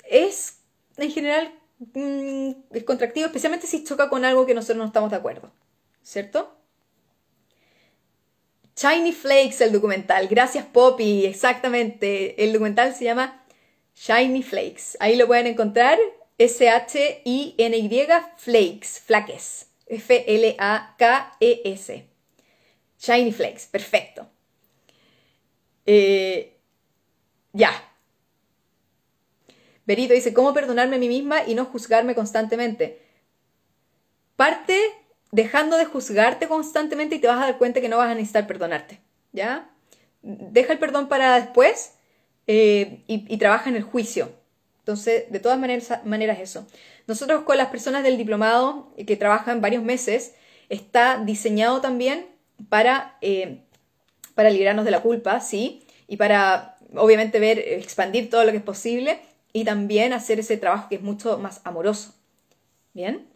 es, 0.07 0.59
en 0.99 1.11
general, 1.11 1.59
mm, 1.95 2.51
es 2.73 2.85
contractivo, 2.85 3.25
especialmente 3.25 3.67
si 3.67 3.85
choca 3.85 4.11
con 4.11 4.27
algo 4.27 4.45
que 4.45 4.53
nosotros 4.53 4.77
no 4.77 4.85
estamos 4.85 5.11
de 5.11 5.17
acuerdo, 5.17 5.51
¿cierto? 6.03 6.55
Shiny 8.77 9.13
Flakes, 9.13 9.61
el 9.61 9.73
documental. 9.73 10.27
Gracias, 10.29 10.67
Poppy. 10.67 11.27
Exactamente. 11.27 12.43
El 12.43 12.53
documental 12.53 12.95
se 12.95 13.05
llama 13.05 13.45
Shiny 13.95 14.43
Flakes. 14.43 14.97
Ahí 15.01 15.17
lo 15.17 15.27
pueden 15.27 15.47
encontrar. 15.47 15.99
S-H-I-N-Y 16.39 18.07
Flakes. 18.37 19.01
Flaques. 19.01 19.67
F-L-A-K-E-S. 19.87 20.55
Shiny 22.99 23.33
Flakes. 23.33 23.67
Perfecto. 23.71 24.29
Eh, 25.87 26.57
ya. 27.53 27.73
Berito 29.87 30.15
dice, 30.15 30.33
¿cómo 30.33 30.55
perdonarme 30.55 30.97
a 30.97 30.99
mí 30.99 31.09
misma 31.09 31.45
y 31.47 31.55
no 31.55 31.67
juzgarme 31.67 32.15
constantemente? 32.15 33.03
Parte 34.37 34.77
dejando 35.35 35.77
de 35.77 35.85
juzgarte 35.85 36.47
constantemente 36.47 37.17
y 37.17 37.19
te 37.19 37.27
vas 37.27 37.43
a 37.43 37.47
dar 37.47 37.59
cuenta 37.59 37.81
que 37.81 37.89
no 37.89 37.99
vas 37.99 38.09
a 38.09 38.15
necesitar 38.15 38.47
perdonarte. 38.47 39.01
¿Ya? 39.33 39.69
Deja 40.23 40.73
el 40.73 40.79
perdón 40.79 41.09
para 41.09 41.41
después 41.41 41.95
eh, 42.47 43.03
y, 43.09 43.37
trabaja 43.37 43.69
en 43.69 43.75
el 43.75 43.83
juicio. 43.83 44.31
Entonces, 44.79 45.25
de 45.33 45.41
todas 45.41 45.59
maneras, 45.59 46.39
eso. 46.39 46.69
Nosotros 47.09 47.43
con 47.43 47.57
las 47.57 47.69
personas 47.69 48.05
del 48.05 48.17
diplomado 48.17 48.93
eh, 48.97 49.05
que 49.05 49.17
trabajan 49.17 49.61
varios 49.61 49.83
meses, 49.83 50.35
está 50.69 51.19
diseñado 51.19 51.81
también 51.81 52.27
para, 52.69 53.19
eh, 53.21 53.65
para 54.37 54.51
liberarnos 54.51 54.85
de 54.85 54.93
la 54.93 55.03
culpa, 55.03 55.41
¿sí? 55.41 55.83
Y 56.07 56.17
para, 56.17 56.77
obviamente, 56.95 57.41
ver, 57.41 57.59
expandir 57.59 58.31
todo 58.31 58.45
lo 58.45 58.53
que 58.53 58.59
es 58.59 58.63
posible 58.63 59.19
y 59.53 59.65
también 59.65 60.13
hacer 60.13 60.39
ese 60.39 60.57
trabajo 60.59 60.89
que 60.89 60.95
es 60.95 61.03
mucho 61.03 61.39
más 61.39 61.61
amoroso. 61.65 62.15
¿Bien? 62.93 63.34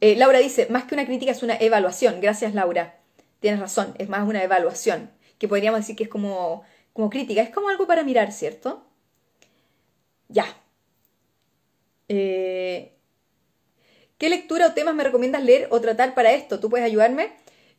Eh, 0.00 0.16
Laura 0.16 0.38
dice, 0.38 0.66
más 0.70 0.84
que 0.84 0.94
una 0.94 1.06
crítica 1.06 1.32
es 1.32 1.42
una 1.42 1.56
evaluación. 1.56 2.20
Gracias, 2.20 2.54
Laura. 2.54 3.00
Tienes 3.40 3.60
razón, 3.60 3.94
es 3.98 4.08
más 4.08 4.26
una 4.28 4.42
evaluación, 4.42 5.10
que 5.38 5.48
podríamos 5.48 5.80
decir 5.80 5.96
que 5.96 6.04
es 6.04 6.08
como, 6.08 6.62
como 6.92 7.10
crítica, 7.10 7.42
es 7.42 7.50
como 7.50 7.68
algo 7.68 7.86
para 7.88 8.04
mirar, 8.04 8.30
¿cierto? 8.32 8.86
Ya. 10.28 10.46
Eh, 12.08 12.92
¿Qué 14.18 14.28
lectura 14.28 14.68
o 14.68 14.72
temas 14.74 14.94
me 14.94 15.02
recomiendas 15.02 15.42
leer 15.42 15.66
o 15.70 15.80
tratar 15.80 16.14
para 16.14 16.32
esto? 16.32 16.60
¿Tú 16.60 16.70
puedes 16.70 16.86
ayudarme? 16.86 17.32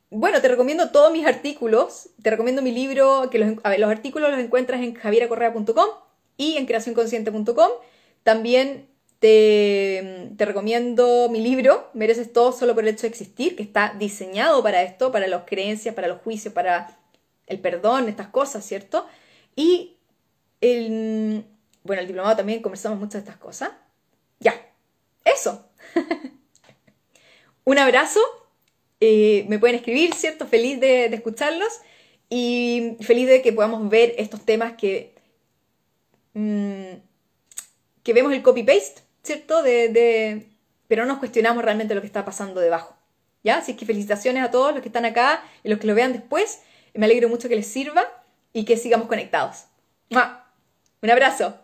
Bueno, 0.10 0.42
te 0.42 0.50
recomiendo 0.50 0.92
todos 0.92 1.12
mis 1.14 1.26
artículos. 1.26 2.10
Te 2.22 2.30
recomiendo 2.30 2.62
mi 2.62 2.72
libro, 2.72 3.30
que 3.32 3.40
los, 3.40 3.50
los 3.78 3.90
artículos 3.90 4.30
los 4.32 4.40
encuentras 4.40 4.82
en 4.82 4.94
javieracorrea.com 4.94 5.88
y 6.36 6.58
en 6.58 6.66
creacionconsciente.com. 6.66 7.70
También 8.24 8.90
te, 9.24 10.36
recomiendo 10.38 11.30
mi 11.30 11.40
libro, 11.40 11.90
Mereces 11.94 12.34
todo 12.34 12.52
solo 12.52 12.76
por 12.76 12.84
el 12.84 12.90
hecho 12.90 13.04
de 13.04 13.08
existir, 13.08 13.56
que 13.56 13.64
está 13.64 13.96
diseñado 13.98 14.62
para 14.62 14.84
esto, 14.84 15.14
para 15.14 15.28
las 15.28 15.46
creencias, 15.46 15.96
para 15.96 16.10
los 16.10 16.20
juicios, 16.20 16.54
para 16.54 17.00
el 17.48 17.62
perdón, 17.62 18.10
estas 18.10 18.28
cosas, 18.28 18.66
¿cierto? 18.66 19.08
Y 19.56 19.96
el, 20.60 21.46
bueno, 21.84 22.02
el 22.02 22.08
diplomado 22.08 22.36
también 22.36 22.62
conversamos 22.62 23.00
muchas 23.00 23.14
de 23.14 23.20
estas 23.20 23.38
cosas. 23.38 23.72
Ya, 24.42 24.62
eso. 25.24 25.70
Un 27.64 27.80
abrazo. 27.80 28.20
Eh, 29.00 29.46
me 29.48 29.58
pueden 29.58 29.78
escribir, 29.78 30.14
¿cierto? 30.16 30.48
Feliz 30.48 30.82
de, 30.82 31.06
escucharlos 31.06 31.80
y 32.30 32.98
feliz 33.00 33.30
de 33.30 33.42
que 33.42 33.54
podamos 33.54 33.88
ver 33.88 34.16
estos 34.18 34.44
temas 34.44 34.74
que, 34.74 35.16
mm, 36.34 36.98
que 38.04 38.14
vemos 38.14 38.34
el 38.34 38.44
copy-paste 38.44 39.04
¿cierto? 39.24 39.64
De, 39.64 40.48
Pero 40.88 41.04
no 41.04 41.14
nos 41.14 41.20
cuestionamos 41.20 41.64
realmente 41.64 41.96
lo 41.96 42.02
que 42.02 42.08
está 42.08 42.26
pasando 42.26 42.62
debajo. 42.62 42.96
¿Ya? 43.44 43.58
Así 43.58 43.76
que 43.76 43.86
felicitaciones 43.86 44.44
a 44.44 44.52
todos 44.52 44.72
los 44.74 44.82
que 44.82 44.90
están 44.90 45.06
acá 45.06 45.44
y 45.64 45.70
los 45.70 45.80
que 45.80 45.88
lo 45.88 45.96
vean 45.96 46.14
después. 46.14 46.62
Me 46.94 47.06
alegro 47.06 47.28
mucho 47.28 47.50
que 47.50 47.56
les 47.56 47.68
sirva 47.68 48.04
y 48.54 48.66
que 48.66 48.78
sigamos 48.78 49.08
conectados. 49.08 49.66
Un 51.02 51.10
abrazo. 51.10 51.63